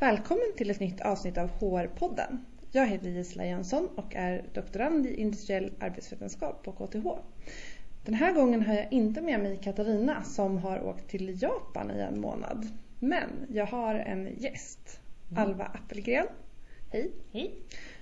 Välkommen 0.00 0.52
till 0.56 0.70
ett 0.70 0.80
nytt 0.80 1.00
avsnitt 1.00 1.38
av 1.38 1.50
HR-podden. 1.50 2.44
Jag 2.72 2.86
heter 2.86 3.08
Gisela 3.08 3.46
Jönsson 3.46 3.88
och 3.96 4.14
är 4.14 4.44
doktorand 4.54 5.06
i 5.06 5.14
industriell 5.14 5.72
arbetsvetenskap 5.80 6.62
på 6.62 6.72
KTH. 6.72 7.06
Den 8.04 8.14
här 8.14 8.32
gången 8.32 8.62
har 8.62 8.74
jag 8.74 8.92
inte 8.92 9.20
med 9.20 9.40
mig 9.40 9.60
Katarina 9.62 10.22
som 10.22 10.58
har 10.58 10.82
åkt 10.82 11.08
till 11.08 11.42
Japan 11.42 11.90
i 11.90 12.00
en 12.00 12.20
månad. 12.20 12.68
Men 12.98 13.30
jag 13.48 13.66
har 13.66 13.94
en 13.94 14.28
gäst, 14.36 15.00
mm. 15.30 15.42
Alva 15.42 15.64
Appelgren. 15.64 16.26
Hej! 16.90 17.10
Hej! 17.32 17.54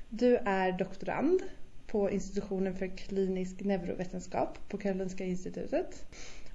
Du 0.09 0.37
är 0.37 0.73
doktorand 0.73 1.43
på 1.87 2.11
institutionen 2.11 2.75
för 2.75 2.87
klinisk 2.87 3.61
neurovetenskap 3.61 4.59
på 4.69 4.79
Karolinska 4.79 5.25
institutet. 5.25 6.07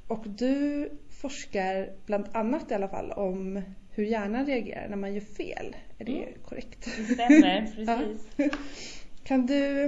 Och 0.08 0.28
du 0.28 0.90
forskar 1.10 1.90
bland 2.06 2.26
annat 2.32 2.72
i 2.72 2.74
alla 2.74 2.88
fall 2.88 3.12
om 3.12 3.62
hur 3.92 4.04
hjärnan 4.04 4.46
reagerar 4.46 4.90
när 4.90 4.98
man 4.98 5.14
gör 5.14 5.22
fel. 5.22 5.76
Är 5.98 6.06
det 6.06 6.24
mm. 6.24 6.34
korrekt? 6.46 6.90
Det 6.98 7.14
stämmer, 7.14 7.62
precis. 7.76 8.28
ja. 8.36 8.50
Kan 9.24 9.46
du... 9.46 9.86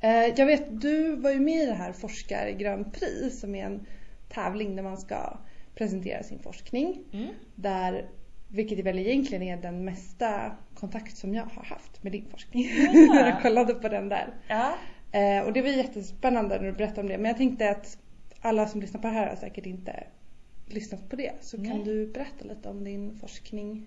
Eh, 0.00 0.26
jag 0.36 0.46
vet, 0.46 0.80
du 0.80 1.16
var 1.16 1.30
ju 1.30 1.40
med 1.40 1.62
i 1.62 1.66
det 1.66 1.74
här 1.74 1.92
Forskar 1.92 2.50
Grand 2.50 2.92
Prix 2.92 3.40
som 3.40 3.54
är 3.54 3.66
en 3.66 3.86
tävling 4.28 4.76
där 4.76 4.82
man 4.82 4.96
ska 4.96 5.38
presentera 5.74 6.22
sin 6.22 6.38
forskning. 6.38 6.98
Mm. 7.12 7.28
Där, 7.54 8.06
vilket 8.48 8.78
väl 8.84 8.98
egentligen 8.98 9.42
är 9.42 9.56
den 9.56 9.84
mesta 9.84 10.56
kontakt 10.74 11.16
som 11.16 11.34
jag 11.34 11.44
har 11.44 11.64
haft 11.64 12.02
med 12.02 12.12
din 12.12 12.24
forskning. 12.30 12.68
Ja. 12.94 13.20
jag 13.26 13.42
kollade 13.42 13.74
på 13.74 13.88
den 13.88 14.08
där. 14.08 14.34
Ja. 14.48 14.74
Eh, 15.12 15.46
och 15.46 15.52
det 15.52 15.62
var 15.62 15.68
jättespännande 15.68 16.60
när 16.60 16.66
du 16.66 16.72
berättade 16.72 17.00
om 17.00 17.08
det. 17.08 17.18
Men 17.18 17.28
jag 17.28 17.36
tänkte 17.36 17.70
att 17.70 17.98
alla 18.40 18.66
som 18.66 18.80
lyssnar 18.80 19.00
på 19.00 19.06
det 19.06 19.14
här 19.14 19.28
har 19.28 19.36
säkert 19.36 19.66
inte 19.66 20.04
lyssnat 20.66 21.10
på 21.10 21.16
det. 21.16 21.32
Så 21.40 21.56
Nej. 21.56 21.70
kan 21.70 21.84
du 21.84 22.06
berätta 22.06 22.44
lite 22.44 22.68
om 22.68 22.84
din 22.84 23.16
forskning? 23.16 23.86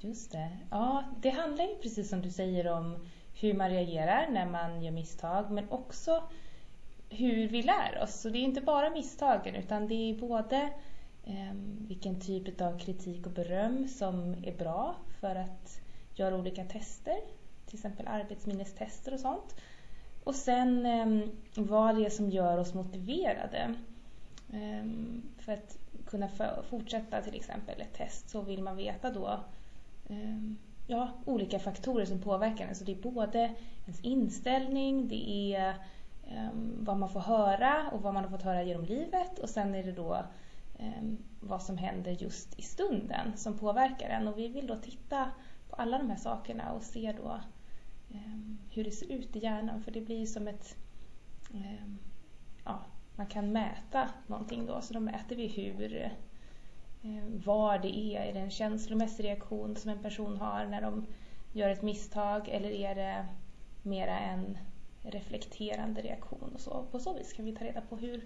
Just 0.00 0.32
det. 0.32 0.48
Ja, 0.70 1.04
det 1.20 1.30
handlar 1.30 1.64
ju 1.64 1.74
precis 1.74 2.08
som 2.08 2.22
du 2.22 2.30
säger 2.30 2.68
om 2.68 3.06
hur 3.40 3.54
man 3.54 3.70
reagerar 3.70 4.28
när 4.30 4.46
man 4.46 4.82
gör 4.82 4.92
misstag 4.92 5.50
men 5.50 5.70
också 5.70 6.22
hur 7.08 7.48
vi 7.48 7.62
lär 7.62 8.02
oss. 8.02 8.20
Så 8.20 8.28
det 8.28 8.38
är 8.38 8.42
inte 8.42 8.60
bara 8.60 8.90
misstagen 8.90 9.54
utan 9.54 9.88
det 9.88 9.94
är 9.94 10.14
både 10.14 10.56
eh, 11.24 11.54
vilken 11.88 12.20
typ 12.20 12.60
av 12.60 12.78
kritik 12.78 13.26
och 13.26 13.32
beröm 13.32 13.88
som 13.88 14.36
är 14.44 14.56
bra 14.58 14.96
för 15.20 15.36
att 15.36 15.80
göra 16.14 16.36
olika 16.36 16.64
tester, 16.64 17.16
till 17.66 17.76
exempel 17.76 18.06
arbetsminnestester 18.06 19.14
och 19.14 19.20
sånt. 19.20 19.56
Och 20.24 20.34
sen 20.34 20.86
eh, 20.86 21.28
vad 21.54 21.96
det 21.96 22.06
är 22.06 22.10
som 22.10 22.30
gör 22.30 22.58
oss 22.58 22.74
motiverade. 22.74 23.74
Eh, 24.52 24.84
för 25.38 25.52
att 25.52 25.78
kunna 26.12 26.28
fortsätta 26.70 27.22
till 27.22 27.34
exempel 27.34 27.80
ett 27.80 27.94
test 27.94 28.30
så 28.30 28.42
vill 28.42 28.62
man 28.62 28.76
veta 28.76 29.10
då 29.10 29.40
ehm, 30.08 30.56
ja, 30.86 31.10
olika 31.24 31.58
faktorer 31.58 32.04
som 32.04 32.20
påverkar 32.20 32.66
en. 32.66 32.74
Så 32.74 32.84
det 32.84 32.92
är 32.92 33.10
både 33.10 33.54
ens 33.84 34.00
inställning, 34.00 35.08
det 35.08 35.54
är 35.54 35.74
ehm, 36.26 36.84
vad 36.84 36.96
man 36.96 37.08
får 37.08 37.20
höra 37.20 37.90
och 37.92 38.02
vad 38.02 38.14
man 38.14 38.24
har 38.24 38.30
fått 38.30 38.42
höra 38.42 38.62
genom 38.62 38.84
livet 38.84 39.38
och 39.38 39.48
sen 39.48 39.74
är 39.74 39.82
det 39.84 39.92
då 39.92 40.24
ehm, 40.78 41.18
vad 41.40 41.62
som 41.62 41.78
händer 41.78 42.12
just 42.12 42.58
i 42.58 42.62
stunden 42.62 43.36
som 43.36 43.58
påverkar 43.58 44.08
en. 44.08 44.28
Och 44.28 44.38
vi 44.38 44.48
vill 44.48 44.66
då 44.66 44.76
titta 44.76 45.30
på 45.68 45.76
alla 45.76 45.98
de 45.98 46.10
här 46.10 46.16
sakerna 46.16 46.72
och 46.72 46.82
se 46.82 47.14
då 47.22 47.40
hur 48.70 48.84
det 48.84 48.90
ser 48.90 49.12
ut 49.12 49.36
i 49.36 49.38
hjärnan 49.38 49.82
för 49.82 49.90
det 49.90 50.00
blir 50.00 50.26
som 50.26 50.48
ett 50.48 50.76
ja, 52.64 52.80
man 53.16 53.26
kan 53.26 53.52
mäta 53.52 54.08
någonting 54.26 54.66
då. 54.66 54.80
Så 54.80 54.94
då 54.94 55.00
mäter 55.00 55.36
vi 55.36 55.46
hur, 55.46 56.10
eh, 57.02 57.24
var 57.44 57.78
det 57.78 57.98
är. 57.98 58.20
Är 58.20 58.32
det 58.32 58.40
en 58.40 58.50
känslomässig 58.50 59.24
reaktion 59.24 59.76
som 59.76 59.90
en 59.90 60.02
person 60.02 60.36
har 60.36 60.66
när 60.66 60.82
de 60.82 61.06
gör 61.52 61.70
ett 61.70 61.82
misstag 61.82 62.48
eller 62.48 62.70
är 62.70 62.94
det 62.94 63.26
mera 63.82 64.18
en 64.18 64.58
reflekterande 65.02 66.02
reaktion 66.02 66.50
och 66.54 66.60
så. 66.60 66.86
På 66.90 66.98
så 66.98 67.14
vis 67.14 67.32
kan 67.32 67.44
vi 67.44 67.56
ta 67.56 67.64
reda 67.64 67.80
på 67.80 67.96
hur 67.96 68.24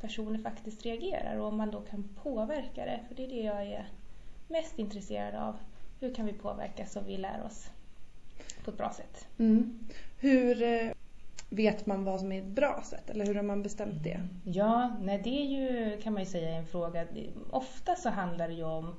personer 0.00 0.38
faktiskt 0.38 0.82
reagerar 0.82 1.36
och 1.36 1.48
om 1.48 1.56
man 1.56 1.70
då 1.70 1.80
kan 1.80 2.08
påverka 2.22 2.84
det. 2.84 3.00
För 3.08 3.14
det 3.14 3.24
är 3.24 3.28
det 3.28 3.42
jag 3.42 3.62
är 3.62 3.88
mest 4.48 4.78
intresserad 4.78 5.34
av. 5.34 5.56
Hur 6.00 6.14
kan 6.14 6.26
vi 6.26 6.32
påverka 6.32 6.86
så 6.86 7.00
vi 7.00 7.16
lär 7.16 7.42
oss 7.44 7.70
på 8.64 8.70
ett 8.70 8.76
bra 8.76 8.92
sätt? 8.92 9.28
Mm. 9.38 9.88
Hur 10.18 10.62
eh, 10.62 10.90
vet 11.48 11.86
man 11.86 12.04
vad 12.04 12.20
som 12.20 12.32
är 12.32 12.38
ett 12.38 12.46
bra 12.46 12.82
sätt 12.84 13.10
eller 13.10 13.26
hur 13.26 13.34
har 13.34 13.42
man 13.42 13.62
bestämt 13.62 14.04
det? 14.04 14.20
Ja, 14.44 14.96
nej, 15.00 15.20
det 15.24 15.30
är 15.30 15.44
ju 15.44 16.00
kan 16.00 16.12
man 16.12 16.22
ju 16.22 16.28
säga 16.28 16.50
en 16.50 16.66
fråga. 16.66 17.06
Ofta 17.50 17.94
så 17.94 18.10
handlar 18.10 18.48
det 18.48 18.54
ju 18.54 18.64
om 18.64 18.94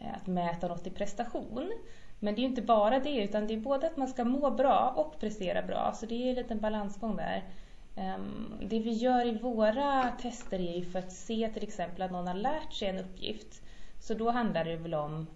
eh, 0.00 0.14
att 0.14 0.26
mäta 0.26 0.68
något 0.68 0.86
i 0.86 0.90
prestation. 0.90 1.72
Men 2.18 2.34
det 2.34 2.40
är 2.40 2.42
ju 2.42 2.48
inte 2.48 2.62
bara 2.62 2.98
det 2.98 3.22
utan 3.22 3.46
det 3.46 3.54
är 3.54 3.60
både 3.60 3.86
att 3.86 3.96
man 3.96 4.08
ska 4.08 4.24
må 4.24 4.50
bra 4.50 4.92
och 4.96 5.20
prestera 5.20 5.62
bra. 5.62 5.92
Så 5.94 6.06
det 6.06 6.14
är 6.14 6.28
en 6.28 6.34
liten 6.34 6.60
balansgång 6.60 7.16
där. 7.16 7.44
Ehm, 7.96 8.52
det 8.60 8.78
vi 8.78 8.92
gör 8.92 9.26
i 9.26 9.38
våra 9.38 10.12
tester 10.20 10.58
är 10.58 10.76
ju 10.76 10.84
för 10.84 10.98
att 10.98 11.12
se 11.12 11.50
till 11.54 11.62
exempel 11.62 12.02
att 12.02 12.10
någon 12.10 12.26
har 12.26 12.34
lärt 12.34 12.72
sig 12.72 12.88
en 12.88 12.98
uppgift. 12.98 13.62
Så 14.00 14.14
då 14.14 14.30
handlar 14.30 14.64
det 14.64 14.76
väl 14.76 14.94
om 14.94 15.26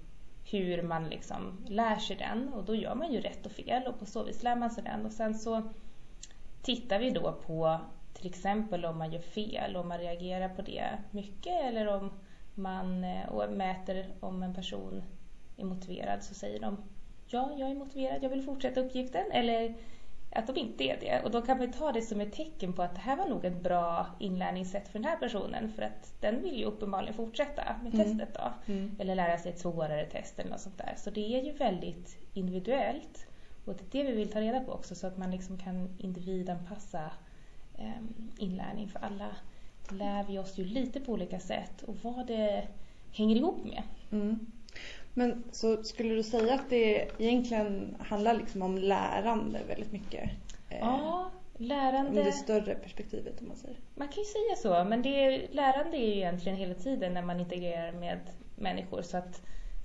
hur 0.50 0.82
man 0.82 1.08
liksom 1.08 1.64
lär 1.66 1.96
sig 1.96 2.16
den 2.16 2.52
och 2.52 2.64
då 2.64 2.74
gör 2.74 2.94
man 2.94 3.12
ju 3.12 3.20
rätt 3.20 3.46
och 3.46 3.52
fel 3.52 3.86
och 3.86 3.98
på 3.98 4.06
så 4.06 4.24
vis 4.24 4.42
lär 4.42 4.56
man 4.56 4.70
sig 4.70 4.84
den. 4.84 5.06
Och 5.06 5.12
sen 5.12 5.34
så 5.34 5.62
tittar 6.62 6.98
vi 6.98 7.10
då 7.10 7.32
på 7.32 7.80
till 8.12 8.26
exempel 8.26 8.84
om 8.84 8.98
man 8.98 9.12
gör 9.12 9.20
fel, 9.20 9.76
om 9.76 9.88
man 9.88 9.98
reagerar 9.98 10.48
på 10.48 10.62
det 10.62 10.98
mycket 11.10 11.64
eller 11.64 11.86
om 11.86 12.10
man 12.54 13.04
eh, 13.04 13.28
och 13.28 13.52
mäter 13.52 14.06
om 14.20 14.42
en 14.42 14.54
person 14.54 15.02
är 15.56 15.64
motiverad 15.64 16.24
så 16.24 16.34
säger 16.34 16.60
de 16.60 16.76
ja, 17.26 17.50
jag 17.56 17.70
är 17.70 17.74
motiverad, 17.74 18.24
jag 18.24 18.30
vill 18.30 18.42
fortsätta 18.42 18.80
uppgiften 18.80 19.30
eller 19.32 19.74
att 20.34 20.46
de 20.46 20.56
inte 20.56 20.84
är 20.84 20.96
det. 21.00 21.20
Och 21.24 21.30
då 21.30 21.42
kan 21.42 21.58
man 21.58 21.72
ta 21.72 21.92
det 21.92 22.02
som 22.02 22.20
ett 22.20 22.32
tecken 22.32 22.72
på 22.72 22.82
att 22.82 22.94
det 22.94 23.00
här 23.00 23.16
var 23.16 23.26
nog 23.26 23.44
ett 23.44 23.62
bra 23.62 24.06
inlärningssätt 24.18 24.88
för 24.88 24.98
den 24.98 25.08
här 25.08 25.16
personen 25.16 25.72
för 25.72 25.82
att 25.82 26.14
den 26.20 26.42
vill 26.42 26.58
ju 26.58 26.64
uppenbarligen 26.64 27.14
fortsätta 27.14 27.76
med 27.82 27.94
mm. 27.94 28.06
testet 28.06 28.34
då. 28.34 28.72
Mm. 28.72 28.96
Eller 28.98 29.14
lära 29.14 29.38
sig 29.38 29.52
ett 29.52 29.58
svårare 29.58 30.06
test 30.06 30.38
eller 30.38 30.50
något 30.50 30.60
sånt 30.60 30.78
där. 30.78 30.94
Så 30.96 31.10
det 31.10 31.34
är 31.34 31.42
ju 31.44 31.52
väldigt 31.52 32.18
individuellt. 32.32 33.26
Och 33.64 33.74
det 33.74 34.00
är 34.00 34.04
det 34.04 34.10
vi 34.10 34.16
vill 34.16 34.32
ta 34.32 34.40
reda 34.40 34.60
på 34.60 34.72
också 34.72 34.94
så 34.94 35.06
att 35.06 35.18
man 35.18 35.30
liksom 35.30 35.58
kan 35.58 35.88
individanpassa 35.98 37.10
eh, 37.78 38.02
inlärning 38.38 38.88
för 38.88 38.98
alla 38.98 39.28
lär 39.90 40.24
vi 40.24 40.38
oss 40.38 40.58
ju 40.58 40.64
lite 40.64 41.00
på 41.00 41.12
olika 41.12 41.40
sätt 41.40 41.82
och 41.82 41.96
vad 42.02 42.26
det 42.26 42.68
hänger 43.12 43.36
ihop 43.36 43.64
med. 43.64 43.82
Mm. 44.10 44.38
Men 45.14 45.44
så 45.52 45.84
skulle 45.84 46.14
du 46.14 46.22
säga 46.22 46.54
att 46.54 46.70
det 46.70 47.08
egentligen 47.18 47.96
handlar 48.00 48.34
liksom 48.34 48.62
om 48.62 48.78
lärande 48.78 49.60
väldigt 49.68 49.92
mycket? 49.92 50.30
Eh, 50.68 50.78
ja, 50.78 51.30
lärande. 51.56 52.20
Om 52.20 52.26
det 52.26 52.32
större 52.32 52.74
perspektivet 52.74 53.40
om 53.40 53.48
man 53.48 53.56
säger. 53.56 53.76
Man 53.94 54.08
kan 54.08 54.18
ju 54.18 54.24
säga 54.24 54.56
så, 54.56 54.88
men 54.88 55.02
det, 55.02 55.46
lärande 55.52 55.96
är 55.96 56.06
ju 56.06 56.16
egentligen 56.16 56.58
hela 56.58 56.74
tiden 56.74 57.14
när 57.14 57.22
man 57.22 57.40
integrerar 57.40 57.92
med 57.92 58.20
människor. 58.56 59.02
Så 59.02 59.16
att 59.16 59.42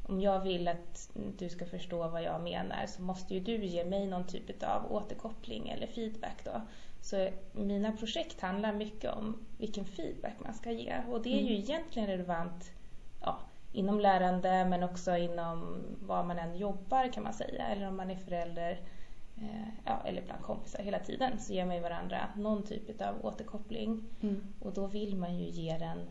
om 0.07 0.21
jag 0.21 0.41
vill 0.41 0.67
att 0.67 1.09
du 1.37 1.49
ska 1.49 1.65
förstå 1.65 2.07
vad 2.07 2.23
jag 2.23 2.41
menar 2.41 2.85
så 2.87 3.01
måste 3.01 3.33
ju 3.33 3.39
du 3.39 3.65
ge 3.65 3.85
mig 3.85 4.07
någon 4.07 4.27
typ 4.27 4.63
av 4.63 4.91
återkoppling 4.91 5.69
eller 5.69 5.87
feedback 5.87 6.43
då. 6.43 6.61
Så 7.01 7.29
mina 7.51 7.91
projekt 7.91 8.41
handlar 8.41 8.73
mycket 8.73 9.13
om 9.13 9.45
vilken 9.57 9.85
feedback 9.85 10.33
man 10.39 10.53
ska 10.53 10.71
ge 10.71 10.95
och 11.09 11.21
det 11.21 11.29
är 11.29 11.41
ju 11.41 11.55
mm. 11.55 11.63
egentligen 11.63 12.07
relevant 12.07 12.71
ja, 13.21 13.39
inom 13.73 13.99
lärande 13.99 14.65
men 14.65 14.83
också 14.83 15.17
inom 15.17 15.83
var 16.01 16.23
man 16.23 16.39
än 16.39 16.57
jobbar 16.57 17.13
kan 17.13 17.23
man 17.23 17.33
säga 17.33 17.67
eller 17.67 17.87
om 17.87 17.97
man 17.97 18.11
är 18.11 18.15
förälder 18.15 18.79
eh, 19.37 19.67
ja, 19.85 20.01
eller 20.05 20.21
bland 20.21 20.41
kompisar 20.41 20.83
hela 20.83 20.99
tiden 20.99 21.39
så 21.39 21.53
ger 21.53 21.65
man 21.65 21.75
ju 21.75 21.81
varandra 21.81 22.29
någon 22.35 22.63
typ 22.63 23.01
av 23.01 23.25
återkoppling 23.25 24.03
mm. 24.21 24.53
och 24.59 24.73
då 24.73 24.87
vill 24.87 25.17
man 25.17 25.37
ju 25.37 25.49
ge 25.49 25.77
den 25.77 26.09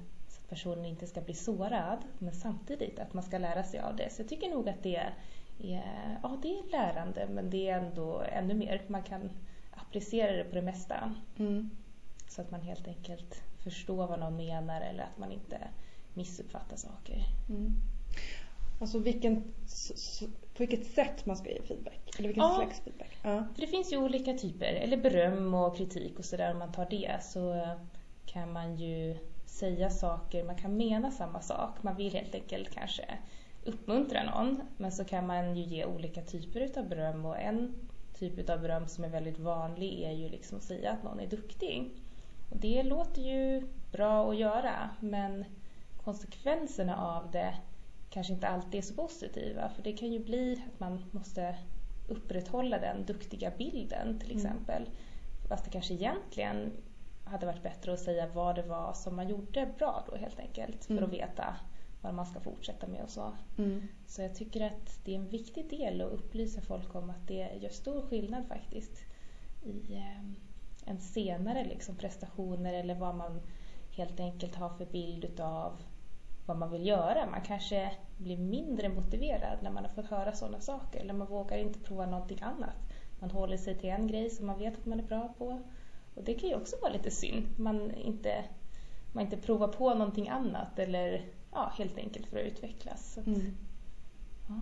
personen 0.48 0.84
inte 0.84 1.06
ska 1.06 1.20
bli 1.20 1.34
sårad 1.34 1.98
men 2.18 2.34
samtidigt 2.34 2.98
att 2.98 3.14
man 3.14 3.22
ska 3.22 3.38
lära 3.38 3.64
sig 3.64 3.80
av 3.80 3.96
det. 3.96 4.12
Så 4.12 4.22
jag 4.22 4.28
tycker 4.28 4.50
nog 4.50 4.68
att 4.68 4.82
det 4.82 4.96
är, 4.96 5.14
ja, 6.22 6.38
det 6.42 6.48
är 6.48 6.70
lärande 6.70 7.28
men 7.30 7.50
det 7.50 7.68
är 7.68 7.78
ändå 7.78 8.22
ännu 8.32 8.54
mer. 8.54 8.82
Man 8.86 9.02
kan 9.02 9.30
applicera 9.70 10.32
det 10.32 10.44
på 10.44 10.54
det 10.54 10.62
mesta. 10.62 11.14
Mm. 11.38 11.70
Så 12.28 12.40
att 12.40 12.50
man 12.50 12.60
helt 12.60 12.88
enkelt 12.88 13.42
förstår 13.64 14.06
vad 14.06 14.20
någon 14.20 14.36
menar 14.36 14.80
eller 14.80 15.02
att 15.02 15.18
man 15.18 15.32
inte 15.32 15.58
missuppfattar 16.14 16.76
saker. 16.76 17.24
Mm. 17.48 17.72
Alltså 18.80 18.98
vilken, 18.98 19.42
på 20.26 20.58
vilket 20.58 20.86
sätt 20.86 21.26
man 21.26 21.36
ska 21.36 21.50
ge 21.50 21.62
feedback? 21.62 22.18
Eller 22.18 22.28
vilken 22.28 22.44
ja, 22.44 22.54
slags 22.54 22.80
feedback? 22.80 23.18
Ja. 23.22 23.44
För 23.54 23.60
det 23.60 23.66
finns 23.66 23.92
ju 23.92 23.96
olika 23.96 24.34
typer, 24.34 24.72
eller 24.72 24.96
beröm 24.96 25.54
och 25.54 25.76
kritik 25.76 26.18
och 26.18 26.24
sådär 26.24 26.52
om 26.52 26.58
man 26.58 26.72
tar 26.72 26.86
det 26.90 27.22
så 27.22 27.68
kan 28.26 28.52
man 28.52 28.76
ju 28.76 29.16
säga 29.56 29.90
saker, 29.90 30.44
man 30.44 30.56
kan 30.56 30.76
mena 30.76 31.10
samma 31.10 31.40
sak. 31.40 31.82
Man 31.82 31.96
vill 31.96 32.12
helt 32.12 32.34
enkelt 32.34 32.70
kanske 32.70 33.18
uppmuntra 33.64 34.22
någon. 34.22 34.60
Men 34.76 34.92
så 34.92 35.04
kan 35.04 35.26
man 35.26 35.56
ju 35.56 35.62
ge 35.62 35.84
olika 35.84 36.22
typer 36.22 36.78
av 36.78 36.88
beröm 36.88 37.24
och 37.24 37.38
en 37.38 37.74
typ 38.18 38.50
av 38.50 38.60
beröm 38.60 38.88
som 38.88 39.04
är 39.04 39.08
väldigt 39.08 39.38
vanlig 39.38 40.02
är 40.02 40.12
ju 40.12 40.28
liksom 40.28 40.58
att 40.58 40.64
säga 40.64 40.92
att 40.92 41.02
någon 41.02 41.20
är 41.20 41.26
duktig. 41.26 41.90
Och 42.50 42.56
det 42.56 42.82
låter 42.82 43.22
ju 43.22 43.66
bra 43.92 44.30
att 44.30 44.36
göra 44.36 44.90
men 45.00 45.44
konsekvenserna 46.04 46.96
av 46.96 47.30
det 47.30 47.54
kanske 48.10 48.32
inte 48.32 48.48
alltid 48.48 48.74
är 48.74 48.82
så 48.82 48.94
positiva. 48.94 49.68
För 49.68 49.82
det 49.82 49.92
kan 49.92 50.12
ju 50.12 50.18
bli 50.18 50.62
att 50.66 50.80
man 50.80 51.04
måste 51.10 51.56
upprätthålla 52.08 52.78
den 52.78 53.04
duktiga 53.04 53.50
bilden 53.58 54.18
till 54.18 54.30
Mm. 54.30 54.46
exempel. 54.46 54.88
Fast 55.48 55.64
det 55.64 55.70
kanske 55.70 55.94
egentligen 55.94 56.72
hade 57.26 57.46
varit 57.46 57.62
bättre 57.62 57.92
att 57.92 58.00
säga 58.00 58.26
vad 58.34 58.54
det 58.56 58.62
var 58.62 58.92
som 58.92 59.16
man 59.16 59.28
gjorde 59.28 59.68
bra 59.78 60.04
då 60.10 60.16
helt 60.16 60.38
enkelt. 60.38 60.84
För 60.84 60.92
Mm. 60.92 61.04
att 61.04 61.12
veta 61.12 61.56
vad 62.02 62.14
man 62.14 62.26
ska 62.26 62.40
fortsätta 62.40 62.86
med 62.86 63.02
och 63.02 63.10
så. 63.10 63.32
Mm. 63.58 63.82
Så 64.06 64.22
jag 64.22 64.34
tycker 64.34 64.66
att 64.66 65.00
det 65.04 65.10
är 65.12 65.16
en 65.16 65.28
viktig 65.28 65.70
del 65.70 66.00
att 66.00 66.12
upplysa 66.12 66.60
folk 66.60 66.94
om 66.94 67.10
att 67.10 67.28
det 67.28 67.50
gör 67.60 67.70
stor 67.70 68.02
skillnad 68.02 68.46
faktiskt 68.48 69.04
i 69.64 69.94
eh, 69.94 70.20
en 70.90 71.00
senare 71.00 71.64
liksom 71.64 71.96
prestationer 71.96 72.74
eller 72.74 72.94
vad 72.94 73.14
man 73.14 73.40
helt 73.96 74.20
enkelt 74.20 74.54
har 74.56 74.68
för 74.68 74.86
bild 74.86 75.24
utav 75.24 75.72
vad 76.46 76.56
man 76.58 76.70
vill 76.70 76.86
göra. 76.86 77.30
Man 77.30 77.40
kanske 77.40 77.92
blir 78.16 78.36
mindre 78.38 78.88
motiverad 78.88 79.58
när 79.62 79.70
man 79.70 79.84
har 79.84 79.90
fått 79.92 80.06
höra 80.10 80.32
sådana 80.32 80.60
saker 80.60 81.00
eller 81.00 81.14
man 81.14 81.26
vågar 81.26 81.58
inte 81.58 81.78
prova 81.80 82.06
någonting 82.06 82.42
annat. 82.42 82.76
Man 83.18 83.30
håller 83.30 83.56
sig 83.56 83.78
till 83.78 83.90
en 83.90 84.06
grej 84.06 84.30
som 84.30 84.46
man 84.46 84.58
vet 84.58 84.78
att 84.78 84.86
man 84.86 85.00
är 85.00 85.04
bra 85.04 85.34
på. 85.38 85.62
Och 86.16 86.24
det 86.24 86.34
kan 86.34 86.48
ju 86.48 86.56
också 86.56 86.76
vara 86.82 86.92
lite 86.92 87.10
synd. 87.10 87.46
Man 87.56 87.94
inte, 87.94 88.44
man 89.12 89.24
inte 89.24 89.36
provar 89.36 89.68
på 89.68 89.94
någonting 89.94 90.28
annat 90.28 90.78
eller 90.78 91.24
ja, 91.52 91.72
helt 91.78 91.98
enkelt 91.98 92.26
för 92.26 92.38
att 92.38 92.46
utvecklas. 92.46 93.18
Att, 93.18 93.26
Mm. 93.26 93.56
ja. 94.48 94.60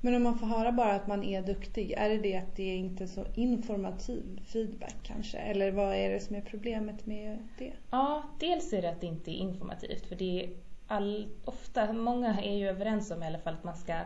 Men 0.00 0.14
om 0.14 0.22
man 0.22 0.38
får 0.38 0.46
höra 0.46 0.72
bara 0.72 0.92
att 0.94 1.06
man 1.06 1.24
är 1.24 1.42
duktig, 1.42 1.92
är 1.92 2.08
det 2.08 2.18
det 2.18 2.36
att 2.36 2.56
det 2.56 2.62
är 2.62 2.76
inte 2.76 3.04
är 3.04 3.08
så 3.08 3.24
informativ 3.34 4.40
feedback 4.46 4.94
kanske? 5.02 5.38
Eller 5.38 5.70
vad 5.72 5.94
är 5.94 6.10
det 6.10 6.20
som 6.20 6.36
är 6.36 6.40
problemet 6.40 7.06
med 7.06 7.38
det? 7.58 7.72
Ja, 7.90 8.22
dels 8.40 8.72
är 8.72 8.82
det 8.82 8.90
att 8.90 9.00
det 9.00 9.06
inte 9.06 9.30
är 9.30 9.34
informativt 9.38 10.06
för 10.06 10.16
det 10.16 10.44
är 10.44 10.50
all, 10.86 11.28
ofta, 11.44 11.92
många 11.92 12.40
är 12.42 12.54
ju 12.56 12.68
överens 12.68 13.10
om 13.10 13.22
i 13.22 13.26
alla 13.26 13.38
fall 13.38 13.54
att 13.54 13.64
man 13.64 13.76
ska 13.76 14.00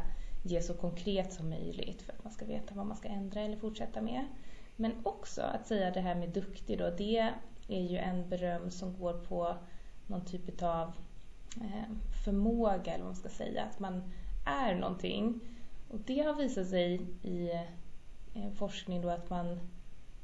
ge 0.44 0.62
så 0.62 0.74
konkret 0.74 1.32
som 1.32 1.48
möjligt 1.50 2.02
för 2.02 2.12
att 2.12 2.24
man 2.24 2.32
ska 2.32 2.44
veta 2.44 2.74
vad 2.74 2.86
man 2.86 2.96
ska 2.96 3.08
ändra 3.08 3.40
eller 3.40 3.56
fortsätta 3.56 4.00
med. 4.00 4.24
Men 4.80 4.92
också 5.02 5.42
att 5.42 5.66
säga 5.66 5.90
det 5.90 6.00
här 6.00 6.14
med 6.14 6.28
duktig 6.28 6.78
då, 6.78 6.90
det 6.90 7.32
är 7.68 7.80
ju 7.80 7.96
en 7.96 8.28
beröm 8.28 8.70
som 8.70 8.98
går 8.98 9.12
på 9.12 9.56
någon 10.06 10.24
typ 10.24 10.62
av 10.62 10.92
eh, 11.60 11.94
förmåga 12.24 12.92
eller 12.92 13.04
vad 13.04 13.12
man 13.12 13.16
ska 13.16 13.28
säga, 13.28 13.64
att 13.64 13.78
man 13.78 14.12
är 14.46 14.74
någonting. 14.74 15.40
Och 15.88 15.98
det 15.98 16.20
har 16.20 16.34
visat 16.34 16.68
sig 16.68 17.00
i 17.22 17.50
eh, 18.34 18.52
forskning 18.54 19.02
då 19.02 19.10
att 19.10 19.30
man 19.30 19.60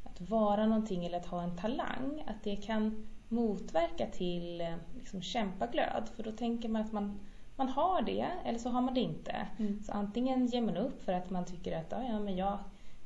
att 0.04 0.20
vara 0.30 0.66
någonting 0.66 1.04
eller 1.04 1.18
att 1.18 1.26
ha 1.26 1.42
en 1.42 1.56
talang, 1.56 2.24
att 2.26 2.42
det 2.44 2.56
kan 2.56 3.06
motverka 3.28 4.06
till 4.06 4.60
eh, 4.60 4.74
liksom 4.94 5.22
kämpaglöd. 5.22 6.08
För 6.16 6.22
då 6.22 6.32
tänker 6.32 6.68
man 6.68 6.82
att 6.82 6.92
man, 6.92 7.20
man 7.56 7.68
har 7.68 8.02
det 8.02 8.26
eller 8.44 8.58
så 8.58 8.68
har 8.68 8.80
man 8.80 8.94
det 8.94 9.00
inte. 9.00 9.46
Mm. 9.58 9.82
Så 9.82 9.92
antingen 9.92 10.46
ger 10.46 10.60
man 10.60 10.76
upp 10.76 11.02
för 11.02 11.12
att 11.12 11.30
man 11.30 11.44
tycker 11.44 11.78
att 11.78 11.92
ah, 11.92 12.02
ja, 12.02 12.20
men 12.20 12.36
jag, 12.36 12.58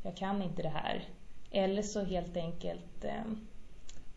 jag 0.02 0.16
kan 0.16 0.42
inte 0.42 0.62
det 0.62 0.68
här. 0.68 1.04
Eller 1.50 1.82
så 1.82 2.04
helt 2.04 2.36
enkelt 2.36 3.04
eh, 3.04 3.22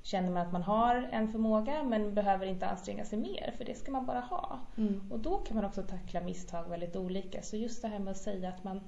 känner 0.02 0.30
man 0.30 0.48
att 0.48 0.52
man 0.52 0.64
har 0.64 0.96
en 1.12 1.32
förmåga 1.32 1.84
men 1.84 2.14
behöver 2.14 2.46
inte 2.46 2.68
anstränga 2.68 3.06
sig 3.06 3.20
mer 3.20 3.54
för 3.58 3.66
det 3.66 3.76
ska 3.76 3.92
man 3.92 4.06
bara 4.06 4.20
ha. 4.20 4.60
Mm. 4.78 5.12
Och 5.12 5.20
då 5.20 5.38
kan 5.38 5.56
man 5.56 5.66
också 5.66 5.84
tackla 5.84 6.22
misstag 6.22 6.64
väldigt 6.70 6.96
olika. 6.96 7.42
Så 7.42 7.58
just 7.58 7.82
det 7.82 7.88
här 7.88 8.00
med 8.00 8.12
att 8.12 8.18
säga 8.18 8.50
att 8.50 8.64
man 8.64 8.82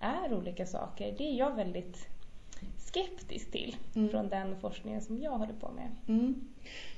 är 0.00 0.34
olika 0.34 0.66
saker, 0.66 1.14
det 1.18 1.24
är 1.24 1.34
jag 1.38 1.56
väldigt 1.56 2.08
skeptisk 2.78 3.50
till 3.50 3.76
Mm. 3.94 4.08
från 4.10 4.28
den 4.28 4.56
forskningen 4.60 5.00
som 5.00 5.18
jag 5.18 5.38
håller 5.38 5.54
på 5.54 5.70
med. 5.70 5.88
Mm. 6.08 6.51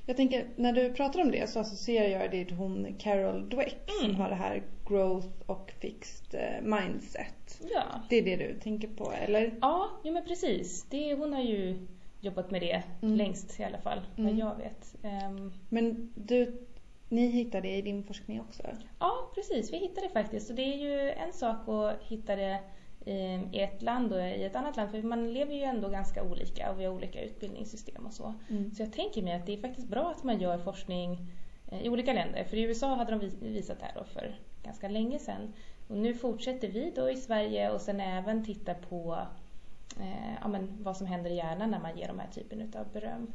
Jag 0.07 0.17
tänker, 0.17 0.47
när 0.57 0.73
du 0.73 0.93
pratar 0.93 1.21
om 1.21 1.31
det 1.31 1.51
så 1.51 1.61
associerar 1.61 2.09
jag 2.21 2.31
det 2.31 2.45
till 2.45 2.57
hon 2.57 2.95
Carol 2.99 3.49
Dweck 3.49 3.77
som 4.01 4.05
Mm. 4.11 4.21
har 4.21 4.29
det 4.29 4.35
här 4.35 4.63
growth 4.89 5.29
och 5.47 5.73
fixed 5.81 6.41
eh, 6.41 6.63
mindset. 6.63 7.61
Ja, 7.75 7.83
Det 8.09 8.17
är 8.17 8.23
det 8.23 8.37
du 8.37 8.59
tänker 8.61 8.89
på, 8.89 9.13
eller? 9.13 9.59
ja 9.61 9.91
jo, 10.05 10.13
men 10.13 10.25
precis. 10.25 10.87
Det, 10.91 11.15
hon 11.15 11.33
har 11.33 11.43
ju 11.43 11.87
jobbat 12.21 12.51
med 12.51 12.61
det 12.63 12.83
Mm. 13.03 13.15
längst 13.17 13.61
i 13.61 13.65
alla 13.65 13.79
fall, 13.79 14.01
vad 14.17 14.27
Mm. 14.27 14.39
jag 14.39 14.57
vet. 14.57 14.95
Ehm, 15.03 15.53
Men 15.69 16.13
du, 16.15 16.67
ni 17.09 17.27
hittade 17.27 17.69
det 17.69 17.77
i 17.77 17.83
din 17.83 18.05
forskning 18.05 18.41
också? 18.41 18.63
Ja, 19.01 19.31
precis. 19.35 19.73
Vi 19.73 19.77
hittade 19.79 20.07
det 20.07 20.13
faktiskt. 20.13 20.51
Och 20.51 20.57
det 20.57 20.63
är 20.63 20.77
ju 20.77 21.11
en 21.11 21.33
sak 21.33 21.69
att 21.69 22.03
hitta 22.03 22.37
det 22.37 22.59
i 23.07 23.61
ett 23.61 23.83
land 23.83 24.13
och 24.13 24.21
i 24.21 24.45
ett 24.45 24.57
annat 24.57 24.77
land. 24.77 24.91
För 24.91 25.03
man 25.03 25.33
lever 25.33 25.55
ju 25.55 25.63
ändå 25.63 25.89
ganska 25.89 26.23
olika 26.23 26.71
och 26.73 26.81
vi 26.81 26.85
har 26.85 26.93
olika 26.95 27.23
utbildningssystem 27.25 28.07
och 28.07 28.13
så. 28.13 28.35
Mm. 28.51 28.71
Så 28.75 28.83
jag 28.83 28.93
tänker 28.93 29.23
mig 29.23 29.33
att 29.35 29.47
det 29.47 29.53
är 29.53 29.61
faktiskt 29.61 29.89
bra 29.89 30.11
att 30.11 30.25
man 30.25 30.41
gör 30.41 30.59
forskning 30.59 31.19
eh, 31.69 31.83
i 31.83 31.89
olika 31.89 32.13
länder. 32.13 32.45
För 32.45 32.57
i 32.57 32.63
USA 32.63 32.95
hade 32.95 33.11
de 33.11 33.21
vis- 33.21 33.43
visat 33.43 33.79
det 33.79 33.85
här 33.85 33.95
då 33.99 34.05
för 34.05 34.35
ganska 34.63 34.89
länge 34.89 35.19
sedan. 35.19 35.53
Och 35.89 35.97
nu 35.97 36.15
fortsätter 36.15 36.69
vi 36.69 36.93
då 36.97 37.11
i 37.11 37.17
Sverige 37.17 37.71
och 37.71 37.81
sen 37.81 38.01
även 38.01 38.45
titta 38.45 38.75
på 38.75 39.19
eh, 40.01 40.35
ja, 40.41 40.49
men 40.49 40.77
vad 40.83 40.97
som 40.97 41.07
händer 41.07 41.31
i 41.31 41.35
hjärnan 41.37 41.71
när 41.71 41.81
man 41.81 41.99
ger 41.99 42.09
de 42.09 42.19
här 42.19 42.29
typen 42.29 42.73
av 42.79 42.87
beröm. 42.93 43.33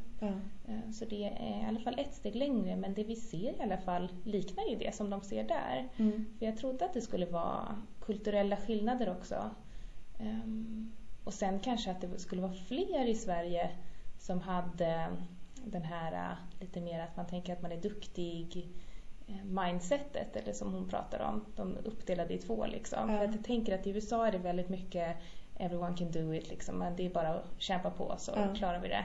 Eh, 0.68 0.90
Så 0.92 1.04
det 1.04 1.24
är 1.24 1.60
i 1.62 1.64
alla 1.68 1.80
fall 1.80 1.98
ett 1.98 2.14
steg 2.14 2.34
längre 2.36 2.76
men 2.76 2.94
det 2.94 3.04
vi 3.04 3.16
ser 3.16 3.52
i 3.52 3.62
alla 3.62 3.76
fall 3.78 4.08
liknar 4.24 4.64
ju 4.68 4.76
det 4.76 4.94
som 4.94 5.10
de 5.10 5.20
ser 5.20 5.44
där. 5.44 5.88
Mm. 5.96 6.26
För 6.38 6.46
jag 6.46 6.56
trodde 6.56 6.84
att 6.84 6.94
det 6.94 7.00
skulle 7.00 7.26
vara 7.26 7.76
kulturella 8.10 8.56
skillnader 8.56 9.10
också. 9.10 9.50
Ehm, 10.18 10.92
och 11.24 11.34
sen 11.34 11.60
kanske 11.60 11.90
att 11.90 12.00
det 12.00 12.18
skulle 12.18 12.42
vara 12.42 12.52
fler 12.52 13.06
i 13.08 13.14
Sverige 13.14 13.70
som 14.18 14.40
hade 14.40 15.06
den 15.64 15.82
här 15.82 16.12
eh, 16.12 16.36
lite 16.60 16.80
mer 16.80 17.00
att 17.00 17.16
man 17.16 17.26
tänker 17.26 17.52
att 17.52 17.62
man 17.62 17.72
är 17.72 17.76
duktig 17.80 18.68
eh, 19.26 19.44
mindsetet 19.44 20.36
eller 20.36 20.52
som 20.52 20.72
hon 20.72 20.88
pratar 20.88 21.20
om, 21.20 21.44
de 21.56 21.76
uppdelade 21.84 22.34
i 22.34 22.38
två 22.38 22.66
liksom. 22.66 23.10
Ja. 23.10 23.18
För 23.18 23.24
att 23.24 23.34
jag 23.34 23.44
tänker 23.44 23.74
att 23.78 23.86
i 23.86 23.90
USA 23.90 24.26
är 24.26 24.32
det 24.32 24.38
väldigt 24.38 24.68
mycket 24.68 25.16
everyone 25.56 25.96
can 25.96 26.10
do 26.10 26.34
it 26.34 26.48
liksom, 26.48 26.78
men 26.78 26.96
det 26.96 27.06
är 27.06 27.10
bara 27.10 27.28
att 27.28 27.44
kämpa 27.58 27.90
på 27.90 28.14
så 28.18 28.32
Ja. 28.36 28.54
klarar 28.54 28.80
vi 28.80 28.88
det. 28.88 29.04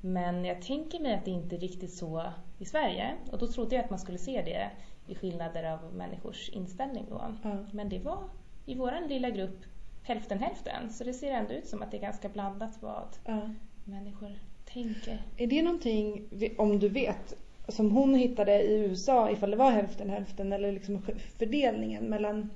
Men 0.00 0.44
jag 0.44 0.62
tänker 0.62 1.00
mig 1.00 1.14
att 1.14 1.24
det 1.24 1.30
inte 1.30 1.56
är 1.56 1.60
riktigt 1.60 1.94
så 1.94 2.24
i 2.58 2.64
Sverige 2.64 3.14
och 3.32 3.38
då 3.38 3.46
trodde 3.46 3.74
jag 3.76 3.84
att 3.84 3.90
man 3.90 3.98
skulle 3.98 4.18
se 4.18 4.42
det 4.42 4.70
i 5.06 5.14
skillnader 5.14 5.64
av 5.72 5.94
människors 5.94 6.48
inställning 6.48 7.06
då. 7.08 7.22
Ja. 7.42 7.56
Men 7.72 7.88
det 7.88 7.98
var 7.98 8.18
i 8.66 8.74
vår 8.74 9.08
lilla 9.08 9.30
grupp 9.30 9.64
hälften 10.02 10.38
hälften 10.38 10.92
så 10.92 11.04
det 11.04 11.12
ser 11.12 11.30
ändå 11.30 11.52
ut 11.54 11.68
som 11.68 11.82
att 11.82 11.90
det 11.90 11.96
är 11.96 12.00
ganska 12.00 12.28
blandat 12.28 12.78
vad 12.80 13.08
Ja. 13.24 13.50
människor 13.84 14.30
tänker. 14.64 15.22
Är 15.36 15.46
det 15.46 15.62
någonting, 15.62 16.28
om 16.58 16.78
du 16.78 16.88
vet, 16.88 17.34
som 17.68 17.90
hon 17.90 18.14
hittade 18.14 18.62
i 18.62 18.74
USA 18.78 19.30
ifall 19.30 19.50
det 19.50 19.56
var 19.56 19.70
hälften 19.70 20.10
hälften 20.10 20.52
eller 20.52 20.72
liksom 20.72 21.02
fördelningen 21.38 22.04
mellan 22.04 22.50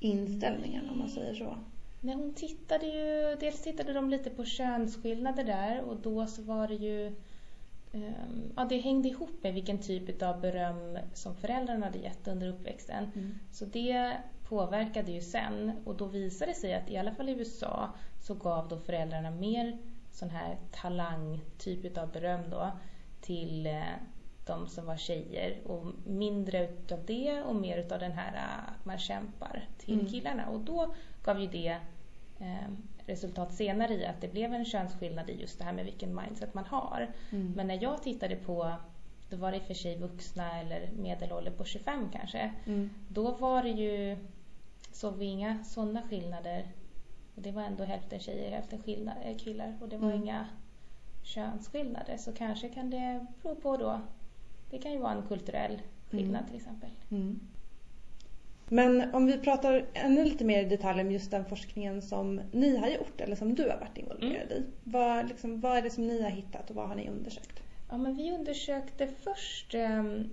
inställningarna 0.00 0.92
om 0.92 0.98
man 0.98 1.08
säger 1.08 1.34
så? 1.34 1.56
Nej, 2.00 2.14
hon 2.14 2.34
tittade 2.34 2.86
ju, 2.86 3.36
dels 3.40 3.62
tittade 3.62 3.92
de 3.92 4.10
lite 4.10 4.30
på 4.30 4.44
könsskillnader 4.44 5.44
där 5.44 5.80
och 5.80 5.96
då 5.96 6.26
så 6.26 6.42
var 6.42 6.68
det 6.68 6.74
ju 6.74 7.06
ehm, 7.92 8.52
Ja, 8.56 8.64
det 8.64 8.78
hängde 8.78 9.08
ihop 9.08 9.42
med 9.42 9.54
vilken 9.54 9.78
typ 9.78 10.22
av 10.22 10.40
beröm 10.40 10.98
som 11.14 11.36
föräldrarna 11.36 11.86
hade 11.86 11.98
gett 11.98 12.28
under 12.28 12.48
uppväxten. 12.48 13.04
Mm. 13.14 13.34
Så 13.52 13.64
det 13.64 14.12
påverkade 14.54 15.12
ju 15.12 15.20
sen 15.20 15.72
och 15.84 15.94
då 15.96 16.04
visade 16.04 16.50
det 16.50 16.54
sig 16.54 16.74
att 16.74 16.90
i 16.90 16.96
alla 16.96 17.14
fall 17.14 17.28
i 17.28 17.32
USA 17.32 17.88
så 18.20 18.34
gav 18.34 18.68
då 18.68 18.78
föräldrarna 18.78 19.30
mer 19.30 19.78
sån 20.12 20.30
här 20.30 20.56
talangtyp 20.70 21.98
av 21.98 22.12
beröm 22.12 22.50
då 22.50 22.70
till 23.20 23.66
eh, 23.66 23.82
de 24.46 24.66
som 24.68 24.86
var 24.86 24.96
tjejer 24.96 25.58
och 25.66 25.86
mindre 26.06 26.64
utav 26.64 26.98
det 27.06 27.42
och 27.42 27.56
mer 27.56 27.78
utav 27.78 27.98
den 27.98 28.12
här 28.12 28.34
eh, 28.34 28.72
att 28.72 28.84
man 28.84 28.98
kämpar 28.98 29.68
till 29.78 29.94
Mm. 30.00 30.06
killarna 30.06 30.46
och 30.48 30.60
då 30.60 30.94
gav 31.24 31.40
ju 31.40 31.46
det 31.46 31.78
eh, 32.40 32.68
resultat 33.06 33.52
senare 33.54 33.94
i 33.94 34.06
att 34.06 34.20
det 34.20 34.28
blev 34.32 34.54
en 34.54 34.64
könsskillnad 34.64 35.30
i 35.30 35.40
just 35.40 35.58
det 35.58 35.64
här 35.64 35.72
med 35.72 35.84
vilken 35.84 36.14
mindset 36.14 36.54
man 36.54 36.64
har. 36.64 37.10
Mm. 37.32 37.52
Men 37.56 37.66
när 37.66 37.82
jag 37.82 38.02
tittade 38.02 38.36
på, 38.36 38.72
då 39.30 39.36
var 39.36 39.50
det 39.50 39.56
i 39.56 39.60
och 39.60 39.64
för 39.66 39.74
sig 39.74 39.98
vuxna 39.98 40.60
eller 40.60 40.88
medelålder 40.96 41.50
på 41.50 41.64
25 41.64 42.08
kanske, 42.12 42.52
Mm. 42.66 42.90
då 43.08 43.30
var 43.30 43.62
det 43.62 43.68
ju, 43.70 44.16
såg 44.94 45.16
vi 45.18 45.24
inga 45.24 45.64
sådana 45.64 46.02
skillnader. 46.02 46.66
Och 47.34 47.42
det 47.42 47.52
var 47.52 47.62
ändå 47.62 47.84
hälften 47.84 48.20
tjejer, 48.20 48.50
hälften 48.50 48.78
skillna- 48.82 49.22
eh, 49.22 49.36
killar 49.36 49.78
och 49.80 49.88
det 49.88 49.96
var 49.96 50.08
Mm. 50.10 50.22
inga 50.22 50.46
könsskillnader. 51.22 52.16
Så 52.16 52.32
kanske 52.32 52.68
kan 52.68 52.90
det 52.90 53.26
bero 53.42 53.54
på 53.54 53.76
då, 53.76 54.00
det 54.70 54.78
kan 54.78 54.92
ju 54.92 54.98
vara 54.98 55.12
en 55.12 55.22
kulturell 55.28 55.82
skillnad 56.10 56.36
Mm. 56.40 56.46
till 56.46 56.56
exempel. 56.56 56.90
Mm. 57.10 57.40
Men 58.68 59.14
om 59.14 59.26
vi 59.26 59.38
pratar 59.38 59.86
ännu 59.94 60.24
lite 60.24 60.44
mer 60.44 60.62
i 60.62 60.68
detalj 60.68 61.00
om 61.00 61.12
just 61.12 61.30
den 61.30 61.44
forskningen 61.44 62.02
som 62.02 62.40
ni 62.52 62.76
har 62.76 62.88
gjort 62.88 63.20
eller 63.20 63.36
som 63.36 63.54
du 63.54 63.62
har 63.70 63.78
varit 63.78 63.98
involverad 63.98 64.52
i. 64.52 64.62
Vad, 64.84 65.28
liksom, 65.28 65.60
vad 65.60 65.76
är 65.76 65.82
det 65.82 65.90
som 65.90 66.06
ni 66.06 66.22
har 66.22 66.30
hittat 66.30 66.70
och 66.70 66.76
vad 66.76 66.88
har 66.88 66.94
ni 66.94 67.08
undersökt? 67.08 67.60
Ja, 67.90 67.98
men 67.98 68.16
vi 68.16 68.32
undersökte 68.34 69.06
först 69.06 69.74
ehm, 69.74 70.30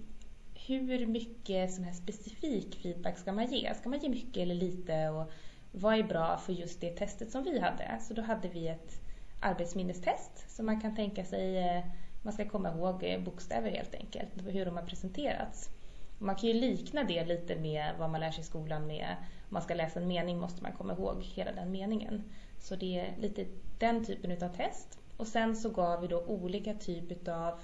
hur 0.67 1.05
mycket 1.05 1.73
sån 1.73 1.83
här 1.83 1.93
specifik 1.93 2.75
feedback 2.75 3.17
ska 3.17 3.31
man 3.31 3.51
ge? 3.51 3.73
Ska 3.73 3.89
man 3.89 3.99
ge 3.99 4.09
mycket 4.09 4.37
eller 4.37 4.55
lite? 4.55 5.09
Och 5.09 5.31
vad 5.71 5.99
är 5.99 6.03
bra 6.03 6.37
för 6.37 6.53
just 6.53 6.81
det 6.81 6.89
testet 6.89 7.31
som 7.31 7.43
vi 7.43 7.59
hade? 7.59 7.97
Så 8.01 8.13
då 8.13 8.21
hade 8.21 8.47
vi 8.47 8.67
ett 8.67 9.01
arbetsminnestest 9.39 10.55
som 10.55 10.65
man 10.65 10.81
kan 10.81 10.95
tänka 10.95 11.25
sig, 11.25 11.57
eh, 11.57 11.83
man 12.21 12.33
ska 12.33 12.49
komma 12.49 12.69
ihåg 12.69 13.03
eh, 13.03 13.21
bokstäver 13.21 13.71
helt 13.71 13.95
enkelt, 13.95 14.29
hur 14.47 14.65
de 14.65 14.77
har 14.77 14.83
presenterats. 14.83 15.69
Man 16.17 16.35
kan 16.35 16.49
ju 16.49 16.53
likna 16.53 17.03
det 17.03 17.25
lite 17.25 17.55
med 17.55 17.91
vad 17.99 18.09
man 18.09 18.21
lär 18.21 18.31
sig 18.31 18.41
i 18.41 18.43
skolan 18.43 18.87
med 18.87 19.15
om 19.19 19.53
man 19.53 19.61
ska 19.61 19.73
läsa 19.73 19.99
en 19.99 20.07
mening 20.07 20.39
måste 20.39 20.63
man 20.63 20.71
komma 20.71 20.93
ihåg 20.93 21.23
hela 21.23 21.51
den 21.51 21.71
meningen. 21.71 22.23
Så 22.59 22.75
det 22.75 22.99
är 22.99 23.15
lite 23.17 23.45
den 23.79 24.05
typen 24.05 24.31
av 24.31 24.55
test. 24.55 24.99
Och 25.17 25.27
sen 25.27 25.55
så 25.55 25.69
gav 25.69 26.01
vi 26.01 26.07
då 26.07 26.23
olika 26.23 26.73
typer 26.73 27.31
av 27.31 27.59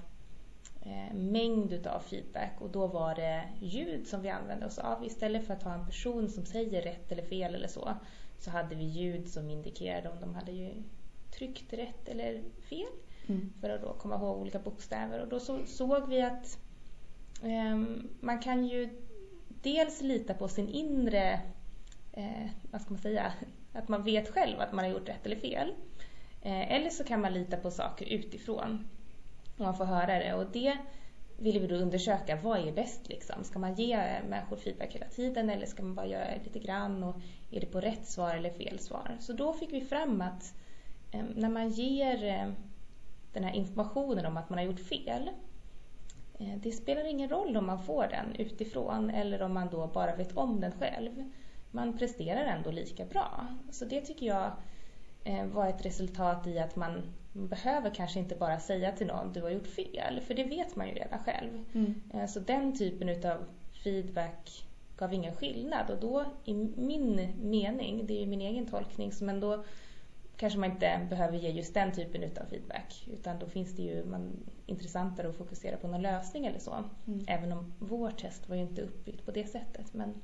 mängd 1.14 1.72
utav 1.72 2.00
feedback 2.00 2.60
och 2.60 2.70
då 2.70 2.86
var 2.86 3.14
det 3.14 3.42
ljud 3.60 4.06
som 4.06 4.22
vi 4.22 4.28
använde 4.28 4.66
oss 4.66 4.78
av. 4.78 5.04
Istället 5.04 5.46
för 5.46 5.54
att 5.54 5.62
ha 5.62 5.74
en 5.74 5.86
person 5.86 6.28
som 6.28 6.44
säger 6.44 6.82
rätt 6.82 7.12
eller 7.12 7.22
fel 7.22 7.54
eller 7.54 7.68
så, 7.68 7.94
så 8.38 8.50
hade 8.50 8.74
vi 8.74 8.84
ljud 8.84 9.28
som 9.28 9.50
indikerade 9.50 10.08
om 10.08 10.20
de 10.20 10.34
hade 10.34 10.52
ju 10.52 10.70
tryckt 11.30 11.72
rätt 11.72 12.08
eller 12.08 12.42
fel. 12.68 12.92
Mm. 13.28 13.52
För 13.60 13.70
att 13.70 13.82
då 13.82 13.92
komma 13.92 14.14
ihåg 14.14 14.38
olika 14.38 14.58
bokstäver. 14.58 15.20
Och 15.20 15.28
då 15.28 15.40
så, 15.40 15.58
såg 15.66 16.08
vi 16.08 16.22
att 16.22 16.58
eh, 17.42 17.76
man 18.20 18.40
kan 18.40 18.66
ju 18.66 18.88
dels 19.62 20.02
lita 20.02 20.34
på 20.34 20.48
sin 20.48 20.68
inre, 20.68 21.40
eh, 22.12 22.46
vad 22.70 22.80
ska 22.80 22.90
man 22.90 23.02
säga, 23.02 23.32
att 23.72 23.88
man 23.88 24.04
vet 24.04 24.28
själv 24.28 24.60
att 24.60 24.72
man 24.72 24.84
har 24.84 24.92
gjort 24.92 25.08
rätt 25.08 25.26
eller 25.26 25.36
fel. 25.36 25.74
Eh, 26.42 26.72
eller 26.72 26.90
så 26.90 27.04
kan 27.04 27.20
man 27.20 27.34
lita 27.34 27.56
på 27.56 27.70
saker 27.70 28.06
utifrån. 28.06 28.88
Och 29.58 29.64
man 29.64 29.74
får 29.74 29.84
höra 29.84 30.18
det. 30.18 30.34
Och 30.34 30.46
det 30.52 30.76
ville 31.36 31.58
vi 31.58 31.66
då 31.66 31.74
undersöka. 31.74 32.38
Vad 32.42 32.68
är 32.68 32.72
bäst 32.72 33.08
liksom? 33.08 33.44
Ska 33.44 33.58
man 33.58 33.74
ge 33.74 33.96
människor 34.28 34.56
feedback 34.56 34.94
hela 34.94 35.06
tiden 35.06 35.50
eller 35.50 35.66
ska 35.66 35.82
man 35.82 35.94
bara 35.94 36.06
göra 36.06 36.34
lite 36.44 36.58
grann? 36.58 37.02
Och 37.02 37.16
är 37.50 37.60
det 37.60 37.66
på 37.66 37.80
rätt 37.80 38.06
svar 38.06 38.34
eller 38.34 38.50
fel 38.50 38.78
svar? 38.78 39.16
Så 39.20 39.32
då 39.32 39.52
fick 39.52 39.72
vi 39.72 39.80
fram 39.80 40.20
att 40.20 40.54
eh, 41.10 41.24
när 41.34 41.48
man 41.48 41.68
ger 41.68 42.24
eh, 42.24 42.52
den 43.32 43.44
här 43.44 43.54
informationen 43.54 44.26
om 44.26 44.36
att 44.36 44.50
man 44.50 44.58
har 44.58 44.66
gjort 44.66 44.80
fel. 44.80 45.30
Eh, 46.38 46.56
det 46.56 46.72
spelar 46.72 47.04
ingen 47.04 47.28
roll 47.28 47.56
om 47.56 47.66
man 47.66 47.82
får 47.82 48.06
den 48.06 48.34
utifrån 48.34 49.10
eller 49.10 49.42
om 49.42 49.54
man 49.54 49.68
då 49.70 49.86
bara 49.86 50.16
vet 50.16 50.36
om 50.36 50.60
den 50.60 50.72
själv. 50.72 51.30
Man 51.70 51.98
presterar 51.98 52.44
ändå 52.44 52.70
lika 52.70 53.04
bra. 53.04 53.46
Så 53.70 53.84
det 53.84 54.00
tycker 54.00 54.26
jag 54.26 54.52
Eh, 55.28 55.46
var 55.46 55.68
ett 55.68 55.84
resultat 55.84 56.46
i 56.46 56.58
att 56.58 56.76
man 56.76 57.02
behöver 57.46 57.94
kanske 57.94 58.18
inte 58.18 58.34
bara 58.34 58.60
säga 58.60 58.92
till 58.92 59.06
någon 59.06 59.32
du 59.32 59.42
har 59.42 59.50
gjort 59.50 59.66
fel, 59.66 60.20
för 60.26 60.34
det 60.34 60.44
vet 60.44 60.76
man 60.76 60.88
ju 60.88 60.94
redan 60.94 61.18
själv. 61.18 61.64
Mm. 61.74 62.02
Eh, 62.14 62.26
så 62.26 62.40
den 62.40 62.78
typen 62.78 63.30
av 63.30 63.44
feedback 63.84 64.64
gav 64.96 65.14
ingen 65.14 65.36
skillnad 65.36 65.90
och 65.90 66.00
då 66.00 66.24
i 66.44 66.54
min 66.76 67.30
mening, 67.42 68.06
det 68.06 68.14
är 68.14 68.20
ju 68.20 68.26
min 68.26 68.40
egen 68.40 68.66
tolkning, 68.66 69.12
men 69.20 69.40
då 69.40 69.64
kanske 70.36 70.58
man 70.58 70.70
inte 70.70 71.06
behöver 71.10 71.38
ge 71.38 71.50
just 71.50 71.74
den 71.74 71.92
typen 71.92 72.24
av 72.24 72.46
feedback 72.50 73.08
utan 73.12 73.38
då 73.38 73.46
finns 73.46 73.76
det 73.76 73.82
ju 73.82 74.04
man, 74.04 74.30
intressantare 74.66 75.28
att 75.28 75.36
fokusera 75.36 75.76
på 75.76 75.88
någon 75.88 76.02
lösning 76.02 76.46
eller 76.46 76.58
så. 76.58 76.84
Mm. 77.06 77.24
Även 77.28 77.52
om 77.52 77.74
vårt 77.78 78.18
test 78.18 78.48
var 78.48 78.56
ju 78.56 78.62
inte 78.62 78.82
uppbyggt 78.82 79.24
på 79.24 79.30
det 79.30 79.46
sättet 79.46 79.94
men 79.94 80.14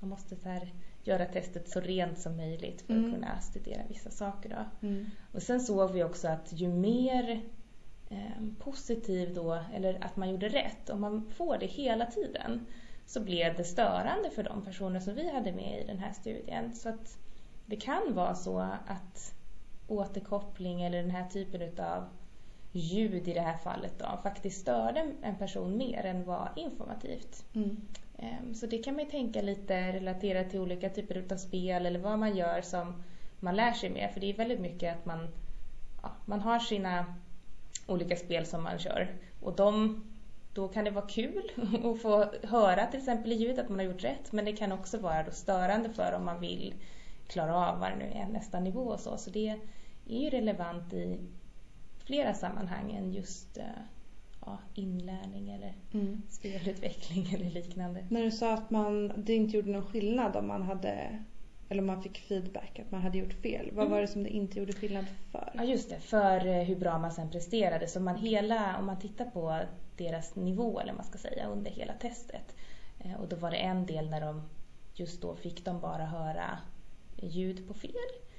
man 0.00 0.10
måste 0.10 0.36
så 0.36 0.48
här 0.48 0.72
göra 1.04 1.26
testet 1.26 1.68
så 1.68 1.80
rent 1.80 2.18
som 2.18 2.36
möjligt 2.36 2.82
för 2.82 2.92
mm. 2.92 3.04
att 3.04 3.14
kunna 3.14 3.40
studera 3.40 3.82
vissa 3.88 4.10
saker. 4.10 4.48
Då. 4.48 4.86
Mm. 4.86 5.06
Och 5.32 5.42
sen 5.42 5.60
såg 5.60 5.92
vi 5.92 6.04
också 6.04 6.28
att 6.28 6.52
ju 6.52 6.68
mer 6.68 7.42
eh, 8.10 8.44
positiv 8.58 9.34
då, 9.34 9.58
eller 9.74 10.04
att 10.04 10.16
man 10.16 10.30
gjorde 10.30 10.48
rätt, 10.48 10.90
om 10.90 11.00
man 11.00 11.30
får 11.36 11.58
det 11.58 11.66
hela 11.66 12.06
tiden, 12.06 12.66
så 13.06 13.20
blev 13.20 13.56
det 13.56 13.64
störande 13.64 14.30
för 14.30 14.42
de 14.42 14.62
personer 14.64 15.00
som 15.00 15.14
vi 15.14 15.30
hade 15.30 15.52
med 15.52 15.82
i 15.82 15.86
den 15.86 15.98
här 15.98 16.12
studien. 16.12 16.74
Så 16.74 16.88
att 16.88 17.18
det 17.66 17.76
kan 17.76 18.14
vara 18.14 18.34
så 18.34 18.58
att 18.86 19.34
återkoppling 19.88 20.82
eller 20.82 21.02
den 21.02 21.10
här 21.10 21.28
typen 21.28 21.84
av 21.84 22.04
ljud 22.72 23.28
i 23.28 23.32
det 23.32 23.40
här 23.40 23.56
fallet 23.56 23.98
då, 23.98 24.20
faktiskt 24.22 24.60
störde 24.60 25.12
en 25.22 25.36
person 25.36 25.76
mer 25.76 26.04
än 26.04 26.24
var 26.24 26.52
informativt. 26.56 27.44
Mm. 27.54 27.76
Ehm, 28.22 28.54
så 28.54 28.66
det 28.66 28.78
kan 28.78 28.94
man 28.94 29.04
ju 29.04 29.10
tänka 29.10 29.42
lite 29.42 29.92
relaterat 29.92 30.50
till 30.50 30.60
olika 30.60 30.88
typer 30.88 31.32
av 31.32 31.36
spel 31.36 31.86
eller 31.86 31.98
vad 31.98 32.18
man 32.18 32.36
gör 32.36 32.60
som 32.60 33.02
man 33.40 33.56
lär 33.56 33.72
sig 33.72 33.90
med. 33.90 34.10
För 34.12 34.20
det 34.20 34.30
är 34.30 34.36
väldigt 34.36 34.60
mycket 34.60 34.96
att 34.96 35.06
man, 35.06 35.28
ja, 36.02 36.12
man 36.24 36.40
har 36.40 36.58
sina 36.58 37.14
olika 37.86 38.16
spel 38.16 38.46
som 38.46 38.62
man 38.62 38.78
kör 38.78 39.14
och 39.40 39.56
de, 39.56 40.00
då 40.54 40.68
kan 40.68 40.84
det 40.84 40.90
vara 40.90 41.06
kul 41.06 41.50
att 41.84 42.02
få 42.02 42.24
höra 42.42 42.86
till 42.86 43.00
exempel 43.00 43.32
i 43.32 43.34
ljud 43.34 43.58
att 43.58 43.68
man 43.68 43.78
har 43.78 43.86
gjort 43.86 44.04
rätt 44.04 44.32
men 44.32 44.44
det 44.44 44.52
kan 44.52 44.72
också 44.72 44.98
vara 44.98 45.22
då 45.22 45.30
störande 45.30 45.90
för 45.90 46.12
om 46.12 46.24
man 46.24 46.40
vill 46.40 46.74
klara 47.26 47.56
av 47.56 47.78
vad 47.78 47.90
det 47.90 47.96
nu 47.96 48.12
är 48.14 48.26
nästa 48.26 48.60
nivå 48.60 48.82
och 48.82 49.00
så. 49.00 49.16
Så 49.16 49.30
det 49.30 49.48
är 50.08 50.18
ju 50.18 50.30
relevant 50.30 50.92
i 50.92 51.18
flera 52.04 52.34
sammanhang 52.34 52.92
än 52.92 53.12
just 53.12 53.58
eh, 53.58 53.64
ja, 54.46 54.58
inlärning 54.74 55.50
eller 55.50 55.74
mm. 55.92 56.22
spelutveckling 56.28 57.32
eller 57.34 57.50
liknande. 57.50 58.04
När 58.08 58.22
du 58.22 58.30
sa 58.30 58.54
att 58.54 58.70
man, 58.70 59.12
det 59.16 59.34
inte 59.34 59.56
gjorde 59.56 59.70
någon 59.70 59.86
skillnad 59.86 60.36
om 60.36 60.46
man 60.46 60.62
hade 60.62 61.22
eller 61.68 61.82
om 61.82 61.86
man 61.86 62.02
fick 62.02 62.18
feedback 62.18 62.78
att 62.78 62.90
man 62.90 63.02
hade 63.02 63.18
gjort 63.18 63.32
fel. 63.32 63.70
Vad 63.72 63.84
mm. 63.84 63.92
var 63.92 64.00
det 64.00 64.06
som 64.06 64.22
det 64.22 64.28
inte 64.30 64.58
gjorde 64.58 64.72
skillnad 64.72 65.06
för? 65.32 65.52
Ja 65.54 65.64
just 65.64 65.90
det, 65.90 66.00
för 66.00 66.46
eh, 66.46 66.62
hur 66.62 66.76
bra 66.76 66.98
man 66.98 67.12
sen 67.12 67.30
presterade. 67.30 67.88
Så 67.88 68.00
man 68.00 68.16
hela, 68.16 68.78
om 68.78 68.86
man 68.86 68.98
tittar 68.98 69.24
på 69.24 69.60
deras 69.96 70.36
nivå 70.36 70.80
eller 70.80 70.92
man 70.92 71.04
ska 71.04 71.18
säga 71.18 71.48
under 71.48 71.70
hela 71.70 71.92
testet. 71.92 72.54
Eh, 72.98 73.14
och 73.20 73.28
då 73.28 73.36
var 73.36 73.50
det 73.50 73.56
en 73.56 73.86
del 73.86 74.10
när 74.10 74.20
de 74.20 74.42
just 74.94 75.22
då 75.22 75.36
fick 75.36 75.64
de 75.64 75.80
bara 75.80 76.04
höra 76.04 76.58
ljud 77.22 77.68
på 77.68 77.74
fel. 77.74 77.90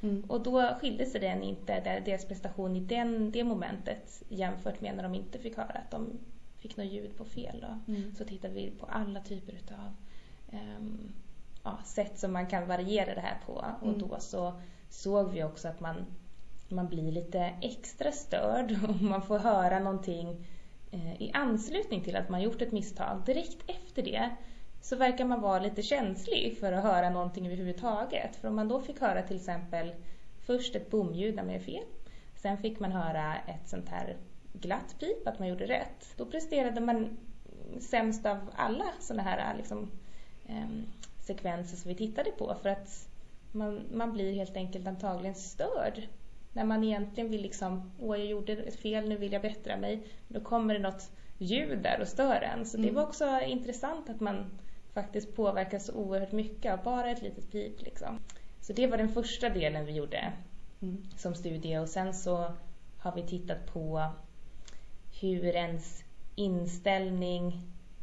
Mm. 0.01 0.23
Och 0.27 0.43
då 0.43 0.75
skilde 0.81 1.05
sig 1.05 1.21
den 1.21 1.43
inte, 1.43 2.01
deras 2.05 2.25
prestation 2.25 2.75
i 2.75 2.79
den, 2.79 3.31
det 3.31 3.43
momentet 3.43 4.23
jämfört 4.29 4.81
med 4.81 4.95
när 4.95 5.03
de 5.03 5.15
inte 5.15 5.39
fick 5.39 5.57
höra 5.57 5.79
att 5.85 5.91
de 5.91 6.19
fick 6.57 6.77
något 6.77 6.91
ljud 6.91 7.17
på 7.17 7.25
fel. 7.25 7.61
Då. 7.61 7.93
Mm. 7.93 8.15
Så 8.15 8.25
tittade 8.25 8.53
vi 8.53 8.71
på 8.71 8.85
alla 8.85 9.19
typer 9.19 9.53
av 9.53 9.93
um, 10.77 11.13
ja, 11.63 11.79
sätt 11.85 12.19
som 12.19 12.33
man 12.33 12.47
kan 12.47 12.67
variera 12.67 13.15
det 13.15 13.21
här 13.21 13.37
på. 13.45 13.65
Mm. 13.81 13.93
Och 13.93 13.99
då 13.99 14.19
så 14.19 14.53
såg 14.89 15.31
vi 15.31 15.43
också 15.43 15.67
att 15.67 15.79
man, 15.79 16.05
man 16.69 16.87
blir 16.87 17.11
lite 17.11 17.39
extra 17.61 18.11
störd 18.11 18.79
och 18.89 19.01
man 19.01 19.21
får 19.21 19.39
höra 19.39 19.79
någonting 19.79 20.47
eh, 20.91 21.21
i 21.21 21.31
anslutning 21.33 22.01
till 22.01 22.15
att 22.15 22.29
man 22.29 22.41
gjort 22.41 22.61
ett 22.61 22.71
misstag. 22.71 23.21
Direkt 23.25 23.69
efter 23.69 24.03
det 24.03 24.29
så 24.81 24.95
verkar 24.95 25.25
man 25.25 25.41
vara 25.41 25.59
lite 25.59 25.81
känslig 25.81 26.57
för 26.59 26.73
att 26.73 26.83
höra 26.83 27.09
någonting 27.09 27.45
överhuvudtaget. 27.45 28.35
För 28.35 28.47
om 28.47 28.55
man 28.55 28.67
då 28.67 28.81
fick 28.81 29.01
höra 29.01 29.21
till 29.21 29.35
exempel 29.35 29.91
först 30.45 30.75
ett 30.75 30.89
bomljud 30.89 31.35
när 31.35 31.43
man 31.43 31.53
gör 31.53 31.59
fel, 31.59 31.83
sen 32.35 32.57
fick 32.57 32.79
man 32.79 32.91
höra 32.91 33.35
ett 33.35 33.69
sånt 33.69 33.89
här 33.89 34.17
glatt 34.53 34.95
pip, 34.99 35.27
att 35.27 35.39
man 35.39 35.47
gjorde 35.47 35.65
rätt. 35.65 36.13
Då 36.17 36.25
presterade 36.25 36.81
man 36.81 37.17
sämst 37.79 38.25
av 38.25 38.37
alla 38.55 38.85
såna 38.99 39.23
här 39.23 39.57
liksom, 39.57 39.91
eh, 40.45 40.67
sekvenser 41.21 41.77
som 41.77 41.89
vi 41.89 41.95
tittade 41.95 42.31
på 42.31 42.55
för 42.61 42.69
att 42.69 43.09
man, 43.51 43.81
man 43.93 44.13
blir 44.13 44.33
helt 44.33 44.55
enkelt 44.55 44.87
antagligen 44.87 45.35
störd 45.35 46.07
när 46.53 46.63
man 46.63 46.83
egentligen 46.83 47.31
vill 47.31 47.41
liksom, 47.41 47.91
åh 47.99 48.17
jag 48.17 48.27
gjorde 48.27 48.53
ett 48.53 48.79
fel, 48.79 49.09
nu 49.09 49.17
vill 49.17 49.33
jag 49.33 49.41
bättra 49.41 49.77
mig. 49.77 50.03
Då 50.27 50.39
kommer 50.39 50.73
det 50.73 50.79
något 50.79 51.11
ljud 51.37 51.79
där 51.79 52.01
och 52.01 52.07
stör 52.07 52.41
en. 52.41 52.65
Så 52.65 52.77
mm. 52.77 52.87
det 52.87 52.95
var 52.95 53.03
också 53.03 53.39
intressant 53.45 54.09
att 54.09 54.19
man 54.19 54.45
faktiskt 54.93 55.35
påverkas 55.35 55.85
så 55.85 55.93
oerhört 55.93 56.31
mycket 56.31 56.73
av 56.73 56.83
bara 56.83 57.11
ett 57.11 57.21
litet 57.21 57.51
pip. 57.51 57.81
Liksom. 57.81 58.19
Så 58.61 58.73
det 58.73 58.87
var 58.87 58.97
den 58.97 59.09
första 59.09 59.49
delen 59.49 59.85
vi 59.85 59.91
gjorde 59.91 60.33
mm. 60.81 61.03
som 61.17 61.35
studie 61.35 61.77
och 61.77 61.89
sen 61.89 62.13
så 62.13 62.53
har 62.97 63.11
vi 63.15 63.27
tittat 63.27 63.73
på 63.73 64.11
hur 65.21 65.45
ens 65.45 66.03
inställning 66.35 67.61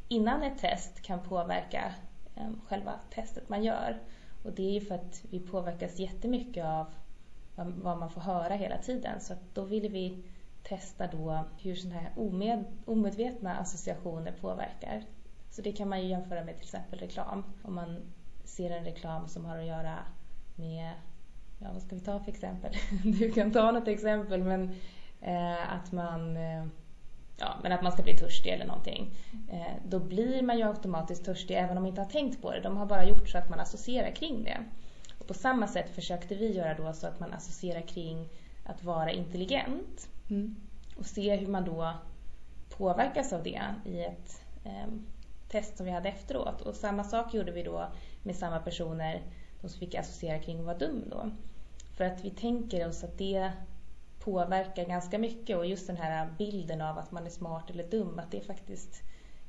innan 0.08 0.42
ett 0.42 0.58
test 0.58 1.02
kan 1.02 1.22
påverka 1.22 1.94
um, 2.36 2.60
själva 2.68 2.94
testet 3.10 3.48
man 3.48 3.64
gör. 3.64 3.98
Och 4.42 4.52
det 4.52 4.62
är 4.62 4.72
ju 4.72 4.80
för 4.80 4.94
att 4.94 5.24
vi 5.30 5.40
påverkas 5.40 5.98
jättemycket 5.98 6.64
av 6.64 6.86
vad 7.66 7.98
man 7.98 8.10
får 8.10 8.20
höra 8.20 8.54
hela 8.54 8.78
tiden. 8.78 9.20
Så 9.20 9.34
då 9.54 9.64
ville 9.64 9.88
vi 9.88 10.24
testa 10.62 11.06
då 11.06 11.44
hur 11.58 11.74
sådana 11.74 12.00
här 12.00 12.12
omed, 12.16 12.64
omedvetna 12.84 13.58
associationer 13.58 14.32
påverkar. 14.40 15.04
Så 15.58 15.62
det 15.62 15.72
kan 15.72 15.88
man 15.88 16.02
ju 16.02 16.08
jämföra 16.08 16.44
med 16.44 16.56
till 16.56 16.64
exempel 16.64 16.98
reklam. 16.98 17.44
Om 17.62 17.74
man 17.74 17.96
ser 18.44 18.70
en 18.70 18.84
reklam 18.84 19.28
som 19.28 19.44
har 19.44 19.58
att 19.58 19.66
göra 19.66 19.98
med, 20.54 20.92
ja 21.58 21.72
vad 21.72 21.82
ska 21.82 21.94
vi 21.94 22.00
ta 22.00 22.20
för 22.20 22.30
exempel? 22.30 22.72
Du 23.04 23.32
kan 23.32 23.52
ta 23.52 23.70
något 23.70 23.88
exempel 23.88 24.42
men 24.42 24.70
eh, 25.20 25.72
att 25.72 25.92
man 25.92 26.36
eh, 26.36 26.66
ja, 27.38 27.54
men 27.62 27.72
att 27.72 27.82
man 27.82 27.92
ska 27.92 28.02
bli 28.02 28.16
törstig 28.16 28.50
eller 28.50 28.66
någonting. 28.66 29.14
Eh, 29.50 29.72
då 29.88 29.98
blir 29.98 30.42
man 30.42 30.58
ju 30.58 30.64
automatiskt 30.64 31.24
törstig 31.24 31.56
även 31.56 31.76
om 31.76 31.82
man 31.82 31.90
inte 31.90 32.00
har 32.00 32.10
tänkt 32.10 32.42
på 32.42 32.52
det. 32.52 32.60
De 32.60 32.76
har 32.76 32.86
bara 32.86 33.04
gjort 33.04 33.28
så 33.28 33.38
att 33.38 33.50
man 33.50 33.60
associerar 33.60 34.10
kring 34.10 34.44
det. 34.44 34.64
Och 35.18 35.26
på 35.26 35.34
samma 35.34 35.66
sätt 35.66 35.94
försökte 35.94 36.34
vi 36.34 36.52
göra 36.52 36.74
då 36.74 36.92
så 36.92 37.06
att 37.06 37.20
man 37.20 37.32
associerar 37.32 37.82
kring 37.82 38.28
att 38.64 38.84
vara 38.84 39.10
intelligent. 39.10 40.08
Mm. 40.30 40.56
Och 40.96 41.06
se 41.06 41.36
hur 41.36 41.46
man 41.46 41.64
då 41.64 41.92
påverkas 42.68 43.32
av 43.32 43.42
det 43.42 43.62
i 43.84 44.00
ett 44.00 44.42
eh, 44.64 44.88
test 45.48 45.76
som 45.76 45.86
vi 45.86 45.92
hade 45.92 46.08
efteråt. 46.08 46.60
Och 46.60 46.74
samma 46.74 47.04
sak 47.04 47.34
gjorde 47.34 47.52
vi 47.52 47.62
då 47.62 47.88
med 48.22 48.36
samma 48.36 48.58
personer, 48.58 49.22
de 49.60 49.68
som 49.68 49.78
fick 49.78 49.94
associera 49.94 50.38
kring 50.38 50.58
att 50.58 50.64
vara 50.64 50.78
dum 50.78 51.04
då. 51.10 51.30
För 51.96 52.04
att 52.04 52.24
vi 52.24 52.30
tänker 52.30 52.88
oss 52.88 53.04
att 53.04 53.18
det 53.18 53.52
påverkar 54.18 54.84
ganska 54.84 55.18
mycket 55.18 55.56
och 55.56 55.66
just 55.66 55.86
den 55.86 55.96
här 55.96 56.34
bilden 56.38 56.80
av 56.80 56.98
att 56.98 57.12
man 57.12 57.26
är 57.26 57.30
smart 57.30 57.70
eller 57.70 57.88
dum, 57.88 58.18
att 58.18 58.30
det 58.30 58.40
faktiskt 58.40 59.02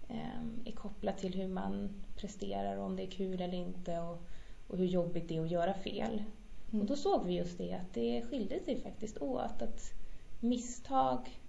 eh, 0.08 0.44
är 0.66 0.72
kopplat 0.72 1.18
till 1.18 1.34
hur 1.34 1.48
man 1.48 2.04
presterar 2.16 2.78
och 2.78 2.86
om 2.86 2.96
det 2.96 3.04
är 3.04 3.12
kul 3.12 3.42
eller 3.42 3.58
inte 3.58 4.00
och, 4.00 4.22
och 4.68 4.78
hur 4.78 4.86
jobbigt 4.86 5.28
det 5.28 5.38
är 5.38 5.42
att 5.42 5.52
göra 5.52 5.74
fel. 5.74 6.24
Mm. 6.72 6.82
Och 6.82 6.88
då 6.88 6.96
såg 6.96 7.26
vi 7.26 7.34
just 7.34 7.58
det 7.58 7.74
att 7.74 7.94
det 7.94 8.26
skilde 8.30 8.60
sig 8.60 8.82
faktiskt 8.82 9.18
åt. 9.18 9.62
Att 9.62 9.94
misstag, 10.40 11.42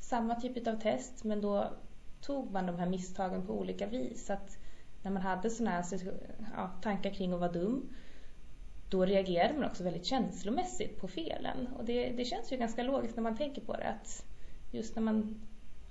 samma 0.00 0.34
typ 0.34 0.66
av 0.66 0.80
test 0.80 1.24
men 1.24 1.40
då 1.40 1.70
tog 2.20 2.52
man 2.52 2.66
de 2.66 2.78
här 2.78 2.88
misstagen 2.88 3.46
på 3.46 3.52
olika 3.52 3.86
vis. 3.86 4.30
Att 4.30 4.58
när 5.02 5.10
man 5.10 5.22
hade 5.22 5.50
sådana 5.50 5.70
här 5.70 5.84
ja, 6.56 6.70
tankar 6.82 7.10
kring 7.10 7.32
att 7.32 7.40
vara 7.40 7.52
dum 7.52 7.88
då 8.88 9.04
reagerade 9.04 9.54
man 9.54 9.64
också 9.64 9.84
väldigt 9.84 10.06
känslomässigt 10.06 11.00
på 11.00 11.08
felen. 11.08 11.68
Och 11.78 11.84
det, 11.84 12.10
det 12.10 12.24
känns 12.24 12.52
ju 12.52 12.56
ganska 12.56 12.82
logiskt 12.82 13.16
när 13.16 13.22
man 13.22 13.36
tänker 13.36 13.62
på 13.62 13.76
det. 13.76 13.88
Att 13.88 14.24
just 14.70 14.96
när 14.96 15.02
man 15.02 15.40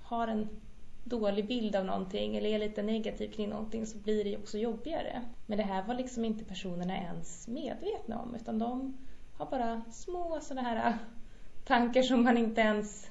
har 0.02 0.28
en 0.28 0.48
dålig 1.04 1.46
bild 1.46 1.76
av 1.76 1.84
någonting 1.84 2.36
eller 2.36 2.50
är 2.50 2.58
lite 2.58 2.82
negativ 2.82 3.30
kring 3.32 3.48
någonting 3.48 3.86
så 3.86 3.98
blir 3.98 4.24
det 4.24 4.36
också 4.36 4.58
jobbigare. 4.58 5.22
Men 5.46 5.58
det 5.58 5.64
här 5.64 5.82
var 5.82 5.94
liksom 5.94 6.24
inte 6.24 6.44
personerna 6.44 6.96
ens 6.96 7.48
medvetna 7.48 8.18
om 8.18 8.34
utan 8.34 8.58
de 8.58 8.96
har 9.32 9.46
bara 9.46 9.82
små 9.90 10.38
sådana 10.42 10.68
här 10.68 10.98
tankar 11.64 12.02
som 12.02 12.24
man 12.24 12.38
inte 12.38 12.60
ens 12.60 13.09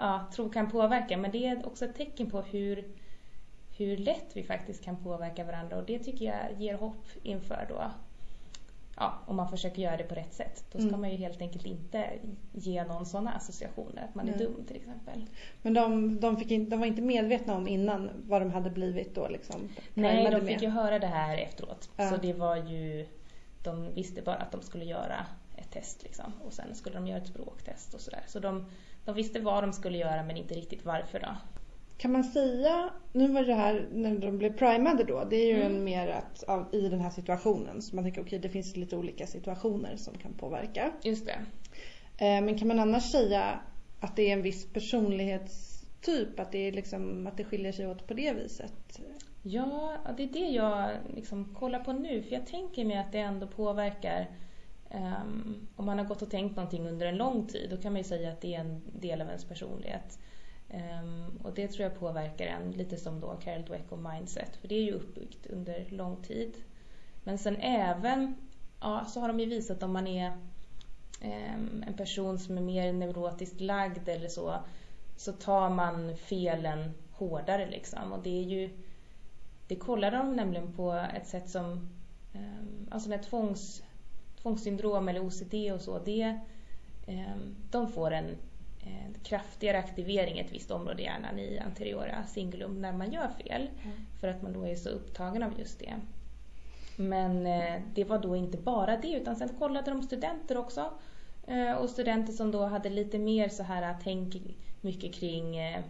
ja, 0.00 0.28
tror 0.32 0.52
kan 0.52 0.70
påverka. 0.70 1.16
Men 1.16 1.30
det 1.30 1.46
är 1.46 1.66
också 1.66 1.84
ett 1.84 1.96
tecken 1.96 2.30
på 2.30 2.40
hur, 2.40 2.88
hur 3.76 3.96
lätt 3.96 4.30
vi 4.34 4.42
faktiskt 4.42 4.84
kan 4.84 4.96
påverka 4.96 5.44
varandra 5.44 5.76
och 5.76 5.84
det 5.84 5.98
tycker 5.98 6.24
jag 6.24 6.60
ger 6.60 6.74
hopp 6.74 7.06
inför 7.22 7.66
då 7.68 7.90
ja, 9.00 9.18
om 9.26 9.36
man 9.36 9.48
försöker 9.48 9.82
göra 9.82 9.96
det 9.96 10.04
på 10.04 10.14
rätt 10.14 10.34
sätt. 10.34 10.64
Då 10.72 10.78
ska 10.78 10.88
mm. 10.88 11.00
man 11.00 11.10
ju 11.10 11.16
helt 11.16 11.42
enkelt 11.42 11.66
inte 11.66 12.10
ge 12.52 12.84
någon 12.84 13.06
sådana 13.06 13.32
associationer, 13.32 14.04
att 14.04 14.14
man 14.14 14.28
är 14.28 14.38
dum 14.38 14.64
till 14.66 14.76
exempel. 14.76 15.26
Men 15.62 15.74
de, 15.74 16.20
de, 16.20 16.36
fick 16.36 16.50
in, 16.50 16.68
de 16.68 16.80
var 16.80 16.86
inte 16.86 17.02
medvetna 17.02 17.56
om 17.56 17.68
innan 17.68 18.10
vad 18.28 18.42
de 18.42 18.50
hade 18.50 18.70
blivit 18.70 19.14
då? 19.14 19.28
Liksom, 19.28 19.68
Nej, 19.94 20.30
de 20.30 20.46
fick 20.46 20.62
ju 20.62 20.68
höra 20.68 20.98
det 20.98 21.06
här 21.06 21.38
efteråt. 21.38 21.90
Ja. 21.96 22.10
Så 22.10 22.16
det 22.16 22.32
var 22.32 22.56
ju, 22.56 23.06
de 23.62 23.94
visste 23.94 24.22
bara 24.22 24.36
att 24.36 24.52
de 24.52 24.62
skulle 24.62 24.84
göra 24.84 25.26
ett 25.56 25.70
test 25.70 26.02
liksom. 26.02 26.32
Och 26.44 26.52
sen 26.52 26.74
skulle 26.74 26.94
de 26.94 27.06
göra 27.06 27.18
ett 27.18 27.28
språktest 27.28 27.94
och 27.94 28.00
sådär. 28.00 28.22
Så 28.26 28.38
de, 28.38 28.66
de 29.10 29.16
visste 29.16 29.40
vad 29.40 29.64
de 29.64 29.72
skulle 29.72 29.98
göra 29.98 30.22
men 30.22 30.36
inte 30.36 30.54
riktigt 30.54 30.84
varför 30.84 31.20
då. 31.20 31.36
Kan 31.98 32.12
man 32.12 32.24
säga, 32.24 32.90
nu 33.12 33.28
var 33.28 33.42
det 33.42 33.54
här 33.54 33.88
när 33.92 34.18
de 34.18 34.38
blev 34.38 34.58
primade 34.58 35.04
då, 35.04 35.24
det 35.30 35.36
är 35.36 35.46
ju 35.46 35.62
mm. 35.62 35.76
en 35.76 35.84
mer 35.84 36.08
att 36.08 36.42
av, 36.42 36.74
i 36.74 36.88
den 36.88 37.00
här 37.00 37.10
situationen. 37.10 37.82
Så 37.82 37.96
man 37.96 38.04
tänker 38.04 38.20
okej 38.20 38.28
okay, 38.28 38.38
det 38.38 38.48
finns 38.48 38.76
lite 38.76 38.96
olika 38.96 39.26
situationer 39.26 39.96
som 39.96 40.14
kan 40.14 40.34
påverka. 40.34 40.92
Just 41.02 41.26
det. 41.26 41.38
Eh, 42.24 42.44
men 42.44 42.58
kan 42.58 42.68
man 42.68 42.78
annars 42.78 43.10
säga 43.10 43.60
att 44.00 44.16
det 44.16 44.22
är 44.28 44.32
en 44.32 44.42
viss 44.42 44.72
personlighetstyp? 44.72 46.40
Att 46.40 46.52
det, 46.52 46.58
är 46.58 46.72
liksom, 46.72 47.26
att 47.26 47.36
det 47.36 47.44
skiljer 47.44 47.72
sig 47.72 47.86
åt 47.86 48.06
på 48.06 48.14
det 48.14 48.32
viset? 48.32 49.00
Ja, 49.42 49.96
det 50.16 50.22
är 50.22 50.32
det 50.32 50.48
jag 50.48 50.90
liksom 51.14 51.54
kollar 51.54 51.80
på 51.80 51.92
nu. 51.92 52.22
För 52.22 52.32
jag 52.32 52.46
tänker 52.46 52.84
mig 52.84 52.96
att 52.96 53.12
det 53.12 53.18
ändå 53.18 53.46
påverkar 53.46 54.28
um, 54.94 55.68
om 55.76 55.86
man 55.86 55.98
har 55.98 56.04
gått 56.04 56.22
och 56.22 56.30
tänkt 56.30 56.56
någonting 56.56 56.88
under 56.88 57.06
en 57.06 57.16
lång 57.16 57.46
tid, 57.46 57.70
då 57.70 57.76
kan 57.76 57.92
man 57.92 58.00
ju 58.00 58.08
säga 58.08 58.32
att 58.32 58.40
det 58.40 58.54
är 58.54 58.60
en 58.60 58.82
del 59.00 59.20
av 59.20 59.26
ens 59.26 59.44
personlighet. 59.44 60.18
Um, 60.74 61.40
och 61.44 61.54
det 61.54 61.68
tror 61.68 61.88
jag 61.88 61.98
påverkar 61.98 62.46
en 62.46 62.70
lite 62.70 62.96
som 62.96 63.20
då 63.20 63.36
Carol 63.36 63.64
Dweck 63.64 63.92
och 63.92 63.98
mindset, 63.98 64.56
för 64.56 64.68
det 64.68 64.74
är 64.74 64.82
ju 64.82 64.92
uppbyggt 64.92 65.46
under 65.46 65.86
lång 65.90 66.16
tid. 66.16 66.54
Men 67.24 67.38
sen 67.38 67.56
även, 67.56 68.34
ja, 68.80 69.04
så 69.04 69.20
har 69.20 69.28
de 69.28 69.40
ju 69.40 69.46
visat 69.46 69.82
om 69.82 69.92
man 69.92 70.06
är 70.06 70.32
um, 71.22 71.84
en 71.86 71.94
person 71.96 72.38
som 72.38 72.58
är 72.58 72.62
mer 72.62 72.92
neurotiskt 72.92 73.60
lagd 73.60 74.08
eller 74.08 74.28
så, 74.28 74.54
så 75.16 75.32
tar 75.32 75.70
man 75.70 76.16
felen 76.16 76.94
hårdare 77.12 77.70
liksom. 77.70 78.12
Och 78.12 78.22
det 78.22 78.38
är 78.38 78.44
ju, 78.44 78.70
det 79.66 79.76
kollar 79.76 80.10
de 80.10 80.36
nämligen 80.36 80.72
på 80.72 80.92
ett 80.92 81.26
sätt 81.26 81.48
som, 81.48 81.90
um, 82.34 82.88
alltså 82.90 83.08
när 83.08 83.18
tvångs, 83.18 83.82
tvångssyndrom 84.42 85.08
eller 85.08 85.26
OCD 85.26 85.54
och 85.74 85.80
så, 85.80 85.98
det, 85.98 86.38
de 87.70 87.92
får 87.92 88.10
en 88.10 88.36
kraftigare 89.22 89.78
aktivering 89.78 90.38
i 90.38 90.40
ett 90.40 90.52
visst 90.52 90.70
område 90.70 91.02
i 91.02 91.04
hjärnan 91.04 91.38
i 91.38 91.58
anteriora 91.58 92.26
cingulum 92.26 92.80
när 92.80 92.92
man 92.92 93.12
gör 93.12 93.28
fel. 93.28 93.68
Mm. 93.82 93.96
För 94.20 94.28
att 94.28 94.42
man 94.42 94.52
då 94.52 94.66
är 94.66 94.74
så 94.74 94.88
upptagen 94.88 95.42
av 95.42 95.58
just 95.58 95.78
det. 95.78 95.94
Men 96.96 97.46
eh, 97.46 97.82
det 97.94 98.04
var 98.04 98.18
då 98.18 98.36
inte 98.36 98.58
bara 98.58 98.96
det 98.96 99.12
utan 99.12 99.36
sen 99.36 99.48
kollade 99.58 99.90
de 99.90 100.02
studenter 100.02 100.56
också. 100.56 100.90
Eh, 101.46 101.72
och 101.72 101.90
studenter 101.90 102.32
som 102.32 102.50
då 102.50 102.64
hade 102.64 102.90
lite 102.90 103.18
mer 103.18 103.48
så 103.48 103.62
här 103.62 103.96
tänk 104.04 104.36
mycket 104.80 105.14
kring 105.14 105.56
eh, 105.56 105.80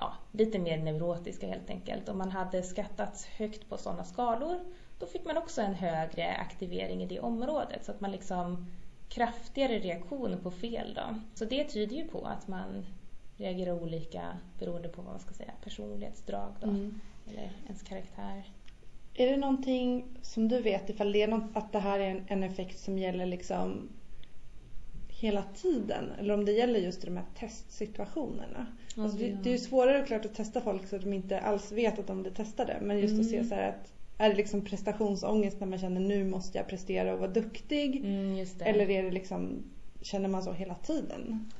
ja, 0.00 0.12
lite 0.32 0.58
mer 0.58 0.78
neurotiska 0.78 1.46
helt 1.46 1.70
enkelt. 1.70 2.08
Om 2.08 2.18
man 2.18 2.30
hade 2.30 2.62
skattats 2.62 3.26
högt 3.26 3.68
på 3.68 3.76
sådana 3.76 4.04
skalor 4.04 4.60
då 5.00 5.06
fick 5.06 5.24
man 5.24 5.36
också 5.36 5.62
en 5.62 5.74
högre 5.74 6.36
aktivering 6.36 7.02
i 7.02 7.06
det 7.06 7.20
området. 7.20 7.84
Så 7.84 7.92
att 7.92 8.00
man 8.00 8.12
liksom 8.12 8.66
kraftigare 9.08 9.78
reaktioner 9.78 10.36
på 10.36 10.50
fel. 10.50 10.94
Då. 10.94 11.20
Så 11.34 11.44
det 11.44 11.64
tyder 11.64 11.96
ju 11.96 12.08
på 12.08 12.24
att 12.24 12.48
man 12.48 12.86
reagerar 13.36 13.82
olika 13.82 14.22
beroende 14.58 14.88
på 14.88 15.02
vad 15.02 15.12
man 15.12 15.20
ska 15.20 15.34
säga, 15.34 15.52
personlighetsdrag 15.64 16.52
då, 16.60 16.68
mm. 16.68 17.00
eller 17.28 17.50
ens 17.66 17.82
karaktär. 17.82 18.44
Är 19.14 19.26
det 19.30 19.36
någonting 19.36 20.04
som 20.22 20.48
du 20.48 20.62
vet 20.62 20.90
ifall 20.90 21.12
det 21.12 21.22
är 21.22 21.28
något, 21.28 21.50
att 21.54 21.72
det 21.72 21.78
här 21.78 22.00
är 22.00 22.10
en, 22.10 22.24
en 22.26 22.42
effekt 22.42 22.78
som 22.78 22.98
gäller 22.98 23.26
liksom 23.26 23.88
hela 25.20 25.42
tiden 25.42 26.12
eller 26.18 26.34
om 26.34 26.44
det 26.44 26.52
gäller 26.52 26.80
just 26.80 27.02
de 27.02 27.16
här 27.16 27.24
testsituationerna. 27.38 28.66
Ja, 28.96 29.02
alltså 29.02 29.18
det, 29.18 29.36
det, 29.42 29.50
är 29.50 29.52
ju 29.52 29.58
svårare 29.58 30.06
klart 30.06 30.24
att 30.24 30.34
testa 30.34 30.60
folk 30.60 30.88
så 30.88 30.96
att 30.96 31.02
de 31.02 31.12
inte 31.12 31.40
alls 31.40 31.72
vet 31.72 31.98
att 31.98 32.06
de 32.06 32.22
blir 32.22 32.32
testade 32.32 32.78
men 32.82 32.98
just 32.98 33.12
mm. 33.12 33.20
att 33.20 33.30
se 33.30 33.36
mm. 33.36 33.48
så 33.48 33.54
att 33.54 33.92
är 34.18 34.28
det 34.28 34.36
liksom 34.36 34.64
prestationsångest 34.64 35.60
när 35.60 35.66
man 35.66 35.78
känner 35.78 36.00
nu 36.00 36.24
måste 36.24 36.58
jag 36.58 36.68
prestera 36.68 37.12
och 37.12 37.18
vara 37.18 37.30
duktig? 37.30 37.96
Mm, 37.96 38.46
Eller 38.60 38.90
är 38.90 39.02
det 39.02 39.10
liksom, 39.10 39.62
känner 40.00 40.28
man 40.28 40.42
så 40.42 40.52
hela 40.52 40.74
tiden? 40.74 41.50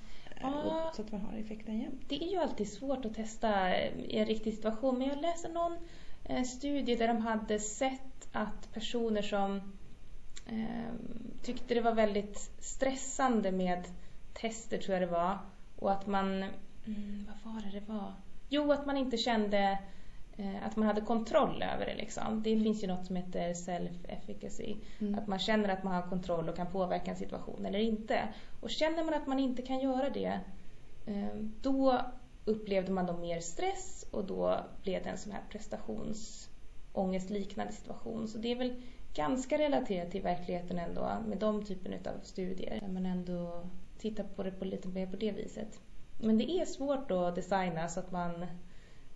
Ah, 0.43 0.93
så 0.97 1.03
att 1.03 1.13
man 1.13 1.21
har 1.21 1.39
effekten 1.39 1.81
jämt. 1.81 2.03
Det 2.09 2.25
är 2.25 2.31
ju 2.31 2.37
alltid 2.37 2.73
svårt 2.73 3.05
att 3.05 3.15
testa 3.15 3.77
i 3.77 4.19
en 4.19 4.27
riktig 4.27 4.55
situation 4.55 4.99
men 4.99 5.09
jag 5.09 5.21
läste 5.21 5.49
någon 5.49 5.77
eh, 6.25 6.43
studie 6.43 6.97
där 6.97 7.09
de 7.09 7.17
hade 7.17 7.59
sett 7.59 8.29
att 8.33 8.73
personer 8.75 9.23
som 9.23 9.61
tyckte 11.43 11.75
det 11.75 11.81
var 11.81 11.95
väldigt 11.95 12.51
stressande 12.59 13.53
med 13.53 13.85
tester 14.33 14.79
tror 14.79 14.99
jag 14.99 15.09
det 15.09 15.13
var 15.13 15.39
och 15.77 15.93
att 15.93 16.07
man, 16.07 16.45
mm, 16.87 17.27
vad 17.45 17.55
var 17.55 17.63
det 17.63 17.81
det 17.81 17.93
var? 17.93 18.15
Jo, 18.49 18.73
att 18.73 18.87
man 18.87 18.97
inte 18.97 19.17
kände 19.17 19.79
Eh, 20.41 20.67
att 20.67 20.77
man 20.77 20.87
hade 20.87 21.01
kontroll 21.01 21.63
över 21.63 21.87
det. 21.87 21.95
Liksom. 21.95 22.43
Det 22.43 22.63
finns 22.63 22.83
ju 22.83 22.87
något 22.87 23.07
som 23.07 23.17
heter 23.17 23.55
self-efficacy. 23.55 24.77
Mm. 25.01 25.15
Att 25.15 25.27
man 25.27 25.39
känner 25.39 25.69
att 25.69 25.83
man 25.83 25.95
har 25.95 26.03
kontroll 26.03 26.49
och 26.49 26.57
kan 26.57 26.67
påverka 26.67 27.11
en 27.11 27.17
situation 27.17 27.67
eller 27.67 27.79
inte. 27.79 28.29
Och 28.61 28.71
känner 28.71 29.05
man 29.05 29.15
att 29.15 29.27
man 29.27 29.39
inte 29.39 29.63
kan 29.63 29.81
göra 29.81 30.11
det, 30.11 30.41
eh, 31.07 31.35
då 31.61 32.01
upplevde 32.45 32.93
man 32.93 33.07
då 33.07 33.17
mer 33.17 33.41
stress 33.41 34.07
och 34.11 34.25
då 34.25 34.61
blev 34.83 35.03
det 35.03 35.09
en 35.09 35.19
sån 35.19 35.33
här 35.33 35.43
prestationsångestliknande 35.51 37.73
situation. 37.73 38.29
Så 38.29 38.39
det 38.39 38.53
är 38.53 38.57
väl 38.57 38.83
ganska 39.15 39.59
relaterat 39.59 40.11
till 40.11 40.23
verkligheten 40.23 40.79
ändå 40.79 41.17
med 41.29 41.39
de 41.39 41.65
typen 41.65 41.95
av 41.95 42.21
studier. 42.23 42.81
Där 42.81 42.89
man 42.89 43.07
ändå 43.07 43.63
tittar 43.99 44.25
på 44.25 44.43
det 44.43 44.51
på 44.51 44.65
lite 44.65 44.89
mer 44.89 45.07
på 45.07 45.17
det 45.17 45.33
viset. 45.33 45.81
Men 46.19 46.39
det 46.39 46.51
är 46.51 46.65
svårt 46.65 47.11
att 47.11 47.35
designa 47.35 47.89
så 47.89 48.01
att 48.01 48.13
man 48.13 48.47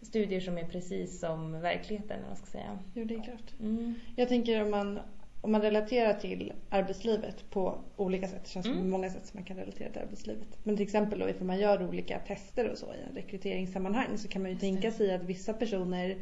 studier 0.03 0.41
som 0.41 0.59
är 0.59 0.65
precis 0.65 1.21
som 1.21 1.61
verkligheten, 1.61 2.21
man 2.29 2.37
ska 2.37 2.47
säga. 2.47 2.79
Jo, 2.95 3.05
det 3.05 3.15
är 3.15 3.23
klart. 3.23 3.61
Mm. 3.61 3.95
Jag 4.17 4.29
tänker 4.29 4.63
om 4.63 4.71
man, 4.71 5.01
om 5.41 5.53
man 5.53 5.63
relaterar 5.63 6.15
till 6.15 6.53
arbetslivet 6.71 7.51
på 7.51 7.79
olika 7.97 8.29
sätt. 8.29 8.45
Det 8.45 8.51
känns 8.51 8.67
mm. 8.67 8.79
som 8.79 8.91
många 8.91 9.11
sätt 9.11 9.27
som 9.27 9.39
man 9.39 9.45
kan 9.45 9.57
relatera 9.57 9.91
till 9.93 10.03
arbetslivet. 10.03 10.59
Men 10.63 10.77
till 10.77 10.87
exempel 10.87 11.19
då 11.19 11.29
ifall 11.29 11.47
man 11.47 11.59
gör 11.59 11.89
olika 11.89 12.19
tester 12.19 12.71
och 12.71 12.79
så 12.79 12.87
i 12.87 12.97
en 13.09 13.15
rekryteringssammanhang 13.15 14.19
så 14.19 14.29
kan 14.29 14.43
man 14.43 14.51
ju 14.51 14.59
tänka 14.59 14.91
sig 14.91 15.15
att 15.15 15.23
vissa 15.23 15.53
personer 15.53 16.17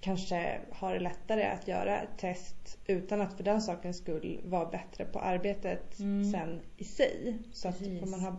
kanske 0.00 0.60
har 0.72 0.94
det 0.94 1.00
lättare 1.00 1.44
att 1.44 1.68
göra 1.68 2.00
ett 2.00 2.18
test 2.18 2.78
utan 2.86 3.20
att 3.20 3.34
för 3.36 3.44
den 3.44 3.62
sakens 3.62 3.98
skull 3.98 4.40
vara 4.44 4.70
bättre 4.70 5.04
på 5.04 5.18
arbetet 5.18 5.98
mm. 5.98 6.32
sen 6.32 6.60
i 6.76 6.84
sig. 6.84 7.38
Så 7.52 7.68
att 7.68 7.80
man, 8.10 8.20
har, 8.20 8.36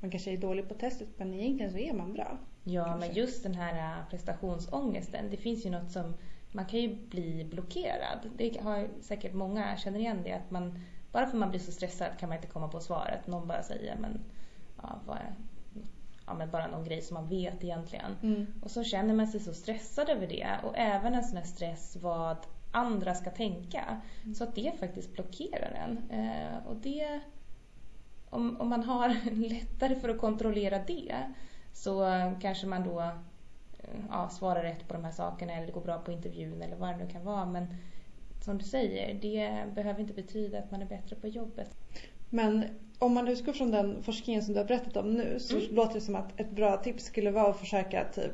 man 0.00 0.10
kanske 0.10 0.32
är 0.32 0.36
dålig 0.36 0.68
på 0.68 0.74
testet 0.74 1.08
men 1.16 1.34
egentligen 1.34 1.72
så 1.72 1.78
är 1.78 1.92
man 1.92 2.12
bra. 2.12 2.38
Ja, 2.64 2.84
kanske. 2.84 3.08
men 3.08 3.16
just 3.16 3.42
den 3.42 3.54
här 3.54 3.98
äh, 3.98 4.08
prestationsångesten. 4.10 5.30
Det 5.30 5.36
finns 5.36 5.66
ju 5.66 5.70
något 5.70 5.90
som 5.90 6.14
man 6.52 6.66
kan 6.66 6.80
ju 6.80 6.94
bli 6.94 7.44
blockerad. 7.44 8.30
Det 8.36 8.60
har 8.60 8.88
säkert 9.00 9.34
många 9.34 9.76
känner 9.76 9.98
igen 9.98 10.20
det 10.24 10.32
att 10.32 10.50
man 10.50 10.78
bara 11.12 11.26
för 11.26 11.38
man 11.38 11.50
blir 11.50 11.60
så 11.60 11.72
stressad 11.72 12.08
kan 12.18 12.28
man 12.28 12.38
inte 12.38 12.48
komma 12.48 12.68
på 12.68 12.80
svaret. 12.80 13.26
Någon 13.26 13.48
bara 13.48 13.62
säger 13.62 13.96
men 13.96 14.20
ja, 14.82 15.00
vad 15.06 15.18
ja, 16.26 16.34
men 16.34 16.50
bara 16.50 16.66
någon 16.66 16.84
grej 16.84 17.02
som 17.02 17.14
man 17.14 17.28
vet 17.28 17.64
egentligen. 17.64 18.16
Mm. 18.22 18.46
Och 18.62 18.70
så 18.70 18.84
känner 18.84 19.14
man 19.14 19.26
sig 19.26 19.40
så 19.40 19.54
stressad 19.54 20.08
över 20.08 20.26
det 20.26 20.48
och 20.64 20.72
även 20.76 21.14
en 21.14 21.24
sån 21.24 21.36
här 21.36 21.44
stress 21.44 21.96
vad 22.00 22.36
andra 22.70 23.14
ska 23.14 23.30
tänka. 23.30 24.00
Mm. 24.22 24.34
Så 24.34 24.44
att 24.44 24.54
det 24.54 24.72
faktiskt 24.80 25.12
blockerar 25.12 25.70
en. 25.70 26.20
Eh, 26.20 26.66
och 26.66 26.76
det, 26.76 27.20
om, 28.30 28.60
om 28.60 28.68
man 28.68 28.84
har 28.84 29.16
lättare 29.48 29.94
för 29.94 30.08
att 30.08 30.18
kontrollera 30.18 30.78
det 30.78 31.16
så 31.72 32.04
kanske 32.40 32.66
man 32.66 32.84
då 32.84 33.10
ja, 34.10 34.28
svarar 34.28 34.62
rätt 34.62 34.88
på 34.88 34.94
de 34.94 35.04
här 35.04 35.12
sakerna 35.12 35.52
eller 35.52 35.66
det 35.66 35.72
går 35.72 35.80
bra 35.80 35.98
på 35.98 36.12
intervjun 36.12 36.62
eller 36.62 36.76
vad 36.76 36.88
det 36.88 37.04
nu 37.04 37.10
kan 37.10 37.24
vara. 37.24 37.46
Men 37.46 37.66
som 38.40 38.58
du 38.58 38.64
säger, 38.64 39.14
det 39.14 39.74
behöver 39.74 40.00
inte 40.00 40.14
betyda 40.14 40.58
att 40.58 40.70
man 40.70 40.82
är 40.82 40.86
bättre 40.86 41.16
på 41.16 41.28
jobbet. 41.28 41.76
Men 42.30 42.64
om 42.98 43.14
man 43.14 43.28
utgår 43.28 43.52
från 43.52 43.70
den 43.70 44.02
forskningen 44.02 44.42
som 44.42 44.54
du 44.54 44.60
har 44.60 44.66
berättat 44.66 44.96
om 44.96 45.14
nu 45.14 45.38
så 45.40 45.56
mm. 45.56 45.74
låter 45.74 45.94
det 45.94 46.00
som 46.00 46.16
att 46.16 46.40
ett 46.40 46.50
bra 46.50 46.76
tips 46.76 47.04
skulle 47.04 47.30
vara 47.30 47.50
att 47.50 47.60
försöka 47.60 48.04
typ 48.04 48.32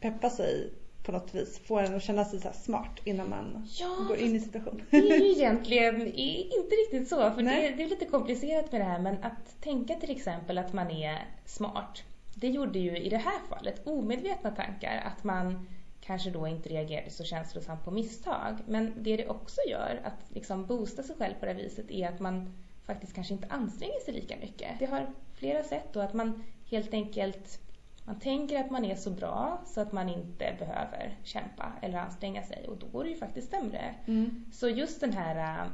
peppa 0.00 0.30
sig 0.30 0.72
på 1.02 1.12
något 1.12 1.34
vis. 1.34 1.58
Få 1.58 1.78
en 1.78 1.94
att 1.94 2.02
känna 2.02 2.24
sig 2.24 2.40
så 2.40 2.48
smart 2.52 3.00
innan 3.04 3.30
man 3.30 3.68
ja, 3.78 4.04
går 4.08 4.16
in 4.16 4.36
i 4.36 4.40
situationen. 4.40 4.86
Det 4.90 4.96
är 4.96 5.18
ju 5.18 5.32
egentligen 5.36 6.00
inte 6.06 6.74
riktigt 6.74 7.08
så. 7.08 7.30
För 7.30 7.42
det, 7.42 7.74
det, 7.76 7.82
är 7.82 7.88
lite 7.88 8.06
komplicerat 8.06 8.72
med 8.72 8.80
det 8.80 8.84
här. 8.84 8.98
Men 8.98 9.24
att 9.24 9.60
tänka 9.60 9.94
till 9.94 10.10
exempel 10.10 10.58
att 10.58 10.72
man 10.72 10.90
är 10.90 11.26
smart. 11.44 12.02
Det 12.34 12.48
gjorde 12.48 12.78
ju 12.78 12.98
i 12.98 13.08
det 13.08 13.16
här 13.16 13.38
fallet 13.48 13.86
omedvetna 13.86 14.50
tankar. 14.50 15.02
Att 15.04 15.24
man 15.24 15.68
kanske 16.00 16.30
då 16.30 16.46
inte 16.46 16.68
reagerade 16.68 17.10
så 17.10 17.24
känslosamt 17.24 17.84
på 17.84 17.90
misstag. 17.90 18.58
Men 18.66 18.92
det 18.96 19.16
det 19.16 19.28
också 19.28 19.60
gör, 19.68 20.00
att 20.04 20.34
liksom 20.34 20.66
boosta 20.66 21.02
sig 21.02 21.16
själv 21.16 21.34
på 21.40 21.46
det 21.46 21.54
viset, 21.54 21.90
är 21.90 22.08
att 22.08 22.20
man 22.20 22.52
faktiskt 22.86 23.14
kanske 23.14 23.34
inte 23.34 23.48
anstränger 23.50 24.00
sig 24.04 24.14
lika 24.14 24.36
mycket. 24.36 24.78
Det 24.78 24.86
har 24.86 25.06
flera 25.34 25.62
sätt 25.62 25.88
då 25.92 26.00
att 26.00 26.14
man 26.14 26.44
helt 26.70 26.94
enkelt 26.94 27.58
man 28.04 28.18
tänker 28.18 28.60
att 28.60 28.70
man 28.70 28.84
är 28.84 28.96
så 28.96 29.10
bra 29.10 29.62
så 29.66 29.80
att 29.80 29.92
man 29.92 30.08
inte 30.08 30.56
behöver 30.58 31.18
kämpa 31.22 31.72
eller 31.82 31.98
anstränga 31.98 32.42
sig 32.42 32.68
och 32.68 32.76
då 32.76 32.86
går 32.86 33.04
det 33.04 33.10
ju 33.10 33.16
faktiskt 33.16 33.50
sämre. 33.50 33.94
Mm. 34.06 34.44
Så 34.52 34.68
just 34.68 35.00
den 35.00 35.12
här 35.12 35.66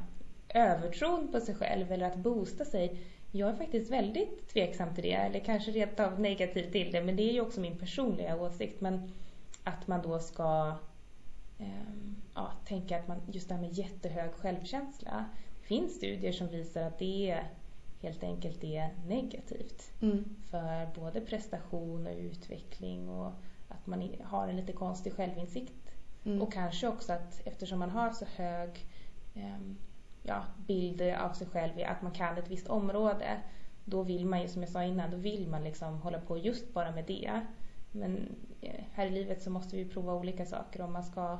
äh, 0.47 0.63
övertron 0.63 1.31
på 1.31 1.39
sig 1.39 1.55
själv 1.55 1.91
eller 1.91 2.05
att 2.05 2.17
boosta 2.17 2.65
sig 2.65 2.99
jag 3.31 3.49
är 3.49 3.55
faktiskt 3.55 3.91
väldigt 3.91 4.49
tveksam 4.49 4.95
till 4.95 5.03
det, 5.03 5.13
eller 5.13 5.39
kanske 5.39 5.71
rent 5.71 5.99
av 5.99 6.19
negativ 6.19 6.71
till 6.71 6.91
det, 6.91 7.01
men 7.01 7.15
det 7.15 7.29
är 7.29 7.33
ju 7.33 7.41
också 7.41 7.59
min 7.59 7.77
personliga 7.77 8.35
åsikt. 8.35 8.81
Men 8.81 9.11
att 9.63 9.87
man 9.87 10.01
då 10.01 10.19
ska 10.19 10.75
eh, 11.57 11.93
ja, 12.35 12.51
tänka 12.65 12.99
att 12.99 13.07
man, 13.07 13.17
just 13.31 13.49
det 13.49 13.55
här 13.55 13.61
med 13.61 13.73
jättehög 13.73 14.33
självkänsla. 14.33 15.25
Finns 15.69 15.95
studier 15.95 16.31
som 16.31 16.47
visar 16.47 16.83
att 16.83 16.99
det 16.99 17.43
helt 18.01 18.23
enkelt 18.23 18.63
är 18.63 18.89
negativt 19.07 19.91
mm. 20.01 20.35
för 20.49 20.89
både 20.95 21.21
prestation 21.21 22.07
och 22.07 22.17
utveckling 22.17 23.09
och 23.09 23.31
att 23.67 23.87
man 23.87 24.11
har 24.23 24.47
en 24.47 24.55
lite 24.55 24.73
konstig 24.73 25.13
självinsikt. 25.13 25.91
Mm. 26.23 26.41
Och 26.41 26.53
kanske 26.53 26.87
också 26.87 27.13
att 27.13 27.41
eftersom 27.47 27.79
man 27.79 27.89
har 27.89 28.11
så 28.11 28.25
hög 28.35 28.69
eh, 29.35 29.59
ja, 30.23 30.43
bild 30.67 31.01
av 31.01 31.33
sig 31.33 31.47
själv, 31.47 31.73
att 31.85 32.01
man 32.01 32.11
kan 32.11 32.37
ett 32.37 32.51
visst 32.51 32.67
område, 32.67 33.41
då 33.85 34.03
vill 34.03 34.25
man 34.25 34.41
ju 34.41 34.47
som 34.47 34.61
jag 34.61 34.71
sa 34.71 34.83
innan, 34.83 35.11
då 35.11 35.17
vill 35.17 35.47
man 35.47 35.63
liksom 35.63 36.01
hålla 36.01 36.19
på 36.19 36.37
just 36.37 36.73
bara 36.73 36.91
med 36.91 37.05
det. 37.05 37.41
Men 37.91 38.35
eh, 38.61 38.83
här 38.93 39.05
i 39.05 39.09
livet 39.09 39.41
så 39.41 39.49
måste 39.49 39.75
vi 39.75 39.85
prova 39.85 40.13
olika 40.13 40.45
saker 40.45 40.81
om 40.81 40.93
man 40.93 41.03
ska 41.03 41.39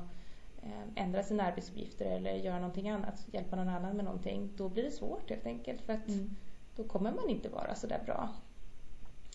ändra 0.96 1.24
sina 1.24 1.44
arbetsuppgifter 1.44 2.06
eller 2.06 2.34
göra 2.34 2.60
någonting 2.60 2.90
annat, 2.90 3.26
hjälpa 3.32 3.56
någon 3.56 3.70
annan 3.70 3.96
med 3.96 4.06
någonting, 4.06 4.50
då 4.56 4.70
blir 4.70 4.84
det 4.84 4.92
svårt 4.92 5.30
helt 5.30 5.46
enkelt 5.46 5.82
för 5.82 5.94
att 5.94 6.08
mm 6.08 6.36
då 6.80 6.88
kommer 6.88 7.12
man 7.12 7.30
inte 7.30 7.50
vara 7.50 7.76
så 7.76 7.88
där 7.88 8.02
bra. 8.06 8.30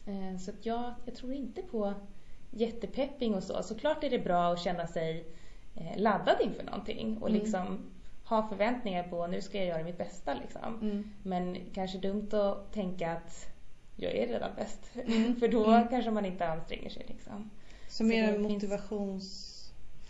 Eh, 0.06 0.38
så 0.38 0.50
att 0.50 0.66
jag, 0.66 0.94
jag 1.04 1.14
tror 1.14 1.32
inte 1.32 1.62
på 1.62 1.94
jättepepping 2.50 3.34
och 3.34 3.42
så. 3.42 3.62
Såklart 3.62 4.04
är 4.04 4.10
det 4.10 4.18
bra 4.18 4.52
att 4.52 4.60
känna 4.60 4.86
sig 4.86 5.26
eh, 5.74 5.96
laddad 5.96 6.36
inför 6.40 6.62
någonting 6.62 7.18
och 7.18 7.28
mm. 7.28 7.40
liksom 7.40 7.90
ha 8.24 8.48
förväntningar 8.48 9.02
på 9.02 9.26
nu 9.26 9.42
ska 9.42 9.58
jag 9.58 9.66
göra 9.66 9.84
mitt 9.84 9.98
bästa. 9.98 10.34
Liksom. 10.34 10.80
Mm. 10.82 11.10
Men 11.22 11.58
kanske 11.74 11.98
dumt 11.98 12.28
att 12.32 12.72
tänka 12.72 13.12
att 13.12 13.46
jag 13.96 14.12
är 14.12 14.26
redan 14.28 14.50
bäst. 14.56 14.90
Mm. 14.94 15.36
För 15.40 15.48
då 15.48 15.64
mm. 15.64 15.88
kanske 15.88 16.10
man 16.10 16.24
inte 16.24 16.48
anstränger 16.48 16.90
sig. 16.90 17.04
Liksom. 17.08 17.50
Så, 17.88 17.94
så 17.94 18.04
mer 18.04 18.34
en 18.34 18.42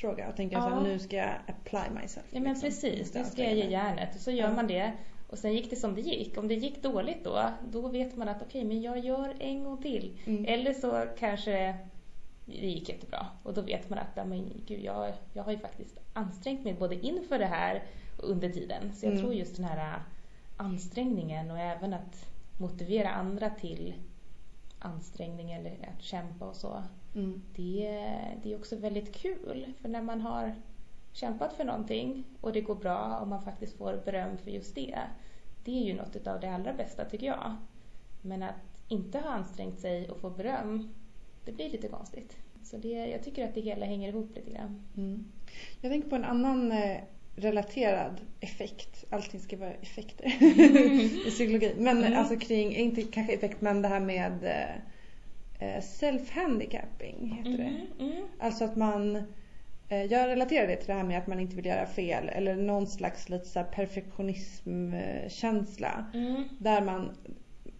motivationsfråga? 0.04 0.26
Att 0.26 0.36
tänka 0.36 0.56
ja. 0.56 0.70
så 0.70 0.80
nu 0.80 0.98
ska 0.98 1.16
jag 1.16 1.34
apply 1.46 2.00
myself. 2.00 2.26
Ja 2.30 2.40
men 2.40 2.52
liksom. 2.52 2.68
precis, 2.68 3.14
nu 3.14 3.24
ska 3.24 3.42
jag 3.42 3.54
ge 3.54 3.70
järnet. 3.70 4.14
Och 4.14 4.20
så 4.20 4.30
gör 4.30 4.52
man 4.54 4.66
det. 4.66 4.92
Och 5.28 5.38
sen 5.38 5.54
gick 5.54 5.70
det 5.70 5.76
som 5.76 5.94
det 5.94 6.00
gick. 6.00 6.38
Om 6.38 6.48
det 6.48 6.54
gick 6.54 6.82
dåligt 6.82 7.24
då, 7.24 7.50
då 7.70 7.88
vet 7.88 8.16
man 8.16 8.28
att 8.28 8.42
okej, 8.42 8.46
okay, 8.46 8.64
men 8.64 8.82
jag 8.82 8.98
gör 8.98 9.34
en 9.38 9.64
gång 9.64 9.82
till. 9.82 10.18
Mm. 10.26 10.44
Eller 10.48 10.72
så 10.72 11.06
kanske 11.18 11.76
det 12.44 12.66
gick 12.66 12.88
jättebra. 12.88 13.26
Och 13.42 13.54
då 13.54 13.60
vet 13.60 13.90
man 13.90 13.98
att 13.98 14.28
men, 14.28 14.62
gud, 14.66 14.84
jag, 14.84 15.12
jag 15.32 15.42
har 15.42 15.52
ju 15.52 15.58
faktiskt 15.58 15.98
ansträngt 16.12 16.64
mig 16.64 16.74
både 16.74 16.94
inför 16.94 17.38
det 17.38 17.46
här 17.46 17.82
och 18.16 18.30
under 18.30 18.48
tiden. 18.48 18.92
Så 18.92 19.06
jag 19.06 19.12
mm. 19.12 19.24
tror 19.24 19.34
just 19.34 19.56
den 19.56 19.64
här 19.64 20.02
ansträngningen 20.56 21.50
och 21.50 21.58
även 21.58 21.94
att 21.94 22.26
motivera 22.58 23.10
andra 23.10 23.50
till 23.50 23.94
ansträngning 24.78 25.52
eller 25.52 25.70
att 25.96 26.02
kämpa 26.02 26.44
och 26.44 26.56
så. 26.56 26.82
Mm. 27.14 27.42
Det, 27.56 27.88
det 28.42 28.52
är 28.52 28.56
också 28.56 28.76
väldigt 28.76 29.14
kul. 29.14 29.72
För 29.80 29.88
när 29.88 30.02
man 30.02 30.20
har 30.20 30.54
kämpat 31.12 31.52
för 31.52 31.64
någonting 31.64 32.24
och 32.40 32.52
det 32.52 32.60
går 32.60 32.74
bra 32.74 33.18
och 33.18 33.28
man 33.28 33.42
faktiskt 33.42 33.78
får 33.78 34.02
beröm 34.04 34.38
för 34.38 34.50
just 34.50 34.74
det. 34.74 34.98
Det 35.64 35.70
är 35.70 35.84
ju 35.84 35.94
något 35.94 36.26
av 36.26 36.40
det 36.40 36.54
allra 36.54 36.72
bästa 36.72 37.04
tycker 37.04 37.26
jag. 37.26 37.56
Men 38.22 38.42
att 38.42 38.82
inte 38.88 39.18
ha 39.18 39.30
ansträngt 39.30 39.80
sig 39.80 40.10
och 40.10 40.20
få 40.20 40.30
beröm, 40.30 40.94
det 41.44 41.52
blir 41.52 41.70
lite 41.70 41.88
konstigt. 41.88 42.36
Så 42.62 42.76
det, 42.76 42.88
jag 42.88 43.24
tycker 43.24 43.44
att 43.48 43.54
det 43.54 43.60
hela 43.60 43.86
hänger 43.86 44.08
ihop 44.08 44.36
lite 44.36 44.50
grann. 44.50 44.82
Mm. 44.96 45.24
Jag 45.80 45.92
tänker 45.92 46.08
på 46.08 46.16
en 46.16 46.24
annan 46.24 46.72
eh, 46.72 47.00
relaterad 47.36 48.20
effekt. 48.40 49.04
Allting 49.10 49.40
ska 49.40 49.56
vara 49.56 49.72
effekter 49.72 50.26
i 51.26 51.30
psykologi. 51.30 51.74
Men 51.78 51.98
mm. 51.98 52.18
alltså 52.18 52.36
kring, 52.36 52.76
inte 52.76 53.02
kanske 53.02 53.34
effekt 53.34 53.60
men 53.60 53.82
det 53.82 53.88
här 53.88 54.00
med 54.00 54.44
eh, 54.44 54.50
eh 54.50 54.80
self-handicapping 55.80 57.36
heter 57.36 57.50
mm. 57.50 57.86
det. 57.98 58.04
Mm. 58.04 58.24
Alltså 58.38 58.64
att 58.64 58.76
man 58.76 59.22
Eh, 59.88 60.04
jag 60.04 60.28
relaterar 60.28 60.66
det 60.66 60.76
till 60.76 60.86
det 60.86 60.94
här 60.94 61.04
med 61.04 61.18
att 61.18 61.26
man 61.26 61.40
inte 61.40 61.56
vill 61.56 61.66
göra 61.66 61.86
fel 61.86 62.28
eller 62.28 62.56
någon 62.56 62.86
slags 62.86 63.28
lite 63.28 63.48
så 63.48 63.64
perfektionismkänsla. 63.64 66.06
Mm. 66.14 66.44
Där 66.58 66.80
man, 66.80 67.10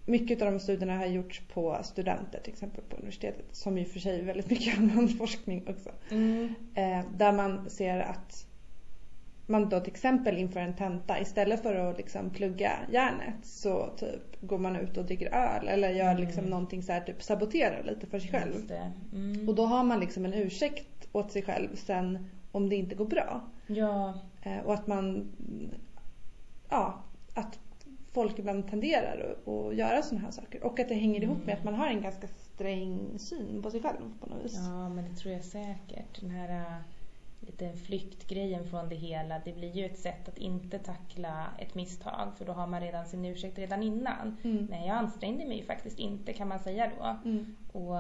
mycket 0.07 0.43
av 0.43 0.53
de 0.53 0.61
studierna 0.61 0.97
har 0.97 1.07
gjorts 1.07 1.43
på 1.55 1.79
studenter 1.83 2.41
till 2.41 2.53
exempel 2.53 2.85
på 2.85 2.97
universitetet 2.97 3.47
som 3.53 3.79
och 3.83 3.89
för 3.89 4.01
sig 4.01 4.21
är 4.21 4.25
väldigt 4.25 4.51
mycket 4.51 4.79
annan 4.79 5.09
forskning 5.09 5.67
också. 5.69 5.91
Mm. 6.11 6.55
Eh, 6.75 7.01
där 7.17 7.33
man 7.33 7.71
ser 7.71 8.01
att 8.01 8.47
man 9.47 9.69
då 9.69 9.81
till 9.81 9.93
exempel 9.93 10.39
inför 10.39 10.61
en 10.61 10.75
tenta 10.75 11.21
istället 11.21 11.63
för 11.63 11.75
att 11.75 11.97
liksom 11.97 12.31
plugga 12.31 12.73
järnet 12.93 13.35
så 13.43 13.91
typ 13.97 14.41
går 14.41 14.59
man 14.59 14.77
ut 14.77 14.97
och 14.97 15.05
dricker 15.05 15.35
öl 15.35 15.69
eller 15.69 15.91
gör 15.91 16.11
mm. 16.11 16.25
liksom 16.27 16.45
någonting 16.45 16.83
så 16.83 16.93
här, 16.93 17.01
typ 17.01 17.23
saboterar 17.23 17.83
lite 17.83 18.07
för 18.07 18.19
sig 18.19 18.31
själv. 18.31 18.73
Mm. 19.13 19.49
Och 19.49 19.55
då 19.55 19.67
har 19.67 19.85
man 19.85 20.01
liksom 20.01 20.25
en 20.25 20.35
ursäkt 20.35 21.09
åt 21.13 21.33
sig 21.33 21.43
själv 21.43 21.69
sen 21.75 22.31
om 22.53 22.69
det 22.69 22.77
inte 22.77 22.95
går 22.95 23.07
bra. 23.07 23.41
Ja. 23.67 24.15
Eh, 24.43 24.59
och 24.59 24.75
att 24.75 24.87
man, 24.87 25.33
ja, 26.69 27.03
att 27.35 27.59
folk 28.13 28.39
ibland 28.39 28.71
tenderar 28.71 29.37
att 29.47 29.77
göra 29.77 30.03
sådana 30.03 30.25
här 30.25 30.33
saker. 30.33 30.65
Och 30.65 30.81
att 30.81 30.89
det 30.89 30.95
hänger 30.95 31.23
ihop 31.23 31.47
med 31.47 31.55
att 31.55 31.65
man 31.65 31.75
har 31.75 31.87
en 31.87 32.03
ganska 32.03 32.27
sträng 32.29 33.19
syn 33.19 33.63
på 33.63 33.71
sig 33.71 33.83
själv 33.83 34.19
på 34.21 34.27
något 34.27 34.45
vis. 34.45 34.59
Ja, 34.67 34.89
men 34.89 35.05
det 35.05 35.17
tror 35.17 35.35
jag 35.35 35.45
säkert. 35.45 36.21
Den 36.21 36.31
här 36.31 36.83
lite 37.47 37.73
flyktgrejen 37.73 38.65
från 38.65 38.89
det 38.89 38.95
hela. 38.95 39.39
Det 39.45 39.53
blir 39.53 39.77
ju 39.77 39.87
ett 39.87 39.99
sätt 39.99 40.29
att 40.29 40.39
inte 40.39 40.79
tackla 40.79 41.47
ett 41.59 41.75
misstag 41.75 42.33
för 42.39 42.45
då 42.45 42.53
har 42.53 42.67
man 42.67 42.81
redan 42.81 43.07
sin 43.07 43.25
ursäkt 43.25 43.59
redan 43.59 43.83
innan. 43.83 44.37
Mm. 44.45 44.67
Nej, 44.71 44.87
jag 44.87 44.97
ansträngde 44.97 45.45
mig 45.45 45.57
ju 45.57 45.65
faktiskt 45.65 45.99
inte 45.99 46.33
kan 46.33 46.49
man 46.49 46.59
säga 46.59 46.91
då. 46.99 47.31
Mm. 47.31 47.57
Och 47.73 47.97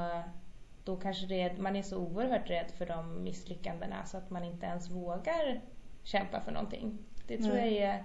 då 0.84 0.96
kanske 0.96 1.26
det, 1.26 1.58
man 1.58 1.76
är 1.76 1.82
så 1.82 1.98
oerhört 1.98 2.50
rädd 2.50 2.70
för 2.78 2.86
de 2.86 3.22
misslyckandena 3.22 4.04
så 4.04 4.16
att 4.16 4.30
man 4.30 4.44
inte 4.44 4.66
ens 4.66 4.90
vågar 4.90 5.60
kämpa 6.02 6.40
för 6.40 6.52
någonting. 6.52 6.98
Det 7.26 7.38
tror 7.38 7.54
Nej. 7.54 7.74
jag 7.74 7.90
är 7.90 8.04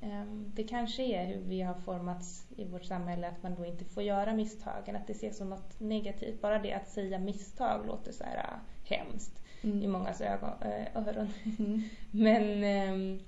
ehm, 0.00 0.52
det 0.54 0.64
kanske 0.64 1.02
är 1.02 1.26
hur 1.26 1.40
vi 1.40 1.62
har 1.62 1.74
formats 1.74 2.46
i 2.56 2.64
vårt 2.64 2.84
samhälle, 2.84 3.28
att 3.28 3.42
man 3.42 3.54
då 3.54 3.64
inte 3.64 3.84
får 3.84 4.02
göra 4.02 4.32
misstagen, 4.32 4.96
att 4.96 5.06
det 5.06 5.12
ses 5.12 5.38
som 5.38 5.50
något 5.50 5.80
negativt. 5.80 6.40
Bara 6.40 6.58
det 6.58 6.72
att 6.72 6.88
säga 6.88 7.18
misstag 7.18 7.86
låter 7.86 8.12
så 8.12 8.24
här 8.24 8.36
äh, 8.36 8.96
hemskt 8.96 9.43
mm. 9.64 9.82
i 9.82 9.86
mångas 9.86 10.20
ögon, 10.20 10.50
äh, 10.62 10.96
öron. 10.96 11.28
Mm. 11.58 11.82
Men 12.10 12.64
ähm, 12.64 13.20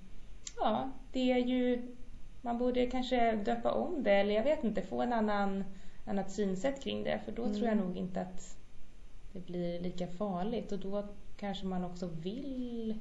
ja, 0.56 0.90
det 1.12 1.32
är 1.32 1.38
ju, 1.38 1.94
man 2.40 2.58
borde 2.58 2.86
kanske 2.86 3.36
döpa 3.36 3.72
om 3.72 4.02
det, 4.02 4.12
eller 4.12 4.34
jag 4.34 4.44
vet 4.44 4.64
inte, 4.64 4.82
få 4.82 5.02
en 5.02 5.12
annan, 5.12 5.64
annat 6.06 6.30
synsätt 6.30 6.82
kring 6.82 7.04
det, 7.04 7.20
för 7.24 7.32
då 7.32 7.42
mm. 7.42 7.54
tror 7.54 7.68
jag 7.68 7.76
nog 7.76 7.96
inte 7.96 8.20
att 8.20 8.56
det 9.32 9.46
blir 9.46 9.80
lika 9.80 10.06
farligt 10.06 10.72
och 10.72 10.78
då 10.78 11.04
kanske 11.36 11.66
man 11.66 11.84
också 11.84 12.06
vill 12.06 12.98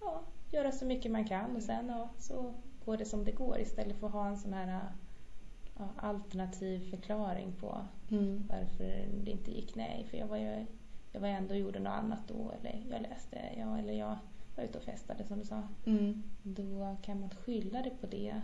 ja, 0.00 0.22
göra 0.50 0.72
så 0.72 0.86
mycket 0.86 1.12
man 1.12 1.24
kan 1.24 1.56
och 1.56 1.62
sen 1.62 1.88
ja, 1.88 2.08
så 2.18 2.54
går 2.84 2.96
det 2.96 3.04
som 3.04 3.24
det 3.24 3.32
går 3.32 3.60
istället 3.60 3.96
för 3.96 4.06
att 4.06 4.12
ha 4.12 4.28
en 4.28 4.36
sån 4.36 4.52
här 4.52 4.80
ja, 5.78 5.88
alternativ 5.96 6.90
förklaring 6.90 7.52
på 7.60 7.80
mm. 8.10 8.46
varför 8.48 9.08
det 9.24 9.30
inte 9.30 9.50
gick. 9.50 9.74
Nej, 9.74 10.06
för 10.10 10.18
jag 10.18 10.26
var 10.26 10.36
ju 10.36 10.66
jag 11.16 11.20
var 11.20 11.28
ändå 11.28 11.54
och 11.54 11.60
gjorde 11.60 11.78
något 11.78 11.90
annat 11.92 12.18
då 12.28 12.52
eller 12.60 12.82
jag 12.90 13.02
läste, 13.02 13.38
ja, 13.58 13.78
eller 13.78 13.92
jag 13.92 14.16
var 14.56 14.64
ute 14.64 14.78
och 14.78 14.84
festade 14.84 15.24
som 15.24 15.38
du 15.38 15.44
sa. 15.44 15.62
Mm. 15.86 16.22
Då 16.42 16.96
kan 17.02 17.20
man 17.20 17.30
skylla 17.30 17.82
det 17.82 17.90
på 18.00 18.06
det. 18.06 18.40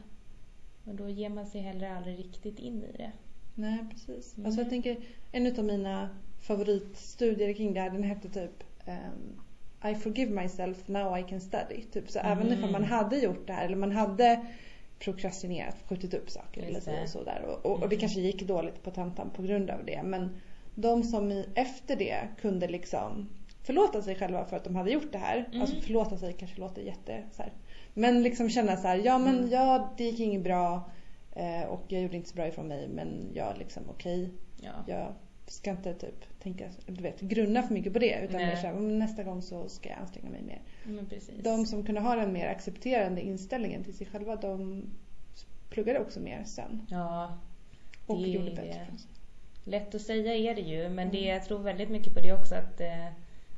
Men 0.85 0.97
då 0.97 1.09
ger 1.09 1.29
man 1.29 1.47
sig 1.47 1.61
heller 1.61 1.91
aldrig 1.91 2.19
riktigt 2.19 2.59
in 2.59 2.83
i 2.83 2.93
det. 2.97 3.13
Nej, 3.55 3.79
precis. 3.91 4.37
Mm. 4.37 4.47
Alltså 4.47 4.61
jag 4.61 4.71
tänker, 4.71 4.97
en 5.33 5.59
av 5.59 5.65
mina 5.65 6.09
favoritstudier 6.41 7.53
kring 7.55 7.75
det 7.75 7.81
här, 7.81 7.91
den 7.91 8.03
hette 8.03 8.29
typ 8.29 8.65
ehm, 8.85 9.41
I 9.93 9.95
forgive 9.95 10.43
myself, 10.43 10.89
now 10.89 11.19
I 11.19 11.23
can 11.23 11.41
study. 11.41 11.83
Typ, 11.93 12.11
så 12.11 12.19
även 12.19 12.47
Mm. 12.47 12.59
ifall 12.59 12.71
man 12.71 12.85
hade 12.85 13.17
gjort 13.19 13.47
det 13.47 13.53
här 13.53 13.65
eller 13.67 13.77
man 13.77 13.93
hade 13.93 14.47
prokrastinerat, 14.99 15.77
skjutit 15.89 16.15
upp 16.15 16.31
saker 16.31 16.63
eller 16.63 16.75
det. 16.75 16.81
så, 16.81 17.03
och 17.03 17.09
sådär. 17.09 17.43
Och, 17.47 17.67
och, 17.67 17.73
och 17.73 17.89
det 17.89 17.95
Mm. 17.97 18.01
kanske 18.01 18.21
gick 18.21 18.43
dåligt 18.43 18.83
på 18.83 18.91
tentan 18.91 19.31
på 19.31 19.43
grund 19.43 19.71
av 19.71 19.85
det. 19.85 20.03
Men 20.03 20.31
de 20.75 21.03
som 21.03 21.45
efter 21.55 21.97
det 21.97 22.29
kunde 22.41 22.69
liksom 22.69 23.29
förlåta 23.65 24.03
sig 24.03 24.15
själva 24.15 24.45
för 24.45 24.57
att 24.57 24.65
de 24.65 24.77
hade 24.77 24.91
gjort 24.91 25.13
det 25.13 25.19
här. 25.19 25.45
Mm. 25.49 25.61
Alltså 25.61 25.77
förlåta 25.81 26.17
sig 26.17 26.33
kanske 26.33 26.61
låter 26.61 26.83
jätte 26.83 27.23
så 27.33 27.43
här. 27.43 27.53
Men 27.95 28.23
liksom 28.23 28.51
känna 28.51 28.77
så 28.77 28.89
här, 28.89 28.97
ja 29.05 29.19
men 29.19 29.39
Mm. 29.39 29.51
ja 29.51 29.95
det 29.97 30.05
gick 30.05 30.21
inget 30.21 30.43
bra. 30.45 30.91
Eh, 31.37 31.63
och 31.69 31.83
jag 31.89 32.03
gjorde 32.03 32.17
inte 32.17 32.29
så 32.29 32.35
bra 32.35 32.47
ifrån 32.49 32.69
mig 32.69 32.89
men 32.89 33.31
jag 33.35 33.59
liksom 33.59 33.83
okej 33.91 34.31
Ja. 34.61 34.71
jag 34.87 35.15
ska 35.47 35.71
inte 35.71 35.95
typ 35.95 36.41
tänka, 36.43 36.65
du 36.87 37.03
vet, 37.03 37.21
grunna 37.21 37.63
för 37.63 37.75
mycket 37.75 37.93
på 37.93 37.99
det 37.99 38.21
utan 38.25 38.37
Nej. 38.37 38.47
mer 38.47 38.57
så 38.57 38.67
här, 38.67 38.75
"Men 38.75 38.99
nästa 38.99 39.23
gång 39.23 39.43
så 39.43 39.69
ska 39.69 39.89
jag 39.89 39.99
anstränga 39.99 40.31
mig 40.31 40.43
mer. 40.43 40.61
Men 40.85 41.07
precis. 41.07 41.35
De 41.45 41.67
som 41.67 41.87
kunde 41.87 42.01
ha 42.01 42.15
den 42.17 42.33
mer 42.33 42.47
accepterande 42.49 43.21
inställningen 43.23 43.85
till 43.85 43.95
sig 43.95 44.07
själva 44.07 44.37
de 44.37 44.85
pluggade 45.71 45.99
också 45.99 46.21
mer 46.21 46.43
sen 46.45 46.87
Ja, 46.91 47.39
och 48.07 48.19
Det 48.23 48.29
gjorde 48.29 48.51
är- 48.51 48.57
bättre 48.57 48.87
från 48.89 48.99
sig. 48.99 49.11
Lätt 49.65 49.95
att 49.95 50.01
säga 50.03 50.35
är 50.35 50.55
det 50.55 50.61
ju 50.61 50.89
men 50.89 51.11
det, 51.11 51.19
Mm. 51.19 51.35
jag 51.35 51.45
tror 51.45 51.59
väldigt 51.59 51.91
mycket 51.91 52.15
på 52.15 52.21
det 52.21 52.33
också 52.33 52.55
att 52.55 52.81
eh, 52.81 53.07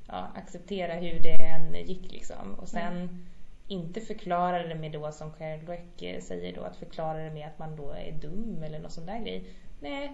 ja, 0.08 0.28
acceptera 0.34 0.94
hur 0.94 1.20
det 1.20 1.34
än 1.34 1.86
gick 1.86 2.12
liksom. 2.12 2.54
Och 2.54 2.68
sen 2.68 2.92
Mm. 2.96 3.26
inte 3.68 4.00
förklara 4.00 4.62
det 4.66 4.74
med 4.74 4.92
då 4.92 5.12
som 5.12 5.32
Carol 5.32 5.64
Dweck 5.64 6.02
eh, 6.02 6.20
säger 6.20 6.54
då 6.54 6.60
att 6.62 6.76
förklara 6.76 7.18
det 7.24 7.30
med 7.30 7.46
att 7.46 7.58
man 7.58 7.76
då 7.76 7.90
är 7.90 8.12
dum 8.12 8.62
eller 8.62 8.78
någon 8.78 8.90
sån 8.90 9.06
där 9.06 9.18
grej. 9.18 9.44
Nej, 9.84 10.12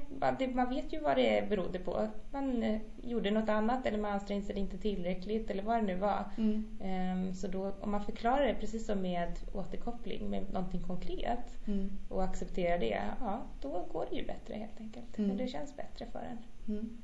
man, 0.54 0.68
vet 0.68 0.92
ju 0.92 1.00
vad 1.00 1.16
det 1.16 1.48
berodde 1.48 1.78
på. 1.78 2.08
Man 2.30 2.62
eh, 2.62 2.80
gjorde 3.02 3.30
något 3.30 3.48
annat 3.48 3.86
eller 3.86 3.98
man 3.98 4.12
ansträngde 4.12 4.46
sig 4.46 4.58
inte 4.58 4.78
tillräckligt 4.78 5.50
eller 5.50 5.62
vad 5.62 5.76
det 5.76 5.82
nu 5.82 5.94
var. 5.94 6.24
Mm. 6.38 6.64
Ehm, 6.80 7.34
så 7.34 7.48
då, 7.48 7.72
om 7.80 7.90
man 7.90 8.04
förklarar 8.04 8.46
det 8.46 8.54
precis 8.54 8.86
som 8.86 9.02
med 9.02 9.32
återkoppling 9.52 10.30
med 10.30 10.52
någonting 10.52 10.80
konkret 10.80 11.56
Mm. 11.66 11.90
och 12.08 12.24
accepterar 12.24 12.78
det, 12.78 12.98
ja 13.20 13.42
då 13.60 13.86
går 13.92 14.06
det 14.10 14.16
ju 14.16 14.26
bättre 14.26 14.54
helt 14.54 14.80
enkelt. 14.80 15.18
Mm. 15.18 15.36
Det 15.36 15.48
känns 15.48 15.76
bättre 15.76 16.06
för 16.12 16.18
en. 16.18 16.38
Mm. 16.74 16.98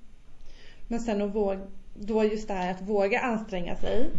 Men 0.88 1.00
sen 1.00 1.22
att 1.22 1.34
våga, 1.34 1.60
då 1.94 2.24
just 2.24 2.48
det 2.48 2.54
här 2.54 2.70
att 2.70 2.82
våga 2.82 3.20
anstränga 3.20 3.76
sig 3.76 4.10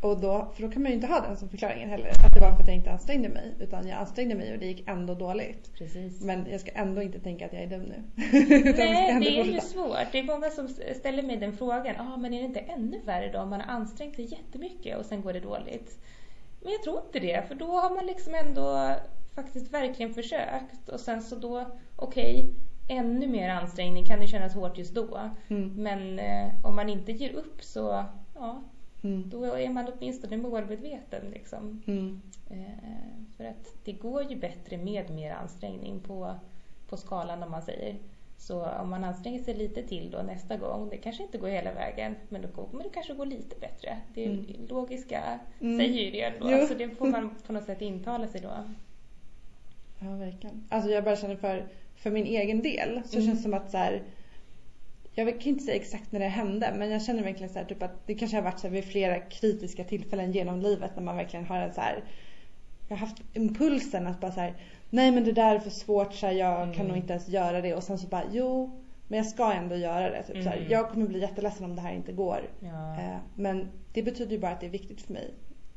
och 0.00 0.20
då, 0.20 0.48
för 0.54 0.62
då 0.62 0.70
kan 0.70 0.82
man 0.82 0.90
ju 0.90 0.94
inte 0.94 1.06
ha 1.06 1.20
den 1.20 1.36
som 1.36 1.48
förklaringen 1.48 1.90
heller. 1.90 2.08
Att 2.08 2.34
det 2.34 2.40
var 2.40 2.52
för 2.52 2.62
att 2.62 2.68
jag 2.68 2.76
inte 2.76 2.90
ansträngde 2.90 3.28
mig 3.28 3.54
utan 3.60 3.88
jag 3.88 3.98
ansträngde 3.98 4.34
mig 4.34 4.52
och 4.52 4.58
det 4.58 4.66
gick 4.66 4.88
ändå 4.88 5.14
dåligt. 5.14 5.74
Precis. 5.78 6.20
Men 6.20 6.46
jag 6.50 6.60
ska 6.60 6.70
ändå 6.70 7.02
inte 7.02 7.20
tänka 7.20 7.46
att 7.46 7.52
jag 7.52 7.62
är 7.62 7.66
dum 7.66 7.82
nu. 7.82 8.02
Nej, 8.76 9.20
det 9.20 9.28
är 9.28 9.44
ju 9.44 9.44
fortsätta. 9.44 9.66
svårt. 9.66 10.12
Det 10.12 10.18
är 10.18 10.22
många 10.22 10.50
som 10.50 10.68
ställer 10.96 11.22
mig 11.22 11.36
den 11.36 11.56
frågan. 11.56 11.94
Ah, 11.98 12.16
men 12.16 12.34
är 12.34 12.38
det 12.38 12.44
inte 12.44 12.60
ännu 12.60 13.00
värre 13.04 13.32
då 13.32 13.38
om 13.38 13.50
man 13.50 13.60
har 13.60 13.74
ansträngt 13.74 14.16
sig 14.16 14.24
jättemycket 14.24 14.98
och 14.98 15.06
sen 15.06 15.22
går 15.22 15.32
det 15.32 15.40
dåligt? 15.40 15.98
Men 16.60 16.72
jag 16.72 16.82
tror 16.82 17.00
inte 17.06 17.20
det, 17.20 17.48
för 17.48 17.54
då 17.54 17.66
har 17.66 17.94
man 17.94 18.06
liksom 18.06 18.34
ändå 18.34 18.94
faktiskt 19.34 19.72
verkligen 19.72 20.14
försökt 20.14 20.88
och 20.88 21.00
sen 21.00 21.22
så 21.22 21.36
då, 21.36 21.66
okej, 21.96 22.54
ännu 22.88 23.26
mer 23.26 23.48
ansträngning 23.48 24.04
kan 24.04 24.20
det 24.20 24.26
kännas 24.26 24.54
hårt 24.54 24.78
just 24.78 24.94
då. 24.94 25.30
Mm. 25.48 25.82
Men 25.82 26.18
eh, 26.18 26.52
om 26.64 26.76
man 26.76 26.88
inte 26.88 27.12
ger 27.12 27.32
upp 27.32 27.62
så, 27.62 28.04
ja, 28.34 28.62
Mm. 29.02 29.30
då 29.30 29.44
är 29.44 29.68
man 29.70 29.86
åtminstone 29.98 30.36
målmedveten 30.36 31.30
liksom. 31.30 31.82
Mm. 31.86 32.20
Eh, 32.50 33.24
för 33.36 33.44
att 33.44 33.74
det 33.84 33.92
går 33.92 34.22
ju 34.30 34.36
bättre 34.36 34.76
med 34.78 35.10
mer 35.10 35.32
ansträngning 35.32 36.00
på, 36.00 36.34
på 36.88 36.96
skalan 36.96 37.42
om 37.42 37.50
man 37.50 37.62
säger. 37.62 37.96
Så 38.36 38.66
om 38.66 38.90
man 38.90 39.04
anstränger 39.04 39.42
sig 39.42 39.54
lite 39.54 39.82
till 39.82 40.10
då 40.10 40.18
nästa 40.22 40.56
gång, 40.56 40.88
det 40.88 40.96
kanske 40.96 41.22
inte 41.22 41.38
går 41.38 41.48
hela 41.48 41.72
vägen, 41.72 42.14
men 42.28 42.42
då 42.42 42.48
kommer 42.48 42.84
det 42.84 42.90
kanske 42.90 43.14
gå 43.14 43.24
lite 43.24 43.56
bättre. 43.60 43.98
Det 44.14 44.24
Mm. 44.24 44.46
logiska 44.68 45.40
Mm. 45.60 45.78
säger 45.78 46.04
ju 46.04 46.10
det 46.10 46.32
då, 46.40 46.50
Jo. 46.50 46.66
så 46.66 46.74
det 46.74 46.88
får 46.90 47.06
man 47.06 47.34
på 47.46 47.52
något 47.52 47.64
sätt 47.64 47.82
intala 47.82 48.26
sig 48.28 48.40
då. 48.40 48.50
Ja, 49.98 50.10
verkligen. 50.16 50.64
Alltså 50.68 50.90
jag 50.90 51.04
bara 51.04 51.16
känner 51.16 51.36
för, 51.36 51.66
för 51.96 52.10
min 52.10 52.26
egen 52.26 52.62
del 52.62 53.02
så 53.04 53.16
Mm. 53.16 53.26
känns 53.26 53.38
det 53.38 53.42
som 53.42 53.54
att 53.54 53.70
så 53.70 53.76
här, 53.76 54.02
jag 55.14 55.40
kan 55.40 55.48
inte 55.52 55.64
säga 55.64 55.76
exakt 55.76 56.12
när 56.12 56.20
det 56.20 56.26
hände 56.26 56.72
men 56.78 56.90
jag 56.90 57.02
känner 57.02 57.22
verkligen 57.22 57.52
så 57.52 57.58
här, 57.58 57.66
typ 57.66 57.82
att 57.82 58.06
det 58.06 58.14
kanske 58.14 58.36
har 58.36 58.42
varit 58.44 58.58
så 58.60 58.66
här 58.66 58.74
vid 58.74 58.84
flera 58.84 59.18
kritiska 59.20 59.84
tillfällen 59.84 60.32
genom 60.32 60.60
livet 60.60 60.90
när 60.96 61.02
man 61.02 61.16
verkligen 61.16 61.46
har 61.46 61.58
en 61.58 61.74
så 61.74 61.80
här, 61.80 62.04
jag 62.88 62.96
har 62.96 63.06
haft 63.06 63.22
impulsen 63.34 64.06
att 64.06 64.20
bara 64.20 64.32
så 64.32 64.40
här, 64.40 64.54
nej 64.90 65.10
men 65.10 65.24
det 65.24 65.32
där 65.32 65.54
är 65.54 65.58
för 65.58 65.70
svårt 65.70 66.14
så 66.14 66.26
här, 66.26 66.32
jag 66.32 66.58
kan 66.58 66.74
Mm. 66.74 66.86
nog 66.88 66.96
inte 66.96 67.12
ens 67.12 67.28
göra 67.28 67.60
det 67.60 67.74
och 67.74 67.82
sen 67.82 67.98
så 67.98 68.06
bara 68.06 68.24
jo 68.32 68.80
men 69.08 69.16
jag 69.16 69.26
ska 69.26 69.52
ändå 69.52 69.76
göra 69.76 70.10
det. 70.10 70.22
Typ, 70.22 70.42
så 70.44 70.50
Mm. 70.50 70.70
jag 70.70 70.90
kommer 70.90 71.06
bli 71.06 71.20
jätteledsen 71.20 71.64
om 71.64 71.76
det 71.76 71.82
här 71.82 71.92
inte 71.92 72.12
går. 72.12 72.40
Ja, 72.60 72.96
Eh, 73.00 73.16
men 73.34 73.68
det 73.92 74.02
betyder 74.02 74.32
ju 74.32 74.38
bara 74.38 74.52
att 74.52 74.60
det 74.60 74.66
är 74.66 74.70
viktigt 74.70 75.02
för 75.02 75.12
mig. 75.12 75.30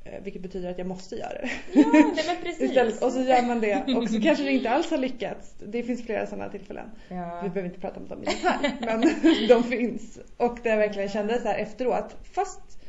Eh, 0.06 0.24
vilket 0.24 0.42
betyder 0.42 0.72
att 0.72 0.78
jag 0.78 0.88
måste 0.88 1.16
göra 1.16 1.34
det. 1.34 1.50
ja 1.74 1.86
nej, 1.94 2.24
men 2.28 2.36
precis. 2.44 2.62
Istället, 2.62 3.04
och 3.04 3.12
så 3.12 3.22
gör 3.22 3.48
man 3.48 3.62
det 3.62 3.96
och 3.98 4.10
så 4.10 4.22
kanske 4.24 4.44
det 4.44 4.52
inte 4.52 4.70
alls 4.70 4.92
har 4.92 4.98
lyckats. 4.98 5.56
Det 5.68 5.84
finns 5.84 6.06
flera 6.06 6.28
sådana 6.28 6.50
tillfällen. 6.50 6.90
ja. 7.10 7.40
Vi 7.44 7.50
behöver 7.50 7.70
inte 7.70 7.80
prata 7.80 8.00
om 8.00 8.08
dem 8.08 8.24
i 8.24 8.26
detalj 8.36 8.76
men 8.82 9.02
de 9.48 9.64
finns. 9.64 10.20
Och 10.38 10.60
där 10.64 10.70
jag 10.70 10.78
verkligen 10.78 11.10
kände 11.10 11.42
så 11.42 11.48
här 11.48 11.58
efteråt, 11.58 12.16
fast 12.24 12.80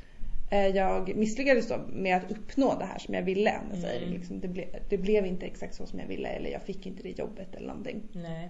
eh, 0.51 0.67
jag 0.67 1.17
misslyckades 1.17 1.69
då 1.69 1.81
med 1.93 2.17
att 2.17 2.31
uppnå 2.31 2.79
det 2.79 2.85
här 2.85 2.99
som 2.99 3.15
jag 3.15 3.23
ville. 3.23 3.51
Om 3.51 3.67
jag 3.71 3.79
säger. 3.79 4.03
Mm. 4.03 4.13
Liksom, 4.15 4.41
det, 4.41 4.49
ble, 4.49 4.67
det 4.89 4.99
blev 4.99 5.27
inte 5.27 5.47
exakt 5.47 5.75
så 5.75 5.87
som 5.87 5.99
jag 5.99 6.07
ville 6.07 6.29
eller 6.29 6.51
jag 6.51 6.63
fick 6.63 6.87
inte 6.87 7.03
det 7.03 7.19
jobbet 7.19 7.55
eller 7.55 7.67
någonting. 7.67 8.03
Nej. 8.13 8.49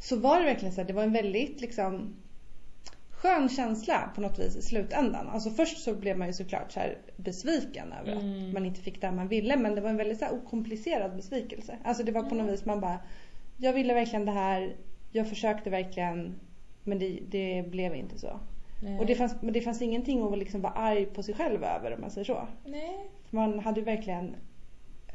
Så 0.00 0.16
var 0.16 0.38
det 0.38 0.44
verkligen 0.44 0.74
så 0.74 0.80
här, 0.80 0.88
det 0.88 0.94
var 0.94 1.02
en 1.02 1.12
väldigt 1.12 1.60
liksom 1.60 2.14
skön 3.22 3.48
känsla 3.48 4.10
på 4.14 4.20
något 4.20 4.38
vis 4.38 4.56
i 4.56 4.62
slutändan. 4.62 5.28
Alltså 5.28 5.50
först 5.50 5.78
så 5.82 5.94
blev 5.94 6.18
man 6.18 6.26
ju 6.26 6.32
såklart 6.32 6.72
så 6.72 6.80
besviken 7.16 7.92
över 7.92 8.12
Mm. 8.12 8.46
att 8.48 8.52
man 8.52 8.66
inte 8.66 8.80
fick 8.80 9.00
det 9.00 9.12
man 9.12 9.28
ville 9.28 9.56
men 9.56 9.74
det 9.74 9.80
var 9.80 9.90
en 9.90 9.96
väldigt 9.96 10.18
så 10.18 10.30
okomplicerad 10.30 11.16
besvikelse. 11.16 11.78
Alltså 11.84 12.02
det 12.02 12.12
var 12.12 12.22
på 12.22 12.34
något 12.34 12.52
vis 12.52 12.64
man 12.64 12.80
bara, 12.80 12.98
jag 13.56 13.72
ville 13.72 13.94
verkligen 13.94 14.24
det 14.24 14.32
här, 14.32 14.76
jag 15.12 15.28
försökte 15.28 15.70
verkligen 15.70 16.34
men 16.84 16.98
det, 16.98 17.18
det 17.28 17.64
blev 17.70 17.94
inte 17.94 18.18
så. 18.18 18.40
Nej. 18.82 18.98
Och 18.98 19.06
det 19.06 19.14
fanns, 19.14 19.42
men 19.42 19.52
det 19.52 19.60
fanns 19.60 19.82
ingenting 19.82 20.22
att 20.32 20.38
liksom 20.38 20.60
vara 20.60 20.72
arg 20.72 21.06
på 21.06 21.22
sig 21.22 21.34
själv 21.34 21.64
över 21.64 21.94
om 21.94 22.00
man 22.00 22.10
säger 22.10 22.24
så. 22.24 22.48
Nej, 22.66 22.98
man 23.30 23.58
hade 23.58 23.80
ju 23.80 23.84
verkligen 23.86 24.36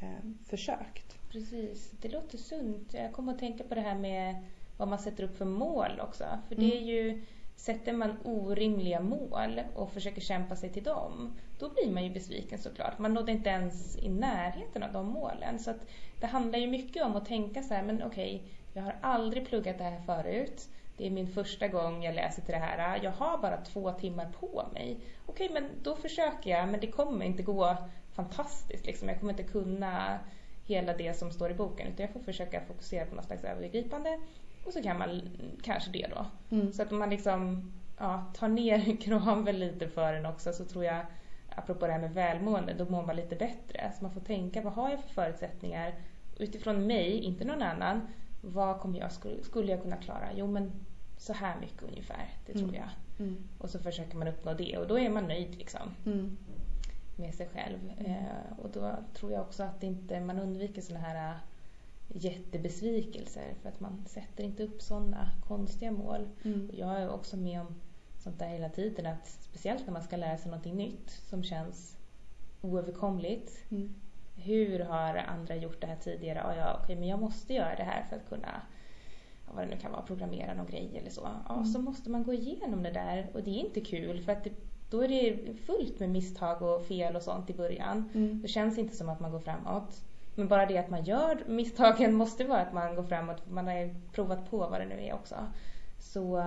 eh, 0.01 0.29
försökt. 0.49 1.17
Precis, 1.31 1.91
det 2.01 2.09
låter 2.09 2.37
sunt. 2.37 2.93
Jag 2.93 3.11
kommer 3.13 3.33
att 3.33 3.39
tänka 3.39 3.63
på 3.63 3.75
det 3.75 3.81
här 3.81 3.95
med 3.95 4.35
vad 4.77 4.87
man 4.87 4.99
sätter 4.99 5.23
upp 5.23 5.37
för 5.37 5.45
mål 5.45 6.01
också. 6.01 6.23
För 6.47 6.55
det 6.55 6.65
är 6.65 6.77
Mm. 6.77 6.87
ju, 6.87 7.21
sätter 7.57 7.93
man 7.93 8.17
orimliga 8.23 8.99
mål 8.99 9.61
och 9.75 9.91
försöker 9.91 10.21
kämpa 10.21 10.55
sig 10.55 10.69
till 10.69 10.83
dem, 10.83 11.37
då 11.59 11.69
blir 11.69 11.91
man 11.91 12.03
ju 12.03 12.09
besviken 12.09 12.59
såklart. 12.59 12.99
Man 12.99 13.13
nådde 13.13 13.31
inte 13.31 13.49
ens 13.49 13.97
i 13.97 14.09
närheten 14.09 14.83
av 14.83 14.93
de 14.93 15.07
målen. 15.07 15.59
Så 15.59 15.71
att 15.71 15.87
det 16.19 16.27
handlar 16.27 16.59
ju 16.59 16.67
mycket 16.67 17.03
om 17.03 17.15
att 17.15 17.25
tänka 17.25 17.63
så 17.63 17.73
här, 17.73 17.83
men 17.83 18.03
okej, 18.03 18.43
jag 18.73 18.83
har 18.83 18.95
aldrig 19.01 19.47
pluggat 19.47 19.77
det 19.77 19.83
här 19.83 19.99
förut. 19.99 20.69
Det 20.97 21.07
är 21.07 21.11
min 21.11 21.27
första 21.27 21.67
gång 21.67 22.03
jag 22.03 22.15
läser 22.15 22.41
till 22.41 22.53
det 22.53 22.59
här. 22.59 22.99
Jag 23.03 23.11
har 23.11 23.37
bara 23.37 23.57
två 23.57 23.91
timmar 23.91 24.31
på 24.39 24.65
mig. 24.73 24.99
Okej, 25.25 25.49
men 25.53 25.69
då 25.83 25.95
försöker 25.95 26.49
jag, 26.49 26.69
men 26.69 26.79
det 26.79 26.87
kommer 26.87 27.25
inte 27.25 27.43
gå 27.43 27.77
fantastiskt. 28.13 28.85
Liksom. 28.85 29.09
Jag 29.09 29.19
kommer 29.19 29.33
inte 29.33 29.43
kunna 29.43 30.19
hela 30.65 30.93
det 30.93 31.13
som 31.13 31.31
står 31.31 31.51
i 31.51 31.53
boken, 31.53 31.87
utan 31.87 32.05
jag 32.05 32.13
får 32.13 32.19
försöka 32.19 32.61
fokusera 32.61 33.05
på 33.05 33.15
något 33.15 33.25
slags 33.25 33.43
övergripande. 33.43 34.19
Och 34.67 34.73
så 34.73 34.81
kan 34.83 34.97
man 34.97 35.21
kanske 35.63 35.91
det 35.91 36.07
då. 36.15 36.25
Mm. 36.55 36.73
Så 36.73 36.81
att 36.81 36.91
man 36.91 37.09
liksom 37.09 37.71
ja, 37.97 38.25
tar 38.35 38.47
ner 38.47 38.97
kraven 39.01 39.59
lite 39.59 39.87
för 39.87 40.13
en 40.13 40.25
också 40.25 40.53
så 40.53 40.65
tror 40.65 40.85
jag, 40.85 41.05
apropå 41.55 41.85
det 41.87 41.93
här 41.93 41.99
med 41.99 42.13
välmående, 42.13 42.73
då 42.73 42.85
mår 42.89 43.05
man 43.05 43.15
lite 43.15 43.35
bättre. 43.35 43.91
Så 43.97 44.03
man 44.03 44.13
får 44.13 44.21
tänka, 44.21 44.61
vad 44.61 44.73
har 44.73 44.89
jag 44.89 44.99
för 44.99 45.09
förutsättningar? 45.09 45.93
Utifrån 46.39 46.87
mig, 46.87 47.19
inte 47.19 47.45
någon 47.45 47.61
annan. 47.61 48.01
Vad 48.41 48.79
kommer 48.79 48.99
jag, 48.99 49.11
skulle, 49.43 49.71
jag 49.71 49.81
kunna 49.81 49.95
klara? 49.97 50.27
Jo 50.35 50.47
men 50.47 50.71
så 51.17 51.33
här 51.33 51.59
mycket 51.59 51.83
ungefär, 51.83 52.29
det 52.45 52.53
tror 52.53 52.63
Mm. 52.69 52.75
jag. 52.75 52.89
Mm. 53.27 53.37
Och 53.57 53.69
så 53.69 53.79
försöker 53.79 54.17
man 54.17 54.27
uppnå 54.27 54.53
det 54.53 54.77
och 54.77 54.87
då 54.87 54.99
är 54.99 55.09
man 55.09 55.27
nöjd 55.27 55.55
liksom 55.55 55.91
Mm. 56.05 56.37
med 57.15 57.33
sig 57.33 57.49
själv. 57.53 57.91
Eh, 57.97 58.59
och 58.59 58.69
då 58.69 58.95
tror 59.13 59.31
jag 59.31 59.41
också 59.41 59.63
att 59.63 59.83
inte, 59.83 60.19
man 60.19 60.39
undviker 60.39 60.81
såna 60.81 60.99
här 60.99 61.33
jättebesvikelser 62.17 63.53
för 63.61 63.69
att 63.69 63.79
man 63.79 64.03
sätter 64.05 64.43
inte 64.43 64.63
upp 64.63 64.81
sådana 64.81 65.29
konstiga 65.47 65.91
mål. 65.91 66.27
Mm. 66.43 66.69
Jag 66.73 67.01
är 67.01 67.09
också 67.09 67.37
med 67.37 67.61
om 67.61 67.75
sånt 68.17 68.39
där 68.39 68.47
hela 68.47 68.69
tiden 68.69 69.05
att 69.05 69.27
speciellt 69.27 69.85
när 69.85 69.93
man 69.93 70.03
ska 70.03 70.17
lära 70.17 70.37
sig 70.37 70.51
någonting 70.51 70.75
nytt 70.75 71.09
som 71.29 71.43
känns 71.43 71.97
oöverkomligt. 72.61 73.65
Mm. 73.71 73.93
Hur 74.35 74.79
har 74.79 75.15
andra 75.15 75.55
gjort 75.55 75.81
det 75.81 75.87
här 75.87 75.95
tidigare? 75.95 76.39
Ja, 76.43 76.55
ja 76.55 76.79
okej, 76.83 76.95
men 76.95 77.07
jag 77.07 77.19
måste 77.19 77.53
göra 77.53 77.75
det 77.75 77.83
här 77.83 78.03
för 78.09 78.15
att 78.15 78.29
kunna 78.29 78.61
vad 79.53 79.67
det 79.67 79.75
nu 79.75 79.81
kan 79.81 79.91
vara, 79.91 80.01
programmera 80.01 80.53
någon 80.53 80.65
grej 80.65 80.97
eller 81.01 81.09
så. 81.09 81.29
Ja, 81.47 81.53
Mm. 81.55 81.65
så 81.65 81.79
måste 81.81 82.09
man 82.09 82.23
gå 82.23 82.33
igenom 82.33 82.83
det 82.83 82.91
där 82.91 83.29
och 83.33 83.43
det 83.43 83.49
är 83.49 83.59
inte 83.65 83.81
kul 83.81 84.21
för 84.21 84.31
att 84.31 84.43
det, 84.43 84.51
då 84.89 85.03
är 85.03 85.07
det 85.07 85.53
fullt 85.53 85.99
med 85.99 86.09
misstag 86.09 86.61
och 86.61 86.85
fel 86.85 87.15
och 87.15 87.21
sånt 87.21 87.49
i 87.49 87.53
början. 87.53 88.09
Mm. 88.13 88.41
Det 88.41 88.47
känns 88.47 88.77
inte 88.77 88.95
som 88.95 89.09
att 89.09 89.19
man 89.19 89.31
går 89.31 89.39
framåt. 89.39 90.03
Men 90.37 90.47
bara 90.47 90.65
det 90.65 90.77
att 90.77 90.89
man 90.89 91.03
gör 91.03 91.43
misstagen 91.47 92.13
måste 92.13 92.43
vara 92.43 92.61
att 92.61 92.73
man 92.73 92.95
går 92.95 93.03
framåt, 93.03 93.49
man 93.49 93.67
har 93.67 93.95
provat 94.11 94.49
på 94.49 94.57
vad 94.57 94.81
det 94.81 94.85
nu 94.85 95.03
är 95.03 95.13
också. 95.13 95.35
Så 95.99 96.43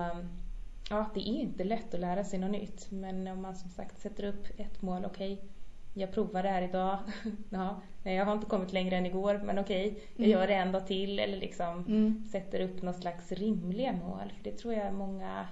ja, 0.89 1.05
det 1.13 1.19
är 1.19 1.41
inte 1.41 1.63
lätt 1.63 1.93
att 1.93 1.99
lära 1.99 2.23
sig 2.23 2.39
något 2.39 2.51
nytt. 2.51 2.91
Men 2.91 3.27
om 3.27 3.41
man 3.41 3.55
som 3.55 3.69
sagt 3.69 4.01
sätter 4.01 4.23
upp 4.23 4.47
ett 4.57 4.81
mål, 4.81 5.05
okej, 5.05 5.33
okay, 5.33 5.47
jag 5.93 6.11
provar 6.11 6.43
det 6.43 6.49
här 6.49 6.61
idag. 6.61 6.99
ja, 7.49 7.81
jag 8.03 8.25
har 8.25 8.33
inte 8.33 8.45
kommit 8.45 8.73
längre 8.73 8.97
än 8.97 9.05
igår, 9.05 9.41
men 9.43 9.59
okej, 9.59 9.91
okay, 9.91 10.03
jag 10.15 10.25
mm. 10.25 10.31
gör 10.31 10.47
det 10.47 10.53
en 10.53 10.71
dag 10.71 10.87
till. 10.87 11.19
Eller 11.19 11.37
liksom 11.37 11.85
mm. 11.87 12.23
sätter 12.31 12.59
upp 12.59 12.81
något 12.81 13.01
slags 13.01 13.31
rimliga 13.31 13.93
mål. 13.93 14.33
För 14.37 14.43
det 14.43 14.57
tror 14.57 14.73
jag 14.73 14.93
många, 14.93 15.47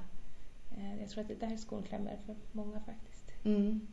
eh, 0.77 0.99
jag 0.99 1.09
tror 1.09 1.21
att 1.21 1.27
det 1.27 1.39
där 1.39 1.53
är 1.53 1.57
skon 1.57 1.83
klämmer 1.83 2.17
för 2.25 2.35
många 2.51 2.79
faktiskt. 2.79 3.31
Mm. 3.43 3.87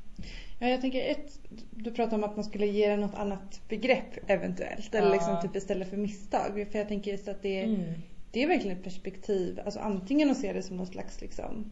Ja, 0.58 0.68
jag 0.68 0.80
tänker 0.80 1.10
ett, 1.10 1.38
du 1.70 1.90
pratar 1.90 2.16
om 2.16 2.24
att 2.24 2.36
man 2.36 2.44
skulle 2.44 2.66
ge 2.66 2.88
det 2.88 2.96
något 2.96 3.14
annat 3.14 3.60
begrepp 3.68 4.30
eventuellt. 4.30 4.94
Eller 4.94 5.08
ja. 5.08 5.12
liksom 5.12 5.38
typ 5.42 5.56
istället 5.56 5.90
för 5.90 5.96
misstag. 5.96 6.66
För 6.70 6.78
jag 6.78 6.88
tänker 6.88 7.10
just 7.10 7.28
att 7.28 7.42
det, 7.42 7.62
mm. 7.62 7.82
det 8.30 8.42
är 8.42 8.48
verkligen 8.48 8.76
ett 8.76 8.84
perspektiv. 8.84 9.60
Alltså 9.64 9.80
antingen 9.80 10.30
att 10.30 10.36
se 10.36 10.52
det 10.52 10.62
som 10.62 10.76
någon 10.76 10.86
slags 10.86 11.20
liksom 11.20 11.70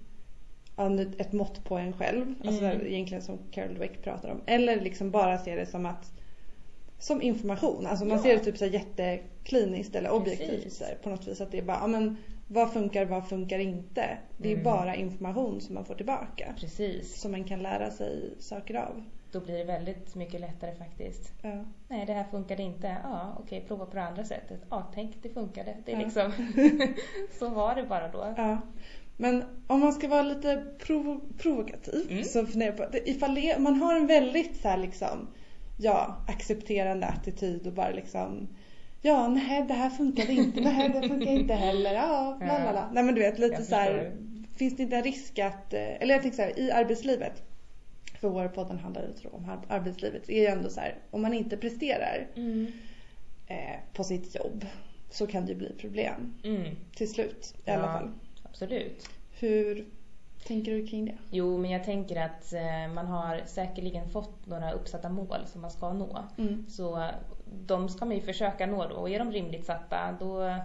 ett 1.18 1.32
mått 1.32 1.64
på 1.64 1.76
en 1.76 1.92
själv. 1.92 2.34
Alltså 2.44 2.64
mm. 2.64 2.86
egentligen 2.86 3.22
som 3.22 3.38
Carol 3.50 3.74
Dweck 3.74 4.02
pratar 4.02 4.28
om. 4.28 4.40
Eller 4.46 4.80
liksom 4.80 5.10
bara 5.10 5.38
se 5.38 5.56
det 5.56 5.66
som 5.66 5.86
att 5.86 6.12
som 6.98 7.22
information. 7.22 7.86
Alltså 7.86 8.04
man 8.04 8.16
ja. 8.16 8.22
ser 8.22 8.36
det 8.36 8.44
typ 8.44 8.58
så 8.58 8.66
jättekliniskt 8.66 9.94
eller 9.94 10.10
objektivt 10.10 10.72
så 10.72 10.84
på 11.02 11.10
något 11.10 11.28
vis. 11.28 11.40
Att 11.40 11.50
det 11.50 11.58
är 11.58 11.62
bara, 11.62 11.78
ja 11.80 11.86
men 11.86 12.16
vad 12.48 12.72
funkar, 12.72 13.04
vad 13.04 13.28
funkar 13.28 13.58
inte? 13.58 14.18
Det 14.36 14.48
är 14.48 14.52
mm. 14.52 14.64
bara 14.64 14.94
information 14.94 15.60
som 15.60 15.74
man 15.74 15.84
får 15.84 15.94
tillbaka. 15.94 16.54
Precis. 16.60 17.20
Som 17.20 17.32
man 17.32 17.44
kan 17.44 17.62
lära 17.62 17.90
sig 17.90 18.34
saker 18.38 18.74
av. 18.74 19.04
Då 19.32 19.40
blir 19.40 19.58
det 19.58 19.64
väldigt 19.64 20.14
mycket 20.14 20.40
lättare 20.40 20.74
faktiskt. 20.74 21.32
Ja. 21.42 21.64
Nej, 21.88 22.06
det 22.06 22.12
här 22.12 22.24
funkade 22.24 22.62
inte. 22.62 22.96
Ja, 23.02 23.36
okej, 23.40 23.64
prova 23.68 23.86
på 23.86 23.96
det 23.96 24.02
andra 24.02 24.24
sättet. 24.24 24.60
Ja, 24.70 24.90
tänk, 24.94 25.22
det 25.22 25.28
funkade. 25.28 25.76
Det 25.84 25.92
är 25.92 25.96
ja. 25.96 26.04
liksom, 26.04 26.32
så 27.38 27.48
var 27.48 27.74
det 27.74 27.82
bara 27.82 28.08
då. 28.08 28.34
Ja. 28.36 28.58
Men 29.16 29.44
om 29.66 29.80
man 29.80 29.92
ska 29.92 30.08
vara 30.08 30.22
lite 30.22 30.64
provo 30.78 31.20
provokativ 31.38 32.06
mm. 32.10 32.24
så 32.24 32.46
funderar 32.46 32.76
jag 32.78 32.92
på, 32.92 32.98
ifall 32.98 33.34
det, 33.34 33.58
man 33.58 33.74
har 33.74 33.96
en 33.96 34.06
väldigt 34.06 34.56
så 34.56 34.68
här 34.68 34.78
liksom, 34.78 35.28
ja, 35.78 36.24
accepterande 36.28 37.06
attityd 37.06 37.66
och 37.66 37.72
bara 37.72 37.90
liksom 37.90 38.48
Ja, 39.06 39.28
nej 39.28 39.64
det 39.68 39.74
här 39.74 39.90
funkade 39.90 40.32
inte, 40.32 40.60
nej 40.60 40.88
det 40.88 41.08
funkar 41.08 41.30
inte 41.30 41.54
heller, 41.54 41.94
ja, 41.94 42.38
lalala. 42.40 42.90
Nej 42.92 43.02
men 43.04 43.14
du 43.14 43.20
vet 43.20 43.38
lite 43.38 43.62
så 43.62 43.74
här, 43.74 44.12
finns 44.56 44.76
det 44.76 44.82
inte 44.82 44.96
en 44.96 45.04
risk 45.04 45.38
att, 45.38 45.74
eh, 45.74 46.02
eller 46.02 46.14
jag 46.14 46.22
tänker 46.22 46.36
så 46.36 46.42
här, 46.42 46.58
i 46.58 46.70
arbetslivet, 46.70 47.42
för 48.20 48.28
vår 48.28 48.48
podden 48.48 48.78
handlar 48.78 49.02
ju 49.02 49.28
om 49.28 49.62
arbetslivet, 49.68 50.28
är 50.28 50.40
ju 50.40 50.46
ändå 50.46 50.70
så 50.70 50.80
här, 50.80 50.98
om 51.10 51.22
man 51.22 51.34
inte 51.34 51.56
presterar 51.56 52.26
mm. 52.36 52.66
eh, 53.46 53.76
på 53.92 54.04
sitt 54.04 54.34
jobb 54.34 54.66
så 55.10 55.26
kan 55.26 55.46
det 55.46 55.52
ju 55.52 55.58
bli 55.58 55.72
problem 55.78 56.34
mm. 56.44 56.76
till 56.96 57.10
slut 57.10 57.54
i 57.56 57.60
ja. 57.64 57.72
alla 57.72 57.86
fall 57.86 58.10
absolut. 58.42 59.08
Hur 59.38 59.86
tänker 60.46 60.72
du 60.72 60.86
kring 60.86 61.04
det? 61.04 61.18
Jo, 61.30 61.58
men 61.58 61.70
jag 61.70 61.84
tänker 61.84 62.20
att 62.20 62.52
eh, 62.52 62.94
man 62.94 63.06
har 63.06 63.42
säkerligen 63.46 64.08
fått 64.08 64.46
några 64.46 64.72
uppsatta 64.72 65.08
mål 65.08 65.46
som 65.46 65.60
man 65.60 65.70
ska 65.70 65.92
nå. 65.92 66.24
Mm. 66.38 66.66
Så 66.68 67.10
de 67.44 67.88
ska 67.88 68.04
man 68.04 68.16
ju 68.16 68.22
försöka 68.22 68.66
nå 68.66 68.88
då. 68.88 68.94
Och 68.94 69.10
är 69.10 69.18
de 69.18 69.32
rimligt 69.32 69.66
satta, 69.66 70.16
då 70.20 70.58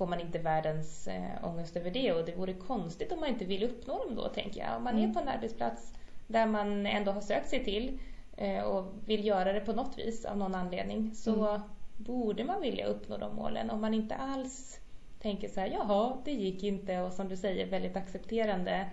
får 0.00 0.06
man 0.06 0.20
inte 0.20 0.38
världens 0.38 1.08
äh, 1.08 1.44
ångest 1.44 1.76
över 1.76 1.90
det. 1.90 2.12
Och 2.12 2.24
det 2.24 2.36
vore 2.36 2.52
konstigt 2.52 3.12
om 3.12 3.20
man 3.20 3.28
inte 3.28 3.44
vill 3.44 3.62
uppnå 3.62 4.04
dem 4.04 4.14
då, 4.14 4.28
tänker 4.28 4.60
jag. 4.60 4.76
Om 4.76 4.84
man 4.84 4.98
mm. 4.98 5.10
är 5.10 5.14
på 5.14 5.20
en 5.20 5.28
arbetsplats 5.28 5.94
där 6.26 6.46
man 6.46 6.86
ändå 6.86 7.12
har 7.12 7.20
sökt 7.20 7.48
sig 7.48 7.64
till 7.64 7.98
äh, 8.36 8.62
och 8.62 8.92
vill 9.06 9.26
göra 9.26 9.52
det 9.52 9.60
på 9.60 9.72
något 9.72 9.98
vis 9.98 10.24
av 10.24 10.36
någon 10.36 10.54
anledning, 10.54 11.14
så 11.14 11.48
mm. 11.48 11.60
borde 11.96 12.44
man 12.44 12.60
vilja 12.60 12.86
uppnå 12.86 13.16
de 13.16 13.36
målen. 13.36 13.70
Om 13.70 13.80
man 13.80 13.94
inte 13.94 14.14
alls 14.14 14.80
tänker 15.22 15.48
så 15.48 15.60
här, 15.60 15.68
jaha, 15.68 16.16
det 16.24 16.32
gick 16.32 16.62
inte 16.62 17.00
och 17.00 17.12
som 17.12 17.28
du 17.28 17.36
säger 17.36 17.66
väldigt 17.66 17.96
accepterande, 17.96 18.90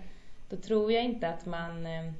då 0.50 0.56
tror 0.56 0.92
jag 0.92 1.04
inte 1.04 1.30
att 1.30 1.46
man 1.46 1.86
eh, 1.86 2.12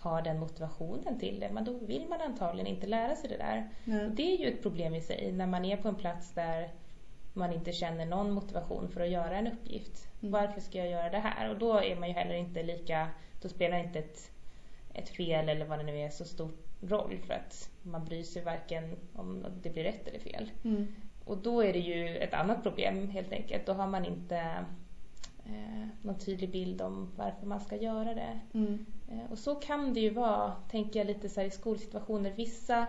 har 0.00 0.22
den 0.22 0.38
motivationen 0.38 1.18
till 1.18 1.40
det. 1.40 1.50
Men 1.52 1.64
då 1.64 1.72
vill 1.72 2.08
man 2.08 2.20
antagligen 2.20 2.66
inte 2.66 2.86
lära 2.86 3.16
sig 3.16 3.30
det 3.30 3.36
där. 3.36 3.68
Nej. 3.84 4.10
Det 4.10 4.22
är 4.22 4.38
ju 4.38 4.48
ett 4.48 4.62
problem 4.62 4.94
i 4.94 5.00
sig 5.00 5.32
när 5.32 5.46
man 5.46 5.64
är 5.64 5.76
på 5.76 5.88
en 5.88 5.94
plats 5.94 6.32
där 6.34 6.70
man 7.32 7.52
inte 7.52 7.72
känner 7.72 8.06
någon 8.06 8.30
motivation 8.30 8.88
för 8.88 9.00
att 9.00 9.10
göra 9.10 9.36
en 9.36 9.46
uppgift. 9.46 10.08
Mm. 10.20 10.32
Varför 10.32 10.60
ska 10.60 10.78
jag 10.78 10.88
göra 10.88 11.10
det 11.10 11.18
här? 11.18 11.50
Och 11.50 11.58
då 11.58 11.78
är 11.78 11.96
man 11.96 12.08
ju 12.08 12.14
heller 12.14 12.34
inte 12.34 12.62
lika, 12.62 13.08
då 13.42 13.48
spelar 13.48 13.78
inte 13.78 13.98
ett, 13.98 14.30
ett 14.94 15.08
fel 15.08 15.48
eller 15.48 15.66
vad 15.66 15.78
det 15.78 15.84
nu 15.84 15.98
är 15.98 16.10
så 16.10 16.24
stor 16.24 16.50
roll 16.80 17.18
för 17.26 17.34
att 17.34 17.70
man 17.82 18.04
bryr 18.04 18.22
sig 18.22 18.42
varken 18.42 18.96
om 19.14 19.46
det 19.62 19.70
blir 19.70 19.84
rätt 19.84 20.08
eller 20.08 20.18
fel. 20.18 20.50
Mm. 20.64 20.94
Och 21.24 21.38
då 21.38 21.60
är 21.60 21.72
det 21.72 21.78
ju 21.78 22.16
ett 22.16 22.34
annat 22.34 22.62
problem 22.62 23.10
helt 23.10 23.32
enkelt. 23.32 23.66
Då 23.66 23.72
har 23.72 23.86
man 23.86 24.04
inte 24.04 24.36
eh, 25.44 25.86
någon 26.02 26.18
tydlig 26.18 26.50
bild 26.50 26.82
om 26.82 27.12
varför 27.16 27.46
man 27.46 27.60
ska 27.60 27.76
göra 27.76 28.14
det. 28.14 28.40
Mm. 28.54 28.86
Eh, 29.08 29.30
och 29.30 29.38
så 29.38 29.54
kan 29.54 29.94
det 29.94 30.00
ju 30.00 30.10
vara, 30.10 30.52
tänker 30.70 31.00
jag 31.00 31.06
lite 31.06 31.28
så 31.28 31.40
i 31.40 31.50
skolsituationer. 31.50 32.32
Vissa 32.36 32.86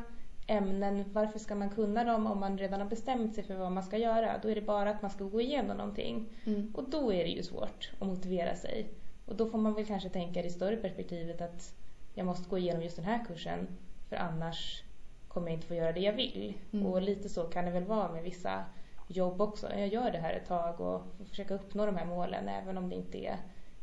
ämnen, 0.47 1.03
varför 1.13 1.39
ska 1.39 1.55
man 1.55 1.69
kunna 1.69 2.03
dem 2.03 2.27
om 2.27 2.39
man 2.39 2.57
redan 2.57 2.81
har 2.81 2.87
bestämt 2.87 3.35
sig 3.35 3.43
för 3.43 3.55
vad 3.55 3.71
man 3.71 3.83
ska 3.83 3.97
göra? 3.97 4.37
Då 4.41 4.49
är 4.49 4.55
det 4.55 4.61
bara 4.61 4.89
att 4.89 5.01
man 5.01 5.11
ska 5.11 5.23
gå 5.23 5.41
igenom 5.41 5.77
någonting. 5.77 6.29
Mm. 6.45 6.73
Och 6.75 6.89
då 6.89 7.13
är 7.13 7.23
det 7.23 7.29
ju 7.29 7.43
svårt 7.43 7.91
att 7.99 8.07
motivera 8.07 8.55
sig. 8.55 8.87
Och 9.25 9.35
då 9.35 9.49
får 9.49 9.57
man 9.57 9.73
väl 9.73 9.85
kanske 9.85 10.09
tänka 10.09 10.39
i 10.39 10.43
det 10.43 10.49
större 10.49 10.77
perspektivet 10.77 11.41
att 11.41 11.73
jag 12.13 12.25
måste 12.25 12.49
gå 12.49 12.57
igenom 12.57 12.83
just 12.83 12.95
den 12.95 13.05
här 13.05 13.25
kursen 13.25 13.67
för 14.09 14.15
annars 14.15 14.83
kommer 15.27 15.47
jag 15.47 15.57
inte 15.57 15.67
få 15.67 15.75
göra 15.75 15.91
det 15.91 15.99
jag 15.99 16.13
vill. 16.13 16.53
Mm. 16.73 16.85
Och 16.85 17.01
lite 17.01 17.29
så 17.29 17.43
kan 17.43 17.65
det 17.65 17.71
väl 17.71 17.83
vara 17.83 18.11
med 18.11 18.23
vissa 18.23 18.65
jobb 19.07 19.41
också. 19.41 19.73
Jag 19.73 19.87
gör 19.87 20.11
det 20.11 20.17
här 20.17 20.33
ett 20.33 20.47
tag 20.47 20.81
och 20.81 21.01
försöker 21.29 21.55
uppnå 21.55 21.85
de 21.85 21.95
här 21.95 22.05
målen 22.05 22.49
även 22.49 22.77
om 22.77 22.89
det 22.89 22.95
inte 22.95 23.17
är 23.25 23.37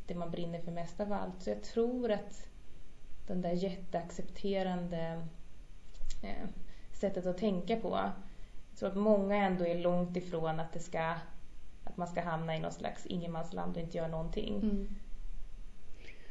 det 0.06 0.14
man 0.14 0.30
brinner 0.30 0.60
för 0.60 0.72
mest 0.72 1.00
av 1.00 1.12
allt. 1.12 1.42
Så 1.42 1.50
jag 1.50 1.62
tror 1.62 2.10
att 2.10 2.48
den 3.26 3.42
där 3.42 3.52
jätteaccepterande 3.52 5.26
eh, 6.22 6.48
sättet 6.92 7.26
att 7.26 7.38
tänka 7.38 7.76
på. 7.76 7.88
Jag 8.70 8.78
tror 8.78 8.88
att 8.88 8.96
många 8.96 9.36
ändå 9.36 9.66
är 9.66 9.78
långt 9.78 10.16
ifrån 10.16 10.60
att 10.60 10.72
det 10.72 10.80
ska 10.80 11.14
att 11.84 11.96
man 11.96 12.08
ska 12.08 12.20
hamna 12.20 12.56
i 12.56 12.60
någon 12.60 12.72
slags 12.72 13.06
ingenmansland 13.06 13.76
och 13.76 13.82
inte 13.82 13.96
göra 13.96 14.08
någonting. 14.08 14.54
Mm. 14.62 14.88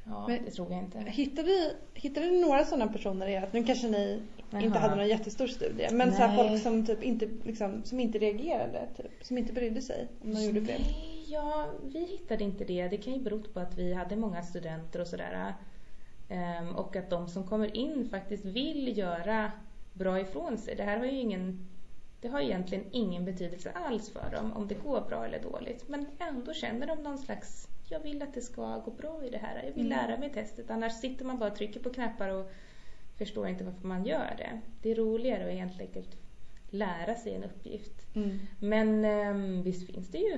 Ja, 0.04 0.28
Men, 0.28 0.46
det 0.46 0.52
tror 0.52 0.72
jag 0.72 0.80
inte. 0.80 1.00
Hittade 1.00 1.48
du, 1.48 1.72
hittade 1.94 2.26
du 2.26 2.42
några 2.42 2.66
sådana 2.66 2.94
personer 2.94 3.28
i 3.28 3.36
ert, 3.36 3.54
nu 3.54 3.64
kanske 3.64 3.88
ni 3.88 4.22
Aha. 4.54 4.62
inte 4.62 4.80
hade 4.80 4.96
någon 4.96 5.08
jättestor 5.08 5.48
studie, 5.48 5.88
men 5.92 6.12
så 6.12 6.30
folk 6.36 6.62
som 6.62 6.86
typ 6.86 7.04
inte, 7.04 7.30
liksom, 7.44 7.84
som 7.84 8.00
inte 8.00 8.18
reagerade, 8.18 8.88
typ, 8.98 9.12
som 9.22 9.38
inte 9.38 9.54
brydde 9.54 9.82
sig 9.82 10.08
om 10.22 10.34
de 10.34 10.44
gjorde 10.44 10.62
fel? 10.62 10.82
Ja, 11.28 11.70
vi 11.84 12.06
hittade 12.06 12.44
inte 12.44 12.66
det. 12.66 12.88
Det 12.88 12.98
kan 12.98 13.14
ju 13.14 13.20
bero 13.20 13.42
på 13.42 13.60
att 13.60 13.78
vi 13.78 13.94
hade 13.94 14.16
många 14.16 14.44
studenter 14.44 15.02
och 15.02 15.08
sådär. 15.08 15.54
Um, 16.30 16.76
och 16.76 16.96
att 16.96 17.10
de 17.10 17.28
som 17.28 17.48
kommer 17.48 17.78
in 17.78 18.10
faktiskt 18.10 18.46
vill 18.46 18.98
göra 18.98 19.52
bra 19.94 20.20
ifrån 20.20 20.58
sig. 20.58 20.76
Det 20.76 20.84
här 20.84 20.98
har 20.98 21.06
ju 21.06 21.20
ingen 21.20 21.70
det 22.22 22.30
har 22.30 22.42
egentligen 22.42 22.86
ingen 22.92 23.26
betydelse 23.26 23.72
alls 23.72 24.10
för 24.10 24.32
dem 24.32 24.54
om 24.54 24.68
det 24.68 24.76
går 24.76 25.02
bra 25.02 25.26
eller 25.26 25.42
dåligt. 25.42 25.88
Men 25.88 26.06
ändå 26.20 26.54
känner 26.54 26.88
de 26.88 27.04
någon 27.04 27.18
slags 27.18 27.68
jag 27.90 28.00
vill 28.00 28.22
att 28.22 28.34
det 28.34 28.42
ska 28.42 28.78
gå 28.78 28.92
bra 28.92 29.24
i 29.24 29.30
det 29.30 29.38
här. 29.38 29.64
Jag 29.64 29.74
vill 29.74 29.92
mm. 29.92 29.98
lära 29.98 30.18
mig 30.18 30.30
testet. 30.34 30.70
Annars 30.70 30.94
sitter 30.94 31.26
man 31.26 31.40
bara 31.40 31.52
och 31.52 31.56
trycker 31.56 31.80
på 31.80 31.90
knappar 31.90 32.30
och 32.30 32.52
förstår 33.18 33.48
inte 33.48 33.64
varför 33.64 33.88
man 33.88 34.06
gör 34.06 34.36
det. 34.38 34.62
Det 34.82 34.92
är 34.92 34.96
roligare 34.96 35.48
att 35.48 35.60
helt 35.60 35.82
enkelt 35.82 36.18
lära 36.70 37.16
sig 37.16 37.34
en 37.34 37.44
uppgift. 37.44 38.16
Mm. 38.16 38.40
Men 38.60 39.06
um, 39.06 39.64
visst 39.64 39.88
finns 39.88 40.08
det 40.08 40.18
ju. 40.18 40.38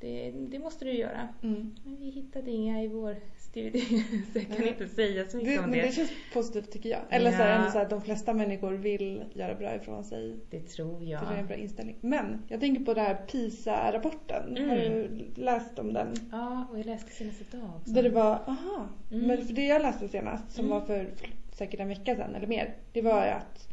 Det, 0.00 0.30
det 0.30 0.58
måste 0.58 0.84
du 0.84 0.92
göra. 0.92 1.28
Mm. 1.42 1.74
Men 1.84 1.96
vi 1.96 2.10
hittade 2.10 2.50
inga 2.50 2.82
i 2.82 2.88
vår 2.88 3.16
studie 3.36 3.80
så 4.32 4.38
jag 4.38 4.56
kan 4.56 4.68
inte 4.68 4.88
säga 4.88 5.28
så 5.28 5.36
mycket 5.36 5.52
det, 5.52 5.58
om 5.58 5.70
det. 5.70 5.76
Men 5.76 5.86
det 5.86 5.92
känns 5.92 6.10
positivt 6.32 6.70
tycker 6.70 6.88
jag. 6.88 7.00
Eller 7.10 7.30
ja. 7.30 7.36
så, 7.36 7.42
här, 7.42 7.70
så 7.70 7.78
här, 7.78 7.88
de 7.88 8.02
flesta 8.02 8.34
människor 8.34 8.72
vill 8.72 9.24
göra 9.34 9.54
bra 9.54 9.74
ifrån 9.74 10.04
sig. 10.04 10.36
Det 10.50 10.60
tror 10.60 11.04
jag. 11.04 11.22
Det 11.22 11.34
är 11.34 11.38
en 11.38 11.46
bra 11.46 11.56
inställning. 11.56 11.96
Men 12.00 12.42
jag 12.48 12.60
tänker 12.60 12.84
på 12.84 12.94
den 12.94 13.04
här 13.04 13.14
PISA-rapporten. 13.14 14.56
Mm. 14.56 14.68
Har 14.68 14.76
du 14.76 15.10
läst 15.34 15.78
om 15.78 15.92
den? 15.92 16.14
Ja, 16.32 16.66
och 16.70 16.78
jag 16.78 16.86
läste 16.86 17.10
senast 17.10 17.40
idag 17.40 17.70
också. 17.76 17.92
Där 17.92 18.02
det 18.02 18.10
var, 18.10 18.32
aha. 18.46 18.88
Mm. 19.10 19.26
Men 19.26 19.46
för 19.46 19.54
det 19.54 19.66
jag 19.66 19.82
läste 19.82 20.08
senast 20.08 20.52
som 20.52 20.64
mm. 20.64 20.78
var 20.78 20.86
för 20.86 21.10
säkert 21.52 21.80
en 21.80 21.88
vecka 21.88 22.16
sedan 22.16 22.34
eller 22.34 22.46
mer. 22.46 22.74
Det 22.92 23.02
var 23.02 23.24
ju 23.24 23.30
att 23.30 23.68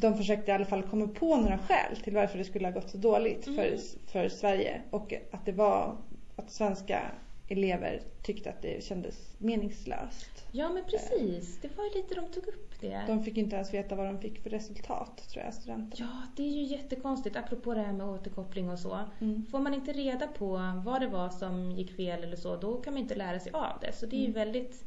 de 0.00 0.16
försökte 0.16 0.50
i 0.50 0.54
alla 0.54 0.64
fall 0.64 0.82
komma 0.82 1.08
på 1.08 1.36
några 1.36 1.58
skäl 1.58 1.96
till 1.96 2.14
varför 2.14 2.38
det 2.38 2.44
skulle 2.44 2.66
ha 2.66 2.72
gått 2.72 2.90
så 2.90 2.98
dåligt 2.98 3.46
mm. 3.46 3.56
för, 3.58 3.78
för 4.12 4.28
Sverige. 4.28 4.82
Och 4.90 5.14
att 5.32 5.46
det 5.46 5.52
var 5.52 5.96
att 6.36 6.50
svenska 6.50 7.10
elever 7.48 8.00
tyckte 8.22 8.50
att 8.50 8.62
det 8.62 8.84
kändes 8.84 9.34
meningslöst. 9.38 10.46
Ja 10.52 10.68
men 10.68 10.84
precis, 10.84 11.58
det 11.62 11.76
var 11.76 11.84
ju 11.84 11.90
lite 11.94 12.14
de 12.14 12.28
tog 12.28 12.46
upp 12.46 12.80
det. 12.80 13.04
De 13.06 13.24
fick 13.24 13.36
inte 13.36 13.56
ens 13.56 13.74
veta 13.74 13.94
vad 13.94 14.06
de 14.06 14.18
fick 14.20 14.42
för 14.42 14.50
resultat 14.50 15.28
tror 15.28 15.44
jag, 15.44 15.54
studenterna. 15.54 16.10
Ja, 16.12 16.26
det 16.36 16.42
är 16.42 16.52
ju 16.52 16.62
jättekonstigt 16.62 17.36
apropå 17.36 17.74
det 17.74 17.80
här 17.80 17.92
med 17.92 18.06
återkoppling 18.06 18.70
och 18.70 18.78
så. 18.78 19.00
Mm. 19.20 19.46
Får 19.50 19.58
man 19.58 19.74
inte 19.74 19.92
reda 19.92 20.26
på 20.26 20.80
vad 20.84 21.00
det 21.00 21.06
var 21.08 21.28
som 21.28 21.72
gick 21.72 21.96
fel 21.96 22.24
eller 22.24 22.36
så, 22.36 22.56
då 22.56 22.76
kan 22.76 22.92
man 22.92 23.02
inte 23.02 23.14
lära 23.14 23.40
sig 23.40 23.52
av 23.52 23.78
det. 23.80 23.92
Så 23.92 24.06
det 24.06 24.16
är 24.16 24.20
ju 24.20 24.24
mm. 24.24 24.34
väldigt 24.34 24.84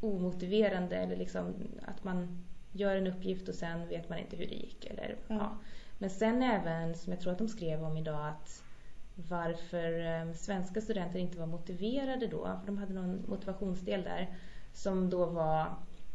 omotiverande 0.00 0.96
eller 0.96 1.16
liksom 1.16 1.54
att 1.86 2.04
man 2.04 2.44
gör 2.72 2.96
en 2.96 3.06
uppgift 3.06 3.48
och 3.48 3.54
sen 3.54 3.88
vet 3.88 4.08
man 4.08 4.18
inte 4.18 4.36
hur 4.36 4.46
det 4.46 4.54
gick. 4.54 4.84
Eller, 4.84 5.16
Ja. 5.28 5.34
ja. 5.34 5.58
Men 5.98 6.10
sen 6.10 6.42
även, 6.42 6.94
som 6.94 7.12
jag 7.12 7.20
tror 7.20 7.32
att 7.32 7.38
de 7.38 7.48
skrev 7.48 7.84
om 7.84 7.96
idag, 7.96 8.28
att 8.28 8.62
varför 9.14 10.06
eh, 10.06 10.32
svenska 10.32 10.80
studenter 10.80 11.18
inte 11.18 11.38
var 11.38 11.46
motiverade 11.46 12.26
då, 12.26 12.44
för 12.44 12.66
de 12.66 12.78
hade 12.78 12.94
någon 12.94 13.24
motivationsdel 13.28 14.02
där, 14.02 14.36
som 14.72 15.10
då 15.10 15.26
var 15.26 15.66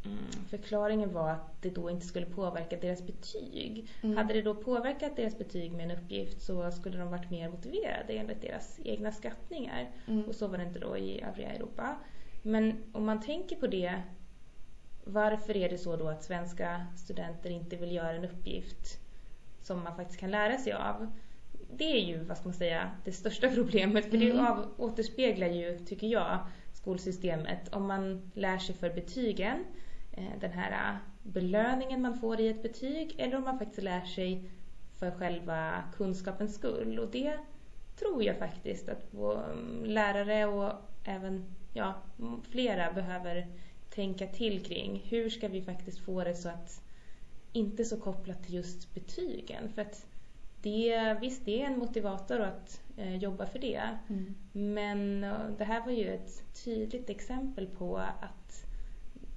mm, 0.05 0.17
Förklaringen 0.49 1.13
var 1.13 1.29
att 1.29 1.61
det 1.61 1.69
då 1.69 1.89
inte 1.89 2.05
skulle 2.05 2.25
påverka 2.25 2.77
deras 2.77 3.07
betyg. 3.07 3.89
Mm. 4.01 4.17
Hade 4.17 4.33
det 4.33 4.41
då 4.41 4.55
påverkat 4.55 5.15
deras 5.15 5.37
betyg 5.37 5.71
med 5.71 5.91
en 5.91 5.97
uppgift 5.97 6.41
så 6.41 6.71
skulle 6.71 6.97
de 6.97 7.11
varit 7.11 7.31
mer 7.31 7.49
motiverade 7.49 8.13
enligt 8.13 8.41
deras 8.41 8.79
egna 8.83 9.11
skattningar. 9.11 9.91
Mm. 10.07 10.23
Och 10.25 10.35
så 10.35 10.47
var 10.47 10.57
det 10.57 10.63
inte 10.63 10.79
då 10.79 10.97
i 10.97 11.21
övriga 11.21 11.49
Europa. 11.49 11.95
Men 12.41 12.83
om 12.93 13.05
man 13.05 13.21
tänker 13.21 13.55
på 13.55 13.67
det, 13.67 14.01
varför 15.05 15.57
är 15.57 15.69
det 15.69 15.77
så 15.77 15.95
då 15.95 16.07
att 16.07 16.23
svenska 16.23 16.85
studenter 16.95 17.49
inte 17.49 17.75
vill 17.75 17.91
göra 17.91 18.11
en 18.11 18.25
uppgift 18.25 18.99
som 19.61 19.83
man 19.83 19.95
faktiskt 19.95 20.19
kan 20.19 20.31
lära 20.31 20.57
sig 20.57 20.73
av? 20.73 21.11
Det 21.71 21.91
är 21.91 22.05
ju, 22.05 22.23
vad 22.23 22.37
ska 22.37 22.45
man 22.45 22.53
säga, 22.53 22.91
det 23.03 23.11
största 23.11 23.49
problemet. 23.55 24.09
För 24.09 24.17
det 24.17 24.31
Mm. 24.31 24.45
av, 24.45 24.73
återspeglar 24.77 25.47
ju, 25.47 25.79
tycker 25.79 26.07
jag, 26.07 26.39
skolsystemet. 26.73 27.73
Om 27.73 27.87
man 27.87 28.31
lär 28.33 28.57
sig 28.57 28.75
för 28.75 28.89
betygen, 28.89 29.65
eh, 30.11 30.39
den 30.39 30.51
här 30.51 30.71
eh, 30.71 30.97
belöningen 31.23 32.01
man 32.01 32.19
får 32.19 32.39
i 32.39 32.47
ett 32.47 32.63
betyg, 32.63 33.15
eller 33.17 33.37
om 33.37 33.43
man 33.43 33.59
faktiskt 33.59 33.83
lär 33.83 34.05
sig 34.05 34.49
för 34.99 35.11
själva 35.11 35.83
kunskapens 35.97 36.55
skull. 36.55 36.99
Och 36.99 37.11
det 37.11 37.37
tror 37.99 38.23
jag 38.23 38.37
faktiskt 38.37 38.89
att 38.89 39.07
vår 39.11 39.55
lärare 39.85 40.45
och 40.45 40.71
även 41.03 41.45
ja, 41.73 41.93
flera 42.49 42.91
behöver 42.93 43.47
tänka 43.95 44.27
till 44.27 44.65
kring. 44.65 45.03
Hur 45.09 45.29
ska 45.29 45.47
vi 45.47 45.61
faktiskt 45.61 45.99
få 45.99 46.23
det 46.23 46.35
så 46.35 46.49
att 46.49 46.81
inte 47.51 47.85
så 47.85 47.99
kopplat 47.99 48.43
till 48.43 48.53
just 48.53 48.93
betygen. 48.93 49.69
För 49.69 49.81
att 49.81 50.05
det, 50.61 51.17
visst, 51.21 51.45
det 51.45 51.61
är 51.61 51.65
en 51.65 51.79
motivator 51.79 52.39
att 52.39 52.81
eh, 52.97 53.15
jobba 53.15 53.45
för 53.45 53.59
det. 53.59 53.89
Mm. 54.09 54.35
Men 54.51 55.23
eh, 55.23 55.49
det 55.57 55.63
här 55.63 55.85
var 55.85 55.91
ju 55.91 56.07
ett 56.09 56.43
tydligt 56.63 57.09
exempel 57.09 57.67
på 57.67 57.97
att 57.97 58.65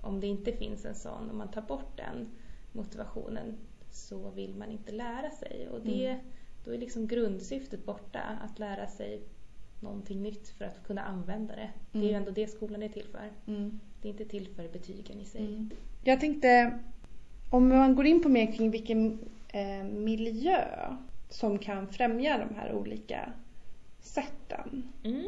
om 0.03 0.21
det 0.21 0.27
inte 0.27 0.53
finns 0.53 0.85
en 0.85 0.95
sån, 0.95 1.31
om 1.31 1.39
man 1.39 1.51
tar 1.51 1.63
bort 1.63 1.97
den 1.97 2.29
motivationen 2.73 3.57
så 3.91 4.31
vill 4.31 4.55
man 4.55 4.71
inte 4.71 4.93
lära 4.93 5.31
sig. 5.31 5.69
Och 5.69 5.81
det, 5.81 6.07
Mm. 6.07 6.25
då 6.65 6.75
är 6.75 6.79
liksom 6.79 7.07
grundsyftet 7.07 7.85
borta, 7.85 8.21
att 8.21 8.59
lära 8.59 8.87
sig 8.87 9.23
någonting 9.81 10.23
nytt 10.23 10.49
för 10.49 10.65
att 10.65 10.85
kunna 10.87 11.03
använda 11.03 11.57
det. 11.57 11.71
Det 11.93 11.99
är 11.99 12.03
ju 12.03 12.09
Mm. 12.09 12.21
ändå 12.21 12.31
det 12.31 12.47
skolan 12.47 12.83
är 12.83 12.89
till 12.89 13.07
för. 13.09 13.33
Mm. 13.47 13.81
Det 14.03 14.09
är 14.09 14.11
inte 14.11 14.25
till 14.25 14.49
för 14.57 14.69
betygen 14.69 15.21
i 15.21 15.25
sig. 15.25 15.41
Mm. 15.41 15.71
Jag 16.05 16.21
tänkte, 16.21 16.79
om 17.51 17.69
man 17.69 17.95
går 17.95 18.07
in 18.07 18.23
på 18.23 18.29
mer 18.29 18.53
kring 18.53 18.71
vilken 18.71 19.19
eh, 19.53 19.85
miljö 19.85 20.65
som 21.29 21.59
kan 21.59 21.89
främja 21.89 22.39
de 22.49 22.55
här 22.55 22.73
olika 22.73 23.33
sätten. 24.01 24.83
Mm. 25.05 25.27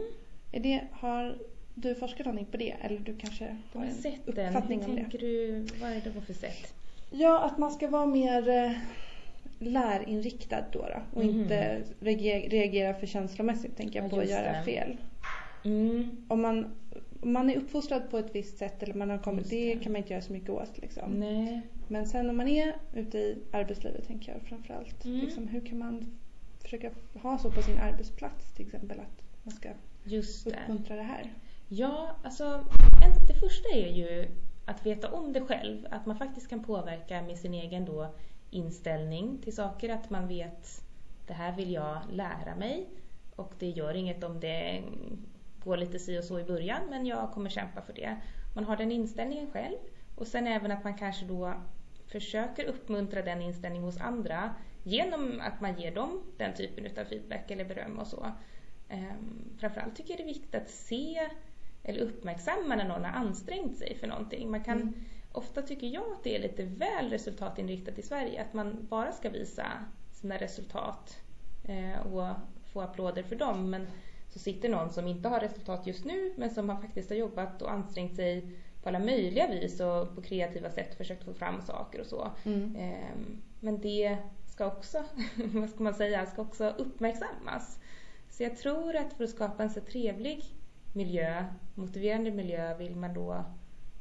Är 0.53 0.61
det, 0.61 0.81
har 0.93 1.39
du 1.75 1.95
forskat 1.95 2.27
någonting 2.27 2.47
på 2.47 2.57
det? 2.57 2.75
Eller 2.81 2.99
du 2.99 3.17
kanske 3.17 3.57
har 3.73 3.85
en. 3.85 3.89
Hur 4.27 4.33
uppfattning 4.49 4.85
om 4.85 4.91
det? 4.95 5.01
tänker 5.03 5.19
du? 5.19 5.67
Vad 5.81 5.91
är 5.91 5.95
det 6.05 6.11
då 6.15 6.21
för 6.21 6.33
sätt? 6.35 6.75
Ja, 7.11 7.41
att 7.45 7.59
man 7.59 7.71
ska 7.71 7.89
vara 7.89 8.07
mer 8.07 8.49
eh, 8.49 8.73
lärinriktad 9.59 10.65
då, 10.73 10.79
då 10.79 11.19
och 11.19 11.25
Mhm. 11.25 11.41
inte 11.43 11.83
reagera, 12.01 12.95
för 12.95 13.07
känslomässigt 13.07 13.77
tänker 13.77 13.99
jag 13.99 14.07
Ja, 14.07 14.11
på 14.11 14.21
att 14.21 14.29
göra 14.29 14.53
det. 14.59 14.65
fel. 14.65 14.97
Mm. 15.65 16.25
Om 16.29 16.41
man, 16.43 16.67
man 17.23 17.51
är 17.51 17.57
uppfostrad 17.57 18.11
på 18.11 18.19
ett 18.19 18.35
visst 18.35 18.59
sätt 18.59 18.83
eller 18.83 18.95
man 18.95 19.11
har 19.11 19.19
kommit, 19.19 19.51
det 19.51 19.75
det. 19.75 19.81
kan 19.81 19.93
man 19.93 19.99
inte 19.99 20.13
göra 20.13 20.23
så 20.23 20.33
mycket 20.33 20.51
åt 20.51 20.79
liksom. 20.79 21.11
Nej. 21.13 21.63
Men 21.89 22.07
sen 22.07 22.31
om 22.31 22.37
man 22.37 22.49
är 22.49 22.77
ute 22.95 23.19
i 23.19 23.43
arbetslivet 23.53 24.07
tänker 24.07 24.33
jag 24.33 24.43
framförallt. 24.43 25.05
Mm. 25.05 25.21
Liksom, 25.21 25.49
hur 25.49 25.67
kan 25.67 25.79
man 25.79 26.19
försöka 26.63 26.91
ha 27.23 27.39
så 27.39 27.51
på 27.51 27.63
sin 27.63 27.79
arbetsplats 27.79 28.53
till 28.55 28.67
exempel 28.67 29.01
att 29.01 29.23
man 29.43 29.55
ska 29.55 29.69
Just 30.05 30.45
det. 30.45 30.51
uppmuntra 30.51 30.97
det 30.97 31.03
här. 31.03 31.33
Ja, 31.69 32.17
alltså 32.25 32.45
en, 33.05 33.27
det 33.29 33.35
första 33.35 33.69
är 33.69 33.93
ju 33.93 34.29
att 34.65 34.87
veta 34.87 35.13
om 35.13 35.33
det 35.33 35.41
själv. 35.41 35.87
Att 35.91 36.07
man 36.07 36.17
faktiskt 36.17 36.49
kan 36.49 36.65
påverka 36.65 37.23
med 37.23 37.39
sin 37.39 37.55
egen 37.55 37.85
då 37.85 38.15
inställning 38.51 39.39
till 39.39 39.55
saker. 39.55 39.89
Att 39.89 40.11
man 40.11 40.29
vet 40.29 40.83
det 41.27 41.33
här 41.33 41.57
vill 41.57 41.73
jag 41.73 41.99
lära 42.13 42.57
mig 42.57 42.89
och 43.37 43.53
det 43.59 43.69
gör 43.69 43.95
inget 43.95 44.25
om 44.25 44.41
det 44.41 44.83
går 45.65 45.77
lite 45.77 45.99
si 45.99 46.19
och 46.19 46.25
så 46.25 46.39
i 46.39 46.45
början 46.45 46.83
men 46.91 47.07
jag 47.07 47.31
kommer 47.33 47.51
kämpa 47.51 47.83
för 47.83 47.93
det. 47.93 48.17
Man 48.55 48.65
har 48.65 48.77
den 48.77 48.93
inställningen 48.93 49.51
själv 49.51 49.77
och 50.15 50.27
sen 50.27 50.47
även 50.47 50.71
att 50.71 50.85
man 50.85 50.95
kanske 50.95 51.25
då 51.25 51.55
försöker 52.07 52.65
uppmuntra 52.65 53.23
den 53.23 53.43
inställningen 53.43 53.85
hos 53.85 54.01
andra 54.01 54.55
genom 54.83 55.41
att 55.41 55.61
man 55.61 55.81
ger 55.81 55.95
dem 55.95 56.23
den 56.37 56.55
typen 56.55 56.87
av 57.01 57.05
feedback 57.05 57.51
eller 57.51 57.65
beröm 57.65 57.99
och 57.99 58.07
så. 58.07 58.33
Um, 58.91 59.57
framförallt 59.61 59.97
tycker 59.97 60.11
jag 60.11 60.19
det 60.19 60.23
är 60.23 60.35
viktigt 60.35 60.55
att 60.55 60.71
se 60.71 61.29
eller 61.83 62.01
uppmärksamma 62.01 62.77
när 62.77 62.89
någon 62.89 63.05
har 63.05 63.13
ansträngt 63.13 63.79
sig 63.79 63.97
för 64.01 64.07
någonting. 64.07 64.51
Man 64.51 64.65
kan, 64.65 64.81
Mm. 64.81 64.95
Ofta 65.33 65.63
tycker 65.63 65.87
jag 65.87 66.13
att 66.13 66.25
det 66.25 66.37
är 66.37 66.39
lite 66.39 66.65
väl 66.65 67.11
resultatinriktat 67.11 67.99
i 67.99 68.03
Sverige, 68.03 68.43
att 68.43 68.55
man 68.55 68.87
bara 68.89 69.13
ska 69.13 69.31
visa 69.31 69.67
sina 70.13 70.37
resultat 70.37 71.17
eh, 71.65 72.07
och 72.07 72.37
få 72.73 72.81
applåder 72.81 73.23
för 73.23 73.37
dem. 73.37 73.71
Men 73.71 73.87
så 74.31 74.39
sitter 74.39 74.69
någon 74.69 74.91
som 74.91 75.07
inte 75.07 75.29
har 75.29 75.41
resultat 75.41 75.87
just 75.87 76.05
nu, 76.05 76.33
men 76.37 76.51
som 76.51 76.69
har 76.69 76.81
faktiskt 76.81 77.11
har 77.11 77.17
jobbat 77.17 77.63
och 77.63 77.73
ansträngt 77.73 78.17
sig 78.17 78.51
på 78.83 78.89
alla 78.89 78.99
möjliga 78.99 79.47
vis 79.47 79.81
och 79.81 80.15
på 80.15 80.23
kreativa 80.23 80.71
sätt 80.71 80.95
försökt 80.95 81.25
få 81.25 81.35
fram 81.35 81.63
saker 81.63 82.01
och 82.01 82.07
så. 82.07 82.31
Mm. 82.45 82.77
Ehm, 82.77 83.43
Men 83.61 83.81
det 83.81 84.19
ska 84.47 84.67
också, 84.67 85.05
vad 85.55 85.71
ska 85.71 85.83
man 85.83 85.95
säga, 85.95 86.27
ska 86.27 86.43
också 86.43 86.75
uppmärksammas. 86.79 87.79
Så 88.29 88.43
jag 88.43 88.57
tror 88.57 88.97
att 88.97 89.13
för 89.13 89.25
att 89.25 89.31
skapa 89.31 89.63
en 89.63 89.71
så 89.71 89.81
trevlig 89.81 90.45
miljö, 90.93 91.45
motiverande 91.75 92.31
miljö, 92.31 92.77
vill 92.77 92.97
man 92.97 93.15
då 93.15 93.45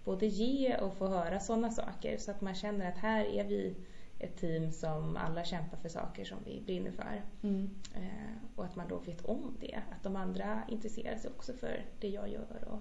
både 0.03 0.25
ge 0.25 0.77
och 0.77 0.97
få 0.97 1.07
höra 1.07 1.39
sådana 1.39 1.69
saker 1.69 2.17
så 2.17 2.31
att 2.31 2.41
man 2.41 2.55
känner 2.55 2.89
att 2.89 2.97
här 2.97 3.25
är 3.25 3.43
vi 3.43 3.75
ett 4.19 4.37
team 4.37 4.71
som 4.71 5.17
alla 5.17 5.43
kämpar 5.43 5.77
för 5.77 5.89
saker 5.89 6.25
som 6.25 6.37
vi 6.45 6.61
brinner 6.65 6.91
för. 6.91 7.23
Mm. 7.43 7.69
Eh, 7.95 8.35
och 8.55 8.65
att 8.65 8.75
man 8.75 8.87
då 8.87 8.97
vet 8.99 9.25
om 9.25 9.57
det, 9.59 9.79
att 9.91 10.03
de 10.03 10.15
andra 10.15 10.61
intresserar 10.67 11.17
sig 11.17 11.31
också 11.37 11.53
för 11.53 11.85
det 11.99 12.07
jag 12.07 12.29
gör 12.29 12.67
och 12.67 12.79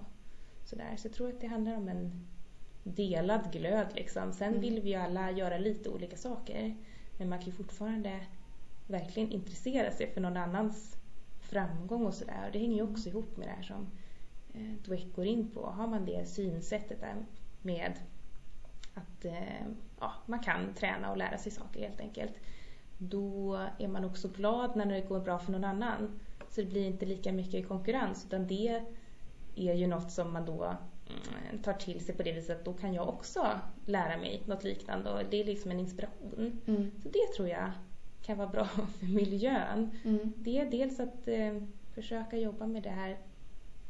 sådär. 0.63 0.95
Så 0.97 1.07
jag 1.07 1.13
tror 1.13 1.29
att 1.29 1.41
det 1.41 1.47
handlar 1.47 1.75
om 1.77 1.87
en 1.87 2.27
delad 2.83 3.51
glöd 3.51 3.87
liksom. 3.95 4.33
Sen 4.33 4.47
Mm. 4.47 4.61
vill 4.61 4.81
vi 4.81 4.89
ju 4.89 4.95
alla 4.95 5.31
göra 5.31 5.57
lite 5.57 5.89
olika 5.89 6.17
saker. 6.17 6.75
Men 7.17 7.29
man 7.29 7.39
kan 7.39 7.45
ju 7.45 7.51
fortfarande 7.51 8.19
verkligen 8.87 9.31
intressera 9.31 9.91
sig 9.91 10.07
för 10.13 10.21
någon 10.21 10.37
annans 10.37 10.97
framgång 11.39 12.05
och 12.05 12.13
sådär. 12.13 12.43
Och 12.45 12.51
det 12.51 12.59
hänger 12.59 12.75
ju 12.75 12.83
också 12.83 13.09
ihop 13.09 13.37
med 13.37 13.47
det 13.47 13.51
här 13.51 13.63
som 13.63 13.87
eh, 14.53 14.73
Dweck 14.85 15.15
går 15.15 15.25
in 15.25 15.51
på. 15.51 15.65
Har 15.65 15.87
man 15.87 16.05
det 16.05 16.25
synsättet 16.29 16.99
där 16.99 17.15
med 17.61 17.93
att 18.99 19.25
eh, 19.25 19.65
ja, 19.99 20.13
man 20.25 20.39
kan 20.39 20.73
träna 20.73 21.11
och 21.11 21.17
lära 21.17 21.37
sig 21.37 21.51
saker 21.51 21.79
helt 21.79 21.99
enkelt. 21.99 22.33
Då 22.97 23.55
är 23.79 23.87
man 23.87 24.05
också 24.05 24.27
glad 24.27 24.75
när 24.75 24.85
det 24.85 25.01
går 25.01 25.19
bra 25.19 25.39
för 25.39 25.51
någon 25.51 25.63
annan. 25.63 26.19
Så 26.49 26.61
det 26.61 26.67
blir 26.67 26.85
inte 26.85 27.05
lika 27.05 27.31
mycket 27.31 27.67
konkurrens 27.67 28.25
utan 28.25 28.47
det 28.47 28.81
är 29.55 29.73
ju 29.73 29.87
något 29.87 30.11
som 30.11 30.33
man 30.33 30.45
då 30.45 30.63
mm, 30.63 31.61
tar 31.63 31.73
till 31.73 32.05
sig 32.05 32.15
på 32.15 32.23
det 32.23 32.33
viset 32.33 32.59
att 32.59 32.65
då 32.65 32.73
kan 32.73 32.93
jag 32.93 33.09
också 33.09 33.59
lära 33.85 34.17
mig 34.17 34.41
något 34.45 34.63
liknande 34.63 35.11
och 35.11 35.21
det 35.29 35.41
är 35.41 35.45
liksom 35.45 35.71
en 35.71 35.79
inspiration. 35.79 36.61
Mm. 36.67 36.91
Så 37.03 37.09
det 37.09 37.33
tror 37.35 37.49
jag 37.49 37.71
kan 38.21 38.37
vara 38.37 38.47
bra 38.49 38.65
för 38.99 39.05
miljön. 39.05 39.91
Mm. 40.05 40.33
Det 40.37 40.59
är 40.59 40.71
dels 40.71 40.99
att 40.99 41.27
eh, 41.27 41.63
försöka 41.93 42.37
jobba 42.37 42.67
med 42.67 42.83
det 42.83 42.89
här 42.89 43.17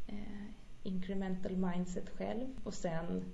eh, 0.08 0.46
incremental 0.84 1.58
mindset 1.58 2.10
själv 2.10 2.48
och 2.64 2.74
sen 2.74 3.34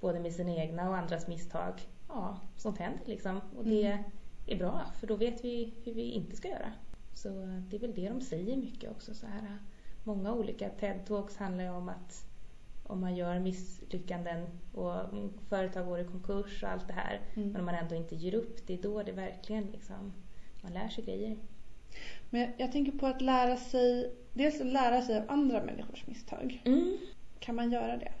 både 0.00 0.20
med 0.20 0.32
sina 0.32 0.54
egna 0.56 0.88
och 0.88 0.96
andras 0.96 1.26
misstag. 1.28 1.72
Ja, 2.08 2.38
sånt 2.56 2.78
händer 2.78 3.00
liksom. 3.06 3.40
Och 3.56 3.64
det 3.64 3.86
Mm. 3.86 4.04
är 4.46 4.56
bra 4.58 4.84
för 5.00 5.06
då 5.06 5.16
vet 5.16 5.44
vi 5.44 5.74
hur 5.84 5.94
vi 5.94 6.02
inte 6.10 6.36
ska 6.36 6.48
göra. 6.48 6.72
Så 7.14 7.28
det 7.70 7.76
är 7.76 7.80
väl 7.80 7.94
det 7.94 8.08
de 8.08 8.20
säger 8.20 8.56
mycket 8.56 8.90
också. 8.90 9.14
Så 9.14 9.26
här, 9.26 9.58
många 10.04 10.34
olika 10.34 10.68
TED-talks 10.68 11.38
handlar 11.38 11.64
ju 11.64 11.70
om 11.70 11.88
att 11.88 12.24
om 12.84 13.00
man 13.00 13.16
gör 13.16 13.38
misslyckanden 13.38 14.46
och 14.74 14.96
företag 15.48 15.86
går 15.86 16.00
i 16.00 16.04
konkurs 16.04 16.62
och 16.62 16.68
allt 16.70 16.86
det 16.86 16.92
här 16.92 17.20
Mm. 17.36 17.48
men 17.52 17.60
om 17.60 17.64
man 17.66 17.74
ändå 17.74 17.94
inte 17.94 18.16
ger 18.16 18.34
upp, 18.34 18.66
det 18.66 18.74
är 18.74 18.82
då 18.82 19.02
det 19.02 19.12
verkligen 19.12 19.64
liksom, 19.64 20.12
man 20.62 20.72
lär 20.72 20.88
sig 20.88 21.04
grejer. 21.04 21.36
Men 22.30 22.40
jag, 22.40 22.50
jag 22.58 22.72
tänker 22.72 22.92
på 22.92 23.06
att 23.06 23.20
lära 23.20 23.56
sig, 23.56 24.14
dels 24.34 24.60
att 24.60 24.66
lära 24.66 25.02
sig 25.02 25.18
av 25.18 25.24
andra 25.28 25.64
människors 25.64 26.06
misstag. 26.06 26.62
Mm. 26.64 26.96
Kan 27.38 27.54
man 27.54 27.70
göra 27.72 27.96
det? 27.96 28.12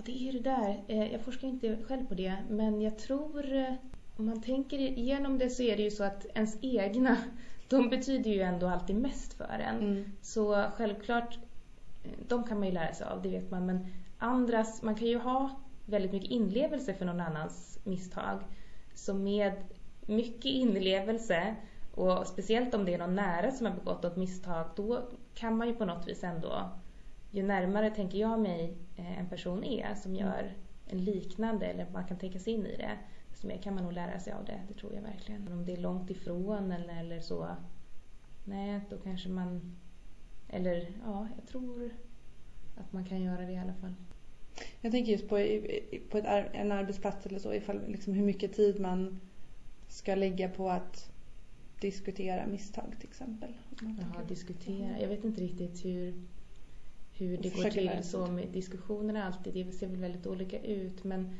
Ja, 0.00 0.04
det 0.06 0.28
är 0.28 0.32
det 0.32 0.38
där. 0.38 0.84
Eh, 0.88 1.12
Jag 1.12 1.20
forskar 1.20 1.48
inte 1.48 1.76
själv 1.88 2.06
på 2.06 2.14
det, 2.14 2.36
men 2.48 2.80
jag 2.80 2.98
tror 2.98 3.54
eh, 3.54 3.74
om 4.16 4.26
man 4.26 4.42
tänker 4.42 4.78
igenom 4.78 5.38
det 5.38 5.50
så 5.50 5.62
är 5.62 5.76
det 5.76 5.82
ju 5.82 5.90
så 5.90 6.04
att 6.04 6.26
ens 6.34 6.58
egna, 6.62 7.16
de 7.68 7.88
betyder 7.88 8.30
ju 8.30 8.40
ändå 8.40 8.66
alltid 8.66 8.96
mest 8.96 9.32
för 9.32 9.58
en. 9.68 9.78
Mm. 9.78 10.04
Så 10.22 10.64
självklart, 10.76 11.38
eh, 12.04 12.10
de 12.28 12.44
kan 12.44 12.58
man 12.58 12.68
ju 12.68 12.74
lära 12.74 12.94
sig 12.94 13.06
av, 13.06 13.22
det 13.22 13.28
vet 13.28 13.50
man. 13.50 13.66
Men 13.66 13.86
andras, 14.18 14.82
man 14.82 14.94
kan 14.94 15.08
ju 15.08 15.18
ha 15.18 15.60
väldigt 15.86 16.12
mycket 16.12 16.30
inlevelse 16.30 16.94
för 16.94 17.04
någon 17.04 17.20
annans 17.20 17.78
misstag. 17.84 18.40
Så 18.94 19.14
med 19.14 19.52
mycket 20.06 20.52
inlevelse 20.52 21.56
och 21.94 22.26
speciellt 22.26 22.74
om 22.74 22.84
det 22.84 22.94
är 22.94 22.98
någon 22.98 23.14
nära 23.14 23.50
som 23.50 23.66
har 23.66 23.74
begått 23.74 24.04
ett 24.04 24.16
misstag, 24.16 24.66
då 24.76 25.08
kan 25.34 25.56
man 25.56 25.68
ju 25.68 25.74
på 25.74 25.84
något 25.84 26.08
vis 26.08 26.24
ändå, 26.24 26.70
ju 27.30 27.42
närmare 27.42 27.90
tänker 27.90 28.18
jag 28.18 28.40
mig 28.40 28.74
eh, 28.96 29.18
en 29.18 29.28
person 29.28 29.64
är 29.64 29.94
som 29.94 30.12
mm. 30.12 30.26
gör 30.26 30.52
en 30.86 31.04
liknande, 31.04 31.66
eller 31.66 31.86
man 31.92 32.04
kan 32.04 32.18
tänka 32.18 32.38
sig 32.38 32.52
in 32.52 32.66
i 32.66 32.76
det, 32.76 32.98
desto 33.30 33.46
mer 33.46 33.58
kan 33.58 33.74
man 33.74 33.84
nog 33.84 33.92
lära 33.92 34.20
sig 34.20 34.32
av 34.32 34.44
det, 34.44 34.60
det 34.68 34.74
tror 34.74 34.94
jag 34.94 35.02
verkligen. 35.02 35.52
Om 35.52 35.66
det 35.66 35.72
är 35.72 35.76
långt 35.76 36.10
ifrån 36.10 36.72
eller, 36.72 37.00
eller 37.00 37.20
så, 37.20 37.56
nej, 38.44 38.80
då 38.90 38.98
kanske 38.98 39.28
man, 39.28 39.76
eller 40.48 40.88
ja, 41.04 41.28
jag 41.36 41.46
tror 41.48 41.90
att 42.76 42.92
man 42.92 43.04
kan 43.04 43.22
göra 43.22 43.46
det 43.46 43.52
i 43.52 43.58
alla 43.58 43.74
fall. 43.74 43.94
Jag 44.80 44.92
tänker 44.92 45.12
just 45.12 45.28
på, 45.28 45.36
på 46.10 46.18
ett, 46.18 46.50
en 46.52 46.72
arbetsplats 46.72 47.26
eller 47.26 47.38
så, 47.38 47.54
ifall, 47.54 47.80
liksom 47.88 48.12
hur 48.12 48.24
mycket 48.24 48.52
tid 48.52 48.80
man 48.80 49.20
ska 49.88 50.14
lägga 50.14 50.48
på 50.48 50.70
att 50.70 51.10
diskutera 51.80 52.46
misstag 52.46 52.94
till 52.98 53.08
exempel. 53.08 53.52
Jaha, 53.80 54.24
diskutera. 54.28 55.00
Jag 55.00 55.08
vet 55.08 55.24
inte 55.24 55.40
riktigt 55.40 55.84
hur, 55.84 56.14
hur 57.20 57.36
det 57.36 57.56
går 57.56 57.70
till 57.70 57.98
så 58.02 58.26
med 58.26 58.48
diskussionerna 58.48 59.24
alltid. 59.24 59.66
Det 59.66 59.72
ser 59.72 59.86
väl 59.86 59.96
väldigt 59.96 60.26
olika 60.26 60.60
ut 60.60 61.04
men 61.04 61.36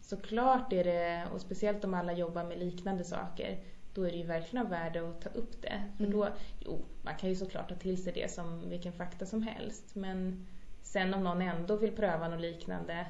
såklart 0.00 0.72
är 0.72 0.84
det, 0.84 1.28
och 1.32 1.40
speciellt 1.40 1.84
om 1.84 1.94
alla 1.94 2.12
jobbar 2.12 2.44
med 2.44 2.58
liknande 2.58 3.04
saker, 3.04 3.58
då 3.94 4.02
är 4.02 4.10
det 4.10 4.16
ju 4.16 4.26
verkligen 4.26 4.66
av 4.66 4.70
värde 4.70 5.08
att 5.08 5.20
ta 5.20 5.28
upp 5.28 5.62
det. 5.62 5.82
För 5.96 6.04
mm. 6.04 6.18
då, 6.18 6.28
jo, 6.60 6.84
man 7.02 7.16
kan 7.16 7.28
ju 7.28 7.36
såklart 7.36 7.68
ta 7.68 7.74
till 7.74 8.02
sig 8.02 8.12
det 8.12 8.30
som 8.30 8.68
vilken 8.70 8.92
fakta 8.92 9.26
som 9.26 9.42
helst 9.42 9.94
men 9.94 10.46
sen 10.82 11.14
om 11.14 11.24
någon 11.24 11.42
ändå 11.42 11.76
vill 11.76 11.92
pröva 11.92 12.28
något 12.28 12.40
liknande 12.40 13.06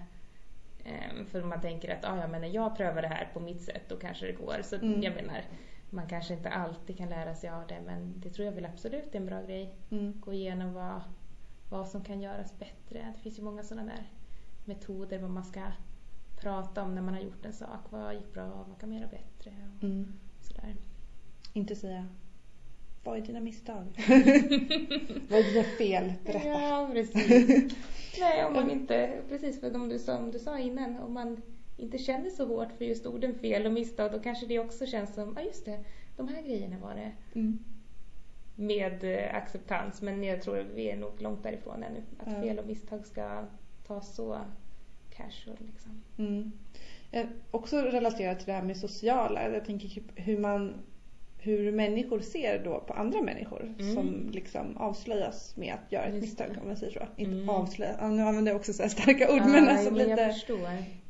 ehm, 0.84 1.26
för 1.26 1.42
man 1.42 1.60
tänker 1.60 1.94
att 1.94 2.04
ah, 2.04 2.20
ja, 2.20 2.26
men 2.26 2.40
när 2.40 2.48
jag 2.48 2.76
prövar 2.76 3.02
det 3.02 3.08
här 3.08 3.30
på 3.32 3.40
mitt 3.40 3.62
sätt 3.62 3.82
då 3.88 3.96
kanske 3.96 4.26
det 4.26 4.32
går. 4.32 4.60
Så 4.62 4.76
mm. 4.76 5.02
jag 5.02 5.14
menar, 5.14 5.44
man 5.90 6.08
kanske 6.08 6.34
inte 6.34 6.48
alltid 6.48 6.98
kan 6.98 7.08
lära 7.08 7.34
sig 7.34 7.50
av 7.50 7.66
det 7.66 7.80
men 7.86 8.14
det 8.16 8.30
tror 8.30 8.46
jag 8.46 8.52
väl 8.52 8.66
absolut 8.66 9.14
är 9.14 9.18
en 9.18 9.26
bra 9.26 9.42
grej. 9.42 9.74
Mm. 9.90 10.20
Gå 10.20 10.32
igenom 10.32 10.72
vad, 10.72 11.00
vad 11.68 11.88
som 11.88 12.04
kan 12.04 12.20
göras 12.20 12.58
bättre. 12.58 13.12
Det 13.16 13.22
finns 13.22 13.38
ju 13.38 13.42
många 13.42 13.62
sådana 13.62 13.92
där 13.92 14.10
metoder 14.64 15.18
vad 15.18 15.30
man 15.30 15.44
ska 15.44 15.60
prata 16.40 16.82
om 16.82 16.94
när 16.94 17.02
man 17.02 17.14
har 17.14 17.20
gjort 17.20 17.44
en 17.44 17.52
sak. 17.52 17.80
Vad 17.90 18.14
gick 18.14 18.32
bra, 18.32 18.64
vad 18.68 18.80
kan 18.80 18.88
man 18.88 18.98
göra 18.98 19.10
bättre? 19.10 19.52
Och 19.76 19.84
mm. 19.84 20.12
sådär. 20.40 20.76
Inte 21.52 21.76
säga 21.76 22.08
vad 23.04 23.18
är 23.18 23.22
dina 23.22 23.40
misstag? 23.40 23.84
vad 25.28 25.38
är 25.38 25.52
dina 25.52 25.64
fel? 25.64 26.12
Berätta. 26.24 26.48
Ja, 26.48 26.90
precis. 26.92 27.74
Nej, 28.20 28.44
om 28.44 28.52
man 28.52 28.70
inte, 28.70 29.22
precis 29.28 29.60
för 29.60 29.88
du, 29.88 29.98
som 29.98 30.30
du 30.30 30.38
sa 30.38 30.58
innan, 30.58 30.98
om 30.98 31.14
man 31.14 31.42
inte 31.76 31.98
känner 31.98 32.30
så 32.30 32.46
hårt 32.46 32.72
för 32.78 32.84
just 32.84 33.06
orden 33.06 33.34
fel 33.34 33.66
och 33.66 33.72
misstag, 33.72 34.12
då 34.12 34.18
kanske 34.18 34.46
det 34.46 34.58
också 34.58 34.86
känns 34.86 35.14
som, 35.14 35.32
ja 35.36 35.42
ah, 35.42 35.44
just 35.44 35.64
det, 35.64 35.84
de 36.16 36.28
här 36.28 36.42
grejerna 36.42 36.78
var 36.78 36.94
det. 36.94 37.12
Mm. 37.34 37.58
Med 38.60 39.04
eh, 39.04 39.34
acceptans, 39.34 40.02
men 40.02 40.24
jag 40.24 40.42
tror 40.42 40.66
vi 40.74 40.90
är 40.90 40.96
nog 40.96 41.22
långt 41.22 41.42
därifrån 41.42 41.82
ännu. 41.82 42.02
Att 42.18 42.32
ja. 42.32 42.42
fel 42.42 42.58
och 42.58 42.66
misstag 42.66 43.06
ska 43.06 43.44
tas 43.86 44.14
så 44.14 44.38
casual 45.10 45.56
liksom. 45.72 46.02
Mm. 46.18 46.52
Eh, 47.10 47.26
också 47.50 47.76
relaterat 47.76 48.38
till 48.38 48.46
det 48.46 48.52
här 48.52 48.62
med 48.62 48.76
sociala, 48.76 49.50
jag 49.50 49.64
tänker 49.64 49.88
typ 49.88 50.04
hur 50.14 50.38
man 50.38 50.74
hur 51.40 51.72
människor 51.72 52.20
ser 52.20 52.64
då 52.64 52.80
på 52.80 52.92
andra 52.92 53.22
människor 53.22 53.74
mm. 53.78 53.94
som 53.94 54.30
liksom 54.32 54.76
avslöjas 54.76 55.56
med 55.56 55.74
att 55.74 55.92
göra 55.92 56.04
ett 56.04 56.20
misstag 56.20 56.50
om 56.60 56.66
man 56.66 56.76
säger 56.76 56.92
så. 56.92 57.00
Inte 57.16 57.32
mm. 57.32 57.48
avslöja, 57.48 58.08
nu 58.08 58.22
använder 58.22 58.52
jag 58.52 58.56
också 58.56 58.72
så 58.72 58.88
starka 58.88 59.32
ord 59.32 59.40
ah, 59.40 59.48
men 59.48 59.68
alltså 59.68 59.90
lite. 59.90 60.34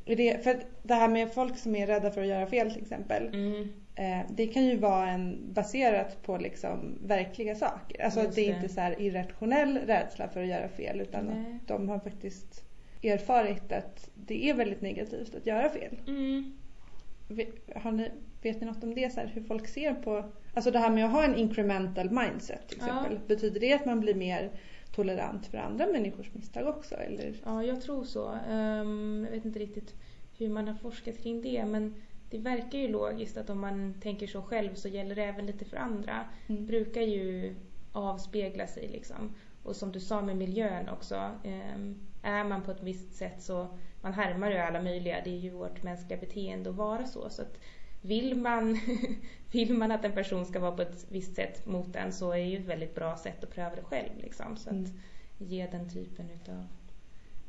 Det, 0.05 0.43
för 0.43 0.59
det 0.83 0.93
här 0.93 1.07
med 1.07 1.33
folk 1.33 1.57
som 1.57 1.75
är 1.75 1.87
rädda 1.87 2.11
för 2.11 2.21
att 2.21 2.27
göra 2.27 2.47
fel 2.47 2.71
till 2.71 2.81
exempel. 2.81 3.27
Mm. 3.27 3.69
Eh, 3.95 4.25
det 4.29 4.47
kan 4.47 4.65
ju 4.65 4.77
vara 4.77 5.09
en, 5.09 5.53
baserat 5.53 6.23
på 6.23 6.37
liksom 6.37 6.97
verkliga 7.05 7.55
saker. 7.55 8.03
Alltså 8.03 8.21
det. 8.21 8.35
det 8.35 8.49
är 8.49 8.55
inte 8.55 8.69
så 8.69 8.81
här 8.81 9.01
irrationell 9.01 9.77
rädsla 9.77 10.27
för 10.27 10.41
att 10.41 10.47
göra 10.47 10.67
fel 10.67 11.01
utan 11.01 11.25
Nej. 11.25 11.59
att 11.61 11.67
de 11.67 11.89
har 11.89 11.99
faktiskt 11.99 12.63
erfarit 13.03 13.71
att 13.71 14.09
det 14.15 14.49
är 14.49 14.53
väldigt 14.53 14.81
negativt 14.81 15.35
att 15.35 15.45
göra 15.45 15.69
fel. 15.69 15.95
Mm. 16.07 16.57
Har 17.75 17.91
ni, 17.91 18.11
vet 18.41 18.61
ni 18.61 18.67
något 18.67 18.83
om 18.83 18.95
det? 18.95 19.13
Så 19.13 19.19
här, 19.19 19.31
hur 19.33 19.41
folk 19.41 19.67
ser 19.67 19.93
på... 19.93 20.31
Alltså 20.53 20.71
det 20.71 20.79
här 20.79 20.89
med 20.89 21.05
att 21.05 21.11
ha 21.11 21.23
en 21.23 21.35
incremental 21.35 22.09
mindset 22.09 22.67
till 22.67 22.77
exempel. 22.77 23.13
Ja. 23.13 23.19
Betyder 23.27 23.59
det 23.59 23.73
att 23.73 23.85
man 23.85 23.99
blir 23.99 24.15
mer 24.15 24.51
tolerant 24.91 25.47
för 25.47 25.57
andra 25.57 25.87
människors 25.87 26.33
misstag 26.33 26.67
också? 26.67 26.95
Eller? 26.95 27.35
Ja, 27.45 27.63
jag 27.63 27.81
tror 27.81 28.03
så. 28.03 28.37
Um, 28.49 29.23
jag 29.25 29.31
vet 29.31 29.45
inte 29.45 29.59
riktigt 29.59 29.95
hur 30.37 30.49
man 30.49 30.67
har 30.67 30.75
forskat 30.75 31.17
kring 31.17 31.41
det 31.41 31.65
men 31.65 31.95
det 32.29 32.37
verkar 32.37 32.79
ju 32.79 32.87
logiskt 32.87 33.37
att 33.37 33.49
om 33.49 33.59
man 33.59 33.93
tänker 34.01 34.27
så 34.27 34.41
själv 34.41 34.75
så 34.75 34.87
gäller 34.87 35.15
det 35.15 35.23
även 35.23 35.45
lite 35.45 35.65
för 35.65 35.77
andra. 35.77 36.25
Mm. 36.47 36.65
brukar 36.65 37.01
ju 37.01 37.55
avspegla 37.91 38.67
sig 38.67 38.87
liksom. 38.87 39.35
Och 39.63 39.75
som 39.75 39.91
du 39.91 39.99
sa 39.99 40.21
med 40.21 40.37
miljön 40.37 40.89
också. 40.89 41.31
Um, 41.75 41.95
är 42.23 42.43
man 42.43 42.63
på 42.63 42.71
ett 42.71 42.83
visst 42.83 43.13
sätt 43.13 43.41
så 43.41 43.67
man 44.01 44.13
härmar 44.13 44.51
ju 44.51 44.57
alla 44.57 44.81
möjliga. 44.81 45.21
Det 45.23 45.29
är 45.29 45.39
ju 45.39 45.49
vårt 45.49 45.83
mänskliga 45.83 46.19
beteende 46.19 46.69
att 46.69 46.75
vara 46.75 47.05
så. 47.05 47.29
så 47.29 47.41
att 47.41 47.57
vill 48.01 48.37
man, 48.37 48.79
vill 49.51 49.73
man 49.73 49.91
att 49.91 50.05
en 50.05 50.11
person 50.11 50.45
ska 50.45 50.59
vara 50.59 50.71
på 50.71 50.81
ett 50.81 51.05
visst 51.09 51.35
sätt 51.35 51.65
mot 51.65 51.95
en 51.95 52.13
så 52.13 52.31
är 52.31 52.37
det 52.37 52.45
ju 52.45 52.57
ett 52.57 52.65
väldigt 52.65 52.95
bra 52.95 53.17
sätt 53.17 53.43
att 53.43 53.51
pröva 53.51 53.75
det 53.75 53.83
själv. 53.83 54.09
Liksom. 54.17 54.57
Så 54.57 54.69
mm. 54.69 54.83
att 54.83 54.91
ge 55.37 55.67
den 55.67 55.89
typen 55.89 56.29
utav 56.29 56.67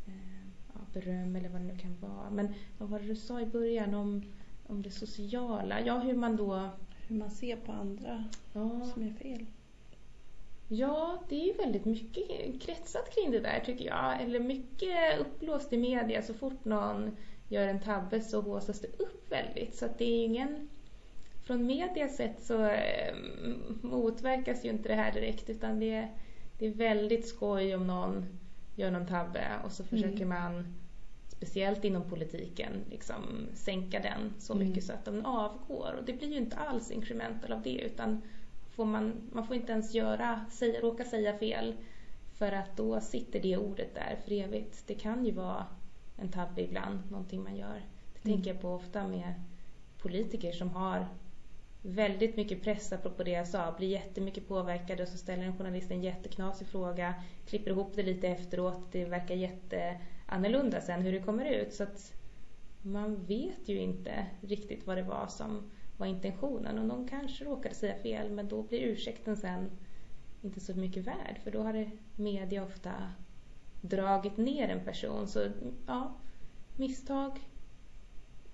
eh, 0.06 0.46
ja, 0.74 0.80
beröm 0.92 1.36
eller 1.36 1.48
vad 1.48 1.60
det 1.60 1.66
nu 1.66 1.78
kan 1.78 1.96
vara. 2.00 2.30
Men 2.30 2.54
vad 2.78 2.88
var 2.88 2.98
det 3.00 3.06
du 3.06 3.16
sa 3.16 3.40
i 3.40 3.46
början 3.46 3.94
om, 3.94 4.22
om 4.66 4.82
det 4.82 4.90
sociala? 4.90 5.80
Ja, 5.80 5.98
hur 5.98 6.16
man 6.16 6.36
då... 6.36 6.68
Hur 7.08 7.16
man 7.16 7.30
ser 7.30 7.56
på 7.56 7.72
andra 7.72 8.24
ja. 8.52 8.84
som 8.94 9.02
är 9.02 9.12
fel. 9.12 9.46
Ja, 10.68 11.22
det 11.28 11.40
är 11.42 11.46
ju 11.46 11.52
väldigt 11.52 11.84
mycket 11.84 12.62
kretsat 12.62 13.14
kring 13.14 13.30
det 13.30 13.40
där 13.40 13.62
tycker 13.66 13.84
jag. 13.84 14.22
Eller 14.22 14.40
mycket 14.40 15.20
uppblåst 15.20 15.72
i 15.72 15.78
media 15.78 16.22
så 16.22 16.34
fort 16.34 16.64
någon 16.64 17.16
gör 17.50 17.66
en 17.66 17.80
tabbe 17.80 18.20
så 18.20 18.40
håsas 18.40 18.80
det 18.80 18.88
upp 18.98 19.32
väldigt. 19.32 19.74
Så 19.74 19.84
att 19.84 19.98
det 19.98 20.04
är 20.04 20.24
ingen... 20.24 20.68
Från 21.42 21.66
medias 21.66 22.16
sätt 22.16 22.42
så 22.42 22.64
eh, 22.64 23.14
motverkas 23.82 24.64
ju 24.64 24.70
inte 24.70 24.88
det 24.88 24.94
här 24.94 25.12
direkt 25.12 25.50
utan 25.50 25.80
det, 25.80 26.08
det 26.58 26.66
är 26.66 26.70
väldigt 26.70 27.28
skoj 27.28 27.74
om 27.74 27.86
någon 27.86 28.26
gör 28.76 28.90
någon 28.90 29.06
tabbe 29.06 29.46
och 29.64 29.72
så 29.72 29.84
försöker 29.84 30.22
mm. 30.22 30.28
man 30.28 30.74
speciellt 31.28 31.84
inom 31.84 32.02
politiken 32.02 32.72
liksom 32.90 33.48
sänka 33.54 34.00
den 34.00 34.34
så 34.38 34.54
mycket 34.54 34.72
mm. 34.72 34.82
så 34.82 34.92
att 34.92 35.04
den 35.04 35.26
avgår. 35.26 35.94
Och 35.98 36.04
det 36.04 36.12
blir 36.12 36.28
ju 36.28 36.36
inte 36.36 36.56
alls 36.56 36.90
incremental 36.90 37.52
av 37.52 37.62
det 37.62 37.78
utan 37.80 38.22
får 38.70 38.84
man, 38.84 39.12
man 39.32 39.46
får 39.46 39.56
inte 39.56 39.72
ens 39.72 39.94
göra, 39.94 40.44
säga, 40.50 40.80
råka 40.80 41.04
säga 41.04 41.38
fel 41.38 41.74
för 42.38 42.52
att 42.52 42.76
då 42.76 43.00
sitter 43.00 43.40
det 43.40 43.56
ordet 43.56 43.94
där 43.94 44.18
för 44.24 44.32
evigt. 44.32 44.86
Det 44.86 44.94
kan 44.94 45.26
ju 45.26 45.32
vara 45.32 45.66
en 46.20 46.28
tabbe 46.28 46.62
ibland, 46.62 47.10
någonting 47.10 47.42
man 47.42 47.56
gör. 47.56 47.82
Det 48.12 48.28
mm. 48.28 48.36
tänker 48.36 48.50
jag 48.50 48.60
på 48.60 48.68
ofta 48.74 49.08
med 49.08 49.34
politiker 49.98 50.52
som 50.52 50.70
har 50.70 51.06
väldigt 51.82 52.36
mycket 52.36 52.62
press, 52.62 52.92
apropå 52.92 53.22
det 53.22 53.30
jag 53.30 53.48
sa, 53.48 53.74
blir 53.78 53.88
jättemycket 53.88 54.48
påverkade 54.48 55.02
och 55.02 55.08
så 55.08 55.18
ställer 55.18 55.42
en 55.42 55.58
journalist 55.58 55.90
en 55.90 56.02
jätteknasig 56.02 56.66
fråga, 56.66 57.14
klipper 57.46 57.70
ihop 57.70 57.92
det 57.94 58.02
lite 58.02 58.28
efteråt, 58.28 58.92
det 58.92 59.04
verkar 59.04 59.34
jätteannorlunda 59.34 60.80
sen 60.80 61.02
hur 61.02 61.12
det 61.12 61.20
kommer 61.20 61.44
ut. 61.44 61.74
Så 61.74 61.82
att 61.82 62.12
man 62.82 63.24
vet 63.24 63.68
ju 63.68 63.78
inte 63.78 64.26
riktigt 64.40 64.86
vad 64.86 64.96
det 64.96 65.02
var 65.02 65.26
som 65.26 65.70
var 65.96 66.06
intentionen 66.06 66.78
och 66.78 66.86
någon 66.86 67.08
kanske 67.08 67.44
råkade 67.44 67.74
säga 67.74 67.94
fel 67.94 68.30
men 68.30 68.48
då 68.48 68.62
blir 68.62 68.80
ursäkten 68.80 69.36
sen 69.36 69.70
inte 70.42 70.60
så 70.60 70.74
mycket 70.74 71.06
värd 71.06 71.40
för 71.44 71.50
då 71.50 71.62
har 71.62 71.72
det 71.72 71.90
media 72.16 72.64
ofta 72.64 72.92
dragit 73.80 74.36
ner 74.36 74.68
en 74.68 74.84
person. 74.84 75.28
Så 75.28 75.48
ja, 75.86 76.12
misstag, 76.76 77.40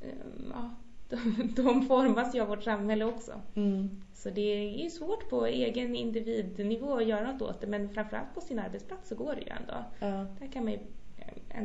ehm, 0.01 0.53
ja, 0.53 0.71
de, 1.09 1.53
de 1.57 1.87
formas 1.87 2.35
ju 2.35 2.41
av 2.41 2.49
vårt 2.49 2.63
samhälle 2.63 3.05
också. 3.05 3.41
Mm. 3.55 4.03
Så 4.15 4.31
det 4.31 4.41
är 4.41 4.83
ju 4.85 4.91
svårt 4.91 5.31
på 5.31 5.47
egen 5.47 5.97
individnivå 5.97 6.97
att 6.97 7.07
göra 7.07 7.33
något 7.33 7.43
åt 7.43 7.61
det 7.61 7.67
men 7.67 7.89
framförallt 7.89 8.35
på 8.35 8.41
sin 8.41 8.59
arbetsplats 8.59 9.09
så 9.09 9.15
går 9.15 9.35
det 9.35 9.41
ju 9.41 9.49
ändå. 9.49 9.85
Ja. 9.99 10.27
Där, 10.41 10.53
kan 10.53 10.65
man 10.65 10.73
ju, 10.73 10.79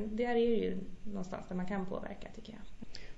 där 0.10 0.30
är 0.30 0.34
det 0.34 0.40
ju 0.40 0.78
någonstans 1.04 1.48
där 1.48 1.56
man 1.56 1.66
kan 1.66 1.86
påverka 1.86 2.28
tycker 2.36 2.54
jag. 2.54 2.62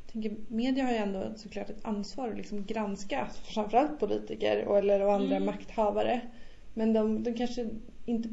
jag 0.06 0.12
tänker, 0.14 0.54
media 0.54 0.84
har 0.84 0.92
ju 0.92 0.98
ändå 0.98 1.34
såklart 1.36 1.70
ett 1.70 1.86
ansvar 1.86 2.30
att 2.30 2.38
liksom 2.38 2.66
granska 2.66 3.28
framförallt 3.44 4.00
politiker 4.00 4.66
och, 4.66 4.78
eller 4.78 5.06
och 5.06 5.14
andra 5.14 5.36
mm. 5.36 5.46
makthavare. 5.46 6.22
Men 6.74 6.94
de, 6.94 7.24
de 7.24 7.34
kanske 7.34 7.70
inte 8.06 8.30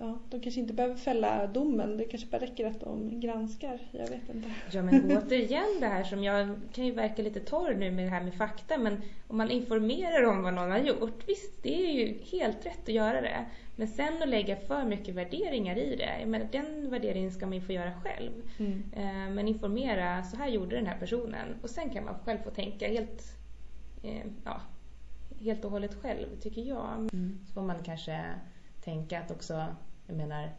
ja, 0.00 0.18
de 0.30 0.40
kanske 0.40 0.60
inte 0.60 0.74
behöver 0.74 0.96
fälla 0.96 1.46
domen. 1.46 1.96
Det 1.96 2.04
kanske 2.04 2.28
bara 2.28 2.40
räcker 2.40 2.66
att 2.66 2.80
de 2.80 3.20
granskar. 3.20 3.80
Jag 3.90 4.08
vet 4.08 4.28
inte. 4.34 4.50
Ja 4.72 4.82
men 4.82 5.16
återigen 5.16 5.80
det 5.80 5.86
här 5.86 6.04
som 6.04 6.24
jag 6.24 6.60
kan 6.72 6.86
ju 6.86 6.92
verka 6.92 7.22
lite 7.22 7.40
torr 7.40 7.74
nu 7.74 7.90
med 7.90 8.04
det 8.04 8.10
här 8.10 8.22
med 8.22 8.34
fakta 8.34 8.78
men 8.78 9.02
om 9.28 9.36
man 9.36 9.50
informerar 9.50 10.24
om 10.24 10.42
vad 10.42 10.54
någon 10.54 10.70
har 10.70 10.78
gjort, 10.78 11.28
visst 11.28 11.62
det 11.62 11.86
är 11.86 11.92
ju 11.92 12.18
helt 12.32 12.66
rätt 12.66 12.82
att 12.82 12.94
göra 12.94 13.20
det. 13.20 13.46
Men 13.76 13.88
sen 13.88 14.22
att 14.22 14.28
lägga 14.28 14.56
för 14.56 14.84
mycket 14.84 15.14
värderingar 15.14 15.76
i 15.76 15.96
det, 15.96 16.26
men 16.26 16.48
den 16.52 16.90
värderingen 16.90 17.30
ska 17.30 17.46
man 17.46 17.54
ju 17.54 17.60
få 17.60 17.72
göra 17.72 17.92
själv. 18.02 18.32
Mm. 18.58 18.82
Eh, 18.92 19.34
Men 19.34 19.48
informera, 19.48 20.22
så 20.22 20.36
här 20.36 20.48
gjorde 20.48 20.76
den 20.76 20.86
här 20.86 20.98
personen 20.98 21.56
och 21.62 21.70
sen 21.70 21.90
kan 21.90 22.04
man 22.04 22.14
själv 22.24 22.38
få 22.38 22.50
tänka 22.50 22.88
helt, 22.88 23.22
eh, 24.02 24.26
ja, 24.44 24.60
helt 25.40 25.64
och 25.64 25.70
hållet 25.70 25.94
själv 25.94 26.26
tycker 26.40 26.62
jag. 26.62 27.08
Mm. 27.12 27.38
Så 27.46 27.52
får 27.52 27.62
man 27.62 27.82
kanske 27.82 28.24
tänka 28.84 29.20
att 29.20 29.30
också, 29.30 29.66
jag 30.10 30.16
menar, 30.16 30.50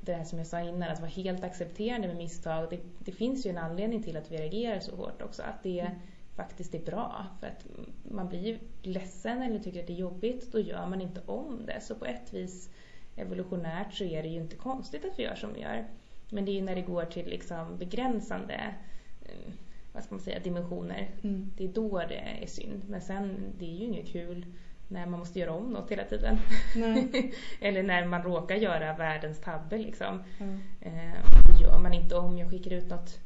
det 0.00 0.12
här 0.12 0.24
som 0.24 0.38
jag 0.38 0.46
sa 0.46 0.60
innan, 0.60 0.82
att 0.90 1.00
vara 1.00 1.10
helt 1.10 1.44
accepterande 1.44 2.08
med 2.08 2.16
misstag. 2.16 2.70
Det, 2.70 2.80
det 2.98 3.12
finns 3.12 3.46
ju 3.46 3.50
en 3.50 3.58
anledning 3.58 4.02
till 4.02 4.16
att 4.16 4.30
vi 4.32 4.36
reagerar 4.36 4.80
så 4.80 4.96
hårt 4.96 5.22
också. 5.22 5.42
Att 5.42 5.62
det 5.62 5.80
Mm. 5.80 5.92
faktiskt 6.36 6.74
är 6.74 6.78
bra. 6.84 7.26
För 7.40 7.46
att 7.46 7.66
man 8.02 8.28
blir 8.28 8.46
ju 8.46 8.58
ledsen 8.82 9.42
eller 9.42 9.58
tycker 9.58 9.80
att 9.80 9.86
det 9.86 9.92
är 9.92 9.96
jobbigt, 9.96 10.52
då 10.52 10.60
gör 10.60 10.86
man 10.86 11.00
inte 11.00 11.20
om 11.26 11.66
det. 11.66 11.80
Så 11.80 11.94
på 11.94 12.04
ett 12.04 12.32
vis, 12.34 12.70
evolutionärt, 13.16 13.94
så 13.94 14.04
är 14.04 14.22
det 14.22 14.28
ju 14.28 14.40
inte 14.40 14.56
konstigt 14.56 15.04
att 15.04 15.18
vi 15.18 15.22
gör 15.22 15.34
som 15.34 15.52
vi 15.52 15.60
gör. 15.60 15.84
Men 16.30 16.44
det 16.44 16.50
är 16.50 16.54
ju 16.54 16.62
när 16.62 16.74
det 16.74 16.82
går 16.82 17.04
till 17.04 17.26
liksom 17.26 17.76
begränsande 17.78 18.74
eh, 19.22 19.52
vad 19.92 20.04
ska 20.04 20.14
man 20.14 20.24
säga, 20.24 20.38
dimensioner. 20.38 21.10
Mm. 21.22 21.50
Det 21.56 21.64
är 21.64 21.68
då 21.68 21.98
det 21.98 22.38
är 22.42 22.46
synd. 22.46 22.82
Men 22.88 23.00
sen, 23.00 23.36
det 23.58 23.64
är 23.64 23.76
ju 23.78 23.84
inget 23.84 24.08
kul 24.08 24.46
när 24.90 25.06
man 25.06 25.20
måste 25.20 25.38
göra 25.38 25.52
om 25.52 25.70
något 25.72 25.90
hela 25.90 26.04
tiden. 26.04 26.38
Eller 27.60 27.82
när 27.82 28.06
man 28.06 28.22
råkar 28.22 28.54
göra 28.54 28.96
världens 28.96 29.40
tabbe 29.40 29.78
liksom. 29.78 30.22
Ja. 30.38 30.44
Eh, 30.80 31.18
det 31.46 31.62
gör 31.62 31.78
man 31.78 31.92
inte 31.92 32.16
om. 32.16 32.38
Jag 32.38 32.50
skickar 32.50 32.72
ut 32.72 32.90
något, 32.90 33.18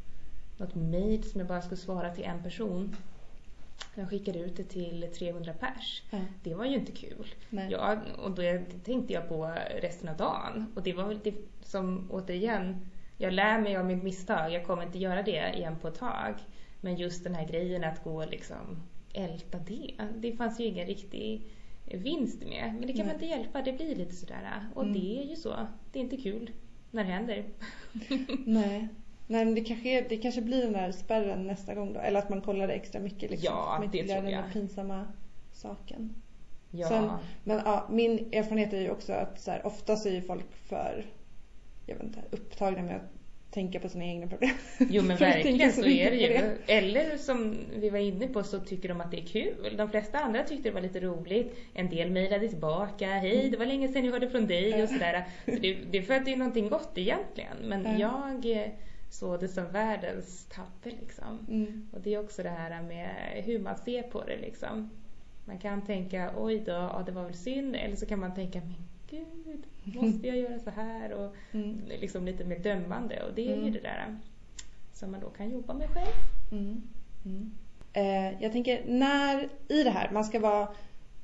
något 0.57 0.75
mail 0.75 1.25
som 1.25 1.41
jag 1.41 1.49
bara 1.49 1.63
skulle 1.63 1.81
svara 1.81 2.15
till 2.15 2.25
en 2.25 2.43
person. 2.43 2.97
Jag 3.95 4.11
skickade 4.11 4.39
ut 4.39 4.57
det 4.57 4.65
till 4.65 5.09
300 5.19 5.53
pers. 5.61 6.03
Ja. 6.11 6.19
Det 6.43 6.55
var 6.55 6.65
ju 6.65 6.75
inte 6.75 6.93
kul. 6.93 7.35
Nej. 7.51 7.69
Ja, 7.71 7.97
och 8.19 8.31
då 8.31 8.43
tänkte 8.85 9.13
jag 9.13 9.29
på 9.29 9.55
resten 9.81 10.09
av 10.09 10.17
dagen. 10.17 10.73
Och 10.75 10.83
det 10.83 10.93
var 10.93 11.05
väl 11.09 11.21
det 11.25 11.35
som 11.63 12.09
återigen, 12.11 12.91
jag 13.19 13.33
lär 13.33 13.59
mig 13.59 13.77
av 13.77 13.85
mitt 13.85 14.03
misstag. 14.03 14.53
Jag 14.53 14.67
kommer 14.67 14.83
inte 14.83 14.99
göra 14.99 15.23
det 15.23 15.53
igen 15.57 15.77
på 15.81 15.89
ett 15.89 15.99
tag. 15.99 16.35
Men 16.81 16.97
just 16.97 17.25
den 17.25 17.35
här 17.35 17.49
grejen 17.49 17.85
att 17.85 18.05
gå 18.05 18.25
liksom 18.25 18.83
älta 19.15 19.59
det. 19.59 19.95
Det 20.17 20.33
fanns 20.33 20.61
ju 20.61 20.65
ingen 20.65 20.87
riktig 20.87 21.43
vinst 21.85 22.41
med. 22.45 22.75
Men 22.75 22.87
det 22.87 22.93
kan 22.93 22.97
man 22.99 23.07
Nej. 23.07 23.15
inte 23.15 23.27
hjälpa, 23.27 23.63
det 23.63 23.73
blir 23.73 23.95
lite 23.97 24.15
sådär. 24.15 24.67
Och 24.75 24.83
Mm. 24.83 24.95
det 24.95 25.21
är 25.23 25.25
ju 25.25 25.37
så. 25.37 25.55
Det 25.93 25.99
är 25.99 26.03
inte 26.03 26.17
kul 26.17 26.51
när 26.91 27.05
det 27.05 27.11
händer. 27.11 27.45
Nej. 28.47 28.89
Nej 29.27 29.45
men 29.45 29.55
det 29.55 29.61
kanske, 29.65 30.01
det 30.09 30.17
kanske 30.17 30.41
blir 30.43 30.63
den 30.63 30.73
där 30.73 30.93
spärren 30.93 31.47
nästa 31.47 31.75
gång 31.75 31.93
då. 31.93 32.01
Eller 32.01 32.19
att 32.19 32.29
man 32.29 32.41
kollar 32.41 32.67
det 32.69 32.75
extra 32.75 33.01
mycket 33.01 33.31
liksom. 33.31 33.47
Ja, 33.55 33.67
man 33.79 33.85
inte 33.85 33.97
det 33.99 34.05
tror 34.05 34.15
den 34.15 34.25
där 34.25 34.33
jag. 34.33 34.53
pinsamma 34.53 35.05
saken. 35.53 36.15
Ja. 36.71 36.89
Sen- 36.89 37.11
Men 37.45 37.57
ja, 37.65 37.89
min 37.91 38.29
erfarenhet 38.33 38.73
är 38.73 38.81
ju 38.81 38.91
också 38.91 39.13
att 39.13 39.41
så 39.41 39.51
här, 39.51 39.67
oftast 39.67 40.07
är 40.07 40.11
ju 40.11 40.23
folk 40.23 40.53
för 40.53 41.07
jag 41.87 41.95
vet 41.95 42.05
inte, 42.05 42.21
upptagna 42.31 42.83
med 42.83 42.97
att 42.97 43.14
tänka 43.55 43.81
på 43.81 43.89
sina 43.89 44.05
egna 44.05 44.27
problem. 44.27 44.51
Jo 44.79 45.03
men 45.03 45.17
verkligen 45.31 45.73
så 45.73 45.85
är 45.85 46.11
det 46.11 46.17
ju. 46.17 46.57
Eller 46.67 47.17
som 47.17 47.57
vi 47.77 47.91
var 47.91 47.99
inne 47.99 48.27
på 48.29 48.43
så 48.43 48.61
tycker 48.61 48.89
de 48.89 49.01
att 49.01 49.11
det 49.11 49.21
är 49.21 49.27
kul. 49.27 49.75
De 49.77 49.91
flesta 49.91 50.19
andra 50.19 50.43
tyckte 50.43 50.69
det 50.69 50.75
var 50.75 50.81
lite 50.81 51.01
roligt. 51.01 51.59
En 51.75 51.89
del 51.89 52.11
mejlade 52.11 52.49
tillbaka. 52.49 53.07
Hej, 53.07 53.51
det 53.51 53.57
var 53.57 53.67
länge 53.67 53.89
sedan 53.89 54.05
jag 54.05 54.13
hörde 54.13 54.29
från 54.31 54.47
dig 54.47 54.83
och 54.83 54.89
sådär. 54.89 55.25
Så 55.45 55.51
det, 55.51 55.75
det 55.91 55.99
är 55.99 56.03
för 56.03 56.15
att 56.15 56.25
det 56.25 56.33
är 56.33 56.37
någonting 56.37 56.69
gott 56.69 56.93
egentligen. 56.99 57.57
Men 57.65 57.99
Ja. 57.99 58.31
jag 58.43 58.71
såg 59.11 59.41
det 59.41 59.49
som 59.49 59.73
världens 59.73 60.47
tabbe 60.47 60.97
liksom. 61.01 61.47
Mm. 61.49 61.89
Och 61.93 62.01
det 62.01 62.15
är 62.15 62.21
också 62.21 62.43
det 62.43 62.49
här 62.51 62.83
med 62.83 63.09
hur 63.45 63.59
man 63.59 63.77
ser 63.77 64.03
på 64.03 64.25
det 64.25 64.37
liksom. 64.37 64.91
Man 65.45 65.59
kan 65.59 65.87
tänka 65.87 66.31
oj 66.37 66.63
då, 66.67 66.73
ja, 66.73 67.03
det 67.07 67.13
var 67.13 67.25
väl 67.25 67.35
synd. 67.35 67.77
Eller 67.77 67.97
så 67.97 68.07
kan 68.07 68.21
man 68.21 68.35
tänka 68.35 68.61
men 68.61 68.75
gud, 69.45 69.65
måste 69.85 70.27
jag 70.27 70.37
göra 70.37 70.59
så 70.59 70.71
här? 70.71 71.13
Och 71.13 71.35
Mm. 71.53 71.81
liksom 72.01 72.25
lite 72.27 72.45
mer 72.45 72.59
dömande. 72.59 73.23
Och 73.23 73.35
det 73.35 73.43
är 73.43 73.57
ju 73.57 73.61
Mm. 73.61 73.73
det 73.73 73.81
där 73.81 74.19
som 74.93 75.11
man 75.11 75.21
då 75.21 75.31
kan 75.31 75.51
jobba 75.51 75.75
med 75.75 75.89
själv. 75.89 76.15
Mm. 76.53 76.83
Mm. 77.25 77.51
Eh, 77.93 78.43
jag 78.43 78.53
tänker 78.53 78.85
när, 78.87 79.49
i 79.69 79.83
det 79.83 79.91
här, 79.91 80.11
man 80.13 80.25
ska 80.25 80.41
vara 80.41 80.69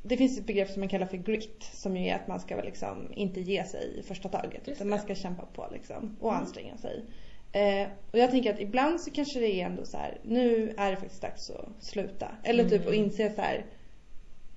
det 0.02 0.16
finns 0.16 0.38
ett 0.38 0.46
begrepp 0.46 0.68
som 0.68 0.80
man 0.80 0.88
kallar 0.88 1.06
för 1.06 1.16
grit 1.16 1.62
som 1.72 1.96
ju 1.96 2.08
är 2.08 2.14
att 2.14 2.28
man 2.28 2.40
ska 2.40 2.56
liksom 2.56 3.12
inte 3.14 3.40
ge 3.40 3.64
sig 3.64 3.98
i 3.98 4.02
första 4.02 4.28
taget 4.28 4.68
utan 4.68 4.88
man 4.88 4.98
ska 4.98 5.14
kämpa 5.14 5.46
på 5.46 5.68
liksom 5.72 6.16
och 6.20 6.30
Mm. 6.30 6.40
anstränga 6.42 6.76
sig. 6.76 7.04
Eh, 7.52 7.88
och 8.12 8.18
jag 8.18 8.30
tänker 8.30 8.54
att 8.54 8.60
ibland 8.60 9.00
så 9.00 9.10
kanske 9.10 9.40
det 9.40 9.60
är 9.60 9.66
ändå 9.66 9.84
så 9.84 9.96
här, 9.96 10.18
nu 10.24 10.74
är 10.78 10.90
det 10.90 10.96
faktiskt 10.96 11.22
dags 11.22 11.50
att 11.50 11.84
sluta. 11.84 12.28
Eller 12.44 12.64
typ 12.64 12.80
Mm. 12.80 12.88
att 12.88 12.94
inse 12.94 13.30
så 13.34 13.40
här 13.42 13.64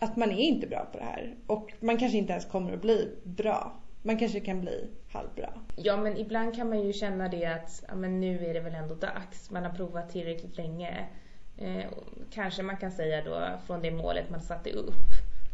att 0.03 0.17
man 0.17 0.31
är 0.31 0.37
inte 0.39 0.67
bra 0.67 0.85
på 0.91 0.97
det 0.97 1.03
här 1.03 1.35
och 1.47 1.73
man 1.79 1.97
kanske 1.97 2.17
inte 2.17 2.31
ens 2.31 2.45
kommer 2.45 2.73
att 2.73 2.81
bli 2.81 3.15
bra. 3.23 3.79
Man 4.01 4.17
kanske 4.17 4.39
kan 4.39 4.61
bli 4.61 4.87
halvbra. 5.11 5.49
Ja, 5.75 5.97
men 5.97 6.17
ibland 6.17 6.55
kan 6.55 6.69
man 6.69 6.81
ju 6.81 6.93
känna 6.93 7.27
det 7.29 7.45
att 7.45 7.83
ja, 7.87 7.95
men 7.95 8.19
nu 8.19 8.45
är 8.45 8.53
det 8.53 8.59
väl 8.59 8.75
ändå 8.75 8.95
dags. 8.95 9.51
Man 9.51 9.63
har 9.63 9.71
provat 9.71 10.09
tillräckligt 10.09 10.57
länge. 10.57 11.05
Eh, 11.57 11.85
kanske 12.31 12.63
man 12.63 12.77
kan 12.77 12.91
säga 12.91 13.23
då 13.23 13.47
från 13.67 13.81
det 13.81 13.91
målet 13.91 14.29
man 14.29 14.41
satte 14.41 14.71
upp. 14.71 14.93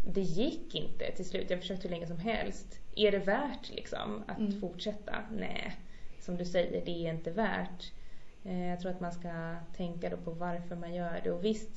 Det 0.08 0.22
gick 0.22 0.76
inte 0.76 1.12
till 1.12 1.26
slut. 1.26 1.50
Jag 1.50 1.60
försökte 1.60 1.88
hur 1.88 1.96
länge 1.96 2.08
som 2.08 2.20
helst. 2.20 2.80
Är 2.96 3.12
det 3.12 3.20
värt 3.20 3.70
liksom 3.76 4.24
att 4.28 4.40
Mm. 4.40 4.62
fortsätta? 4.62 5.16
Nej. 5.32 5.76
Som 6.20 6.38
du 6.38 6.46
säger, 6.46 6.86
det 6.86 6.92
är 6.92 7.14
inte 7.14 7.32
värt. 7.32 7.92
Eh, 8.46 8.68
jag 8.70 8.80
tror 8.80 8.92
att 8.92 9.00
man 9.02 9.12
ska 9.12 9.56
tänka 9.78 10.10
då 10.10 10.18
på 10.18 10.32
varför 10.32 10.76
man 10.76 10.94
gör 10.94 11.22
det. 11.24 11.32
Och 11.32 11.46
visst, 11.46 11.70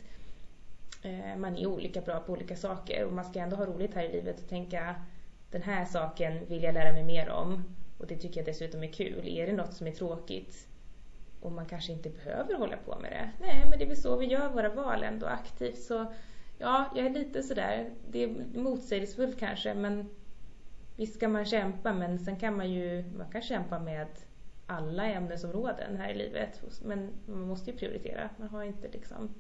Eh, 1.03 1.37
man 1.37 1.57
är 1.57 1.67
olika 1.67 2.01
bra 2.01 2.21
på 2.21 2.33
olika 2.33 2.57
saker 2.57 3.05
och 3.05 3.13
man 3.13 3.25
ska 3.25 3.41
ändå 3.41 3.57
ha 3.57 3.67
roligt 3.67 3.95
här 3.95 4.05
i 4.05 4.13
livet 4.13 4.41
och 4.41 4.49
tänka 4.49 4.95
den 5.51 5.63
här 5.63 5.85
saken 5.85 6.47
vill 6.47 6.63
jag 6.63 6.75
lära 6.75 6.93
mig 6.93 7.05
mer 7.05 7.31
om 7.31 7.65
och 7.99 8.07
det 8.07 8.17
tycker 8.17 8.41
jag 8.41 8.47
dessutom 8.47 8.83
är 8.83 8.93
kul. 8.93 9.29
Är 9.29 9.47
det 9.47 9.53
något 9.53 9.75
som 9.75 9.87
är 9.87 9.91
tråkigt 9.91 10.69
och 11.41 11.53
man 11.53 11.67
kanske 11.67 11.93
inte 11.93 12.11
behöver 12.11 12.55
hålla 12.55 12.77
på 12.77 12.99
med 12.99 13.13
det? 13.13 13.31
Nej, 13.47 13.67
men 13.71 13.79
det 13.79 13.85
är 13.85 13.89
väl 13.89 13.97
så 13.97 14.17
vi 14.17 14.27
gör 14.27 14.49
våra 14.49 14.69
val 14.69 15.03
ändå 15.03 15.27
aktivt. 15.27 15.79
Så 15.79 16.13
ja, 16.59 16.93
jag 16.97 17.07
är 17.07 17.11
lite 17.11 17.43
sådär, 17.43 17.91
det 18.11 18.25
är 18.25 18.59
motsägelsefullt 18.59 19.39
kanske 19.39 19.75
men 19.75 20.09
visst 20.97 21.15
ska 21.15 21.29
man 21.29 21.45
kämpa 21.45 21.93
men 21.93 22.19
sen 22.19 22.37
kan 22.37 22.57
man 22.57 22.71
ju, 22.71 23.05
man 23.17 23.31
kan 23.31 23.43
kämpa 23.43 23.79
med 23.79 24.07
alla 24.67 25.07
ämnesområden 25.07 25.97
här 25.97 26.11
i 26.11 26.15
livet. 26.15 26.63
Men 26.83 27.11
man 27.27 27.41
måste 27.41 27.71
ju 27.71 27.77
prioritera. 27.77 28.29
Man 28.37 28.49
har 28.49 28.63
inte 28.63 28.89
liksom 28.89 29.35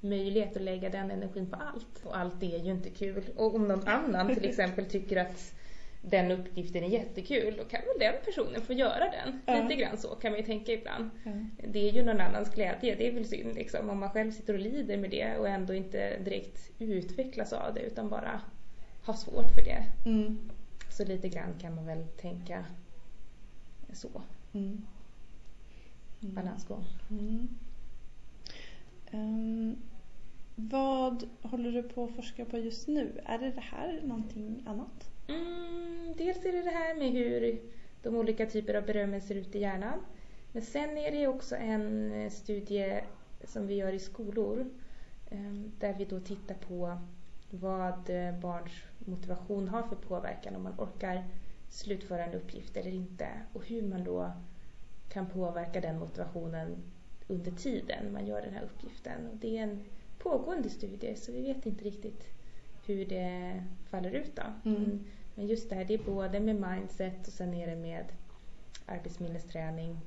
möjlighet 0.00 0.56
att 0.56 0.62
lägga 0.62 0.88
den 0.88 1.10
energin 1.10 1.50
på 1.50 1.56
allt. 1.56 2.04
Och 2.04 2.18
allt 2.18 2.42
är 2.42 2.58
ju 2.58 2.70
inte 2.70 2.90
kul. 2.90 3.24
Och 3.36 3.54
om 3.54 3.68
någon 3.68 3.88
annan 3.88 4.34
till 4.34 4.44
exempel 4.48 4.84
tycker 4.84 5.16
att 5.16 5.54
den 6.02 6.30
uppgiften 6.30 6.84
är 6.84 6.88
jättekul, 6.88 7.54
då 7.56 7.64
kan 7.64 7.80
väl 7.80 7.98
den 7.98 8.14
personen 8.24 8.62
få 8.62 8.72
göra 8.72 9.10
den. 9.10 9.40
Ja. 9.46 9.62
Lite 9.62 9.74
grann 9.74 9.98
så 9.98 10.08
kan 10.08 10.32
man 10.32 10.40
ju 10.40 10.46
tänka 10.46 10.72
ibland. 10.72 11.10
Ja. 11.24 11.32
Det 11.68 11.88
är 11.88 11.92
ju 11.92 12.02
någon 12.02 12.20
annans 12.20 12.54
glädje, 12.54 12.94
det 12.94 13.08
är 13.08 13.12
väl 13.12 13.26
synd 13.26 13.54
liksom. 13.54 13.90
Om 13.90 13.98
man 13.98 14.10
själv 14.10 14.30
sitter 14.30 14.54
och 14.54 14.60
lider 14.60 14.96
med 14.96 15.10
det 15.10 15.36
och 15.38 15.48
ändå 15.48 15.74
inte 15.74 16.18
direkt 16.18 16.70
utvecklas 16.78 17.52
av 17.52 17.74
det 17.74 17.80
utan 17.80 18.08
bara 18.08 18.40
har 19.02 19.14
svårt 19.14 19.54
för 19.54 19.62
det. 19.62 19.84
Mm. 20.06 20.50
Så 20.90 21.04
lite 21.04 21.28
grann 21.28 21.54
kan 21.60 21.74
man 21.74 21.86
väl 21.86 22.06
tänka 22.06 22.64
så. 23.92 24.22
Mm. 24.52 24.82
Mm. 26.22 26.34
Balansgång. 26.34 26.84
Mm. 27.10 27.48
Um, 29.12 29.76
vad 30.54 31.28
håller 31.42 31.72
du 31.72 31.82
på 31.82 32.04
att 32.04 32.16
forska 32.16 32.44
på 32.44 32.58
just 32.58 32.88
nu? 32.88 33.20
Är 33.24 33.38
det 33.38 33.50
det 33.50 33.60
här 33.60 34.00
någonting 34.04 34.62
annat? 34.66 35.10
Mm, 35.28 36.14
dels 36.16 36.44
är 36.44 36.52
det 36.52 36.62
det 36.62 36.70
här 36.70 36.94
med 36.94 37.12
hur 37.12 37.60
de 38.02 38.16
olika 38.16 38.46
typer 38.46 38.74
av 38.74 38.86
berömmelse 38.86 39.28
ser 39.28 39.34
ut 39.34 39.54
i 39.54 39.58
hjärnan. 39.58 39.98
Men 40.52 40.62
sen 40.62 40.96
är 40.96 41.10
det 41.10 41.26
också 41.26 41.56
en 41.56 42.12
eh, 42.12 42.30
studie 42.30 43.00
som 43.44 43.66
vi 43.66 43.74
gör 43.74 43.92
i 43.92 43.98
skolor 43.98 44.70
ehm, 45.30 45.72
där 45.78 45.94
vi 45.94 46.04
då 46.04 46.20
tittar 46.20 46.54
på 46.54 46.98
vad 47.50 48.10
eh, 48.10 48.40
barns 48.40 48.72
motivation 48.98 49.68
har 49.68 49.82
för 49.82 49.96
påverkan 49.96 50.56
om 50.56 50.62
man 50.62 50.74
orkar 50.78 51.24
slutföra 51.68 52.24
en 52.24 52.34
uppgift 52.34 52.76
eller 52.76 52.94
inte 52.94 53.28
och 53.52 53.66
hur 53.66 53.82
man 53.82 54.04
då 54.04 54.32
kan 55.08 55.26
påverka 55.26 55.80
den 55.80 55.98
motivationen 55.98 56.76
under 57.28 57.50
tiden 57.50 58.12
man 58.12 58.26
gör 58.26 58.42
den 58.42 58.54
här 58.54 58.62
uppgiften. 58.62 59.26
Och 59.26 59.36
det 59.36 59.58
är 59.58 59.62
en 59.62 59.84
pågående 60.18 60.70
studie 60.70 61.16
så 61.16 61.32
vi 61.32 61.42
vet 61.42 61.66
inte 61.66 61.84
riktigt 61.84 62.24
hur 62.86 63.06
det 63.06 63.64
faller 63.90 64.10
ut 64.10 64.36
då. 64.36 64.70
Mm. 64.70 65.04
Men- 65.34 65.46
just 65.46 65.68
det 65.68 65.74
här, 65.74 65.84
det 65.84 65.94
är 65.94 66.04
både 66.04 66.40
med 66.40 66.56
mindset 66.70 67.26
och 67.26 67.32
sen 67.32 67.54
är 67.54 67.66
det 67.66 67.76
med 67.76 68.04
arbetsminnesträning. 68.86 70.00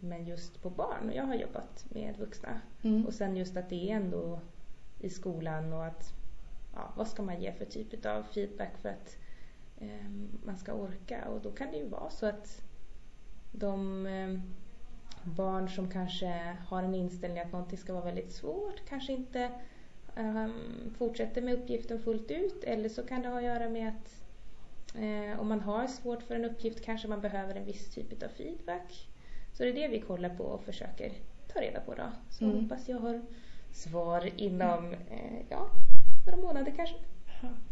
Men 0.00 0.24
just 0.26 0.62
på 0.62 0.70
barn. 0.70 1.08
Och 1.08 1.14
jag 1.14 1.24
har 1.24 1.34
jobbat 1.34 1.84
med 1.88 2.16
vuxna. 2.18 2.60
Mm. 2.82 3.06
Och 3.06 3.14
sen 3.14 3.36
just 3.36 3.56
att 3.56 3.68
det 3.68 3.90
är 3.90 3.96
ändå 3.96 4.40
i 5.00 5.10
skolan 5.10 5.72
och 5.72 5.86
att 5.86 6.12
ja, 6.74 6.92
vad 6.96 7.08
ska 7.08 7.22
man 7.22 7.42
ge 7.42 7.52
för 7.52 7.64
typ 7.64 8.06
av 8.06 8.22
feedback 8.22 8.78
för 8.78 8.88
att 8.88 9.16
eh, 9.78 10.10
man 10.44 10.56
ska 10.56 10.72
orka 10.72 11.28
och 11.28 11.40
då 11.40 11.52
kan 11.52 11.70
det 11.70 11.76
ju 11.76 11.88
vara 11.88 12.10
så 12.10 12.26
att 12.26 12.62
de 13.52 14.06
eh, 14.06 14.40
barn 15.24 15.68
som 15.68 15.90
kanske 15.90 16.56
har 16.68 16.82
en 16.82 16.94
inställning 16.94 17.40
att 17.40 17.52
någonting 17.52 17.78
ska 17.78 17.92
vara 17.92 18.04
väldigt 18.04 18.32
svårt 18.32 18.82
kanske 18.88 19.12
inte 19.12 19.50
um, 20.16 20.94
fortsätter 20.98 21.42
med 21.42 21.54
uppgiften 21.54 22.00
fullt 22.00 22.30
ut 22.30 22.64
eller 22.64 22.88
så 22.88 23.02
kan 23.02 23.22
det 23.22 23.28
ha 23.28 23.36
att 23.36 23.44
göra 23.44 23.68
med 23.68 23.88
att 23.88 24.22
eh, 24.94 25.40
om 25.40 25.48
man 25.48 25.60
har 25.60 25.86
svårt 25.86 26.22
för 26.22 26.34
en 26.34 26.44
uppgift 26.44 26.84
kanske 26.84 27.08
man 27.08 27.20
behöver 27.20 27.54
en 27.54 27.64
viss 27.64 27.94
typ 27.94 28.22
av 28.22 28.28
feedback. 28.28 29.08
Så 29.52 29.62
det 29.62 29.68
är 29.68 29.74
det 29.74 29.88
vi 29.88 30.00
kollar 30.00 30.28
på 30.28 30.44
och 30.44 30.64
försöker 30.64 31.12
ta 31.52 31.60
reda 31.60 31.80
på 31.80 31.94
då. 31.94 32.12
Så 32.30 32.44
mm. 32.44 32.62
hoppas 32.62 32.88
jag 32.88 32.98
har 32.98 33.22
svar 33.72 34.30
inom 34.36 34.92
eh, 34.92 35.42
ja, 35.48 35.70
några 36.26 36.42
månader 36.42 36.72
kanske. 36.76 36.96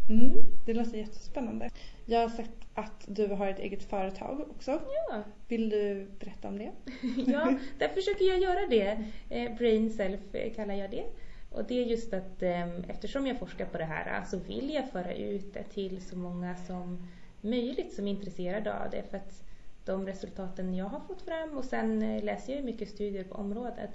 Mm. 0.09 0.45
Det 0.67 0.75
låter 0.75 0.99
jättespännande. 0.99 1.71
Jag 2.07 2.21
har 2.21 2.29
sett 2.29 2.51
att 2.75 3.05
du 3.07 3.27
har 3.27 3.49
ett 3.49 3.59
eget 3.59 3.83
företag 3.83 4.41
också. 4.41 4.71
Ja. 5.11 5.23
Vill 5.49 5.71
du 5.71 6.07
berätta 6.19 6.49
om 6.49 6.59
det? 6.59 6.71
ja, 7.27 7.55
där 7.79 7.89
försöker 7.89 8.25
jag 8.25 8.39
göra 8.39 8.67
det. 8.71 9.05
Eh, 9.29 9.57
Brain 9.57 9.91
Self 9.91 10.35
eh, 10.35 10.53
kallar 10.53 10.75
jag 10.75 10.91
det. 10.91 11.05
Och 11.51 11.65
det 11.65 11.75
är 11.75 11.87
just 11.87 12.13
att 12.15 12.43
eh, 12.43 12.79
eftersom 12.91 13.27
jag 13.27 13.39
forskar 13.39 13.67
på 13.67 13.79
det 13.79 13.85
här 13.85 14.25
så 14.25 14.39
vill 14.39 14.71
jag 14.75 14.91
föra 14.91 15.15
ut 15.15 15.55
det 15.55 15.63
till 15.63 16.03
så 16.03 16.17
många 16.17 16.57
som 16.57 17.09
möjligt 17.41 17.93
som 17.93 18.07
är 18.07 18.11
intresserade 18.11 18.75
av 18.75 18.91
det. 18.91 19.03
För 19.11 19.17
att 19.17 19.45
de 19.85 20.07
resultaten 20.07 20.75
jag 20.75 20.87
har 20.87 21.01
fått 21.01 21.23
fram 21.23 21.59
och 21.59 21.65
sen 21.65 22.03
eh, 22.03 22.25
läser 22.25 22.55
jag 22.55 22.65
mycket 22.65 22.89
studier 22.89 23.25
på 23.25 23.35
området 23.35 23.91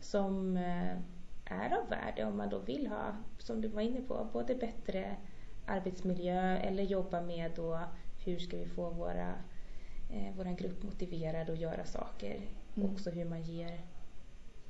som 0.00 0.58
är 1.48 1.78
av 1.78 1.88
värde 1.88 2.24
om 2.24 2.36
man 2.36 2.48
då 2.48 2.58
vill 2.58 2.86
ha, 2.86 3.16
som 3.38 3.60
du 3.60 3.68
var 3.68 3.82
inne 3.82 4.00
på, 4.00 4.28
både 4.32 4.54
bättre 4.54 5.16
arbetsmiljö 5.66 6.56
eller 6.56 6.82
jobba 6.82 7.20
med 7.20 7.52
då 7.56 7.80
hur 8.24 8.38
ska 8.38 8.56
vi 8.56 8.66
få 8.66 8.90
våra, 8.90 9.34
eh, 10.10 10.36
våran 10.36 10.56
grupp 10.56 10.82
motiverad 10.82 11.50
att 11.50 11.58
göra 11.58 11.84
saker. 11.84 12.40
Mm. 12.76 12.90
Också 12.90 13.10
hur 13.10 13.24
man 13.24 13.42
ger, 13.42 13.80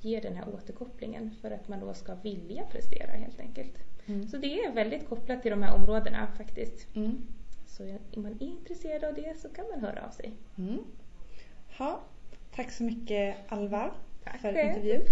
ger 0.01 0.22
den 0.22 0.37
här 0.37 0.49
återkopplingen 0.49 1.31
för 1.31 1.51
att 1.51 1.68
man 1.68 1.81
då 1.81 1.95
ska 1.95 2.14
vilja 2.14 2.64
prestera 2.64 3.12
helt 3.12 3.41
enkelt. 3.41 3.79
Mm. 4.07 4.29
Så 4.29 4.37
det 4.37 4.64
är 4.64 4.72
väldigt 4.72 5.09
kopplat 5.09 5.43
till 5.43 5.51
de 5.51 5.62
här 5.62 5.74
områdena 5.74 6.26
faktiskt. 6.37 6.97
Mm. 6.97 7.26
Så 7.66 7.83
är 7.83 7.99
man 8.14 8.39
intresserad 8.41 9.05
av 9.05 9.14
det 9.14 9.39
så 9.39 9.49
kan 9.49 9.64
man 9.70 9.81
höra 9.81 10.07
av 10.07 10.11
sig. 10.11 10.33
Mm. 10.59 10.79
Ha. 11.79 12.01
Tack 12.55 12.70
så 12.70 12.83
mycket 12.83 13.37
Alva 13.49 13.91
Tack 14.24 14.41
för 14.41 14.49
intervjun. 14.49 15.03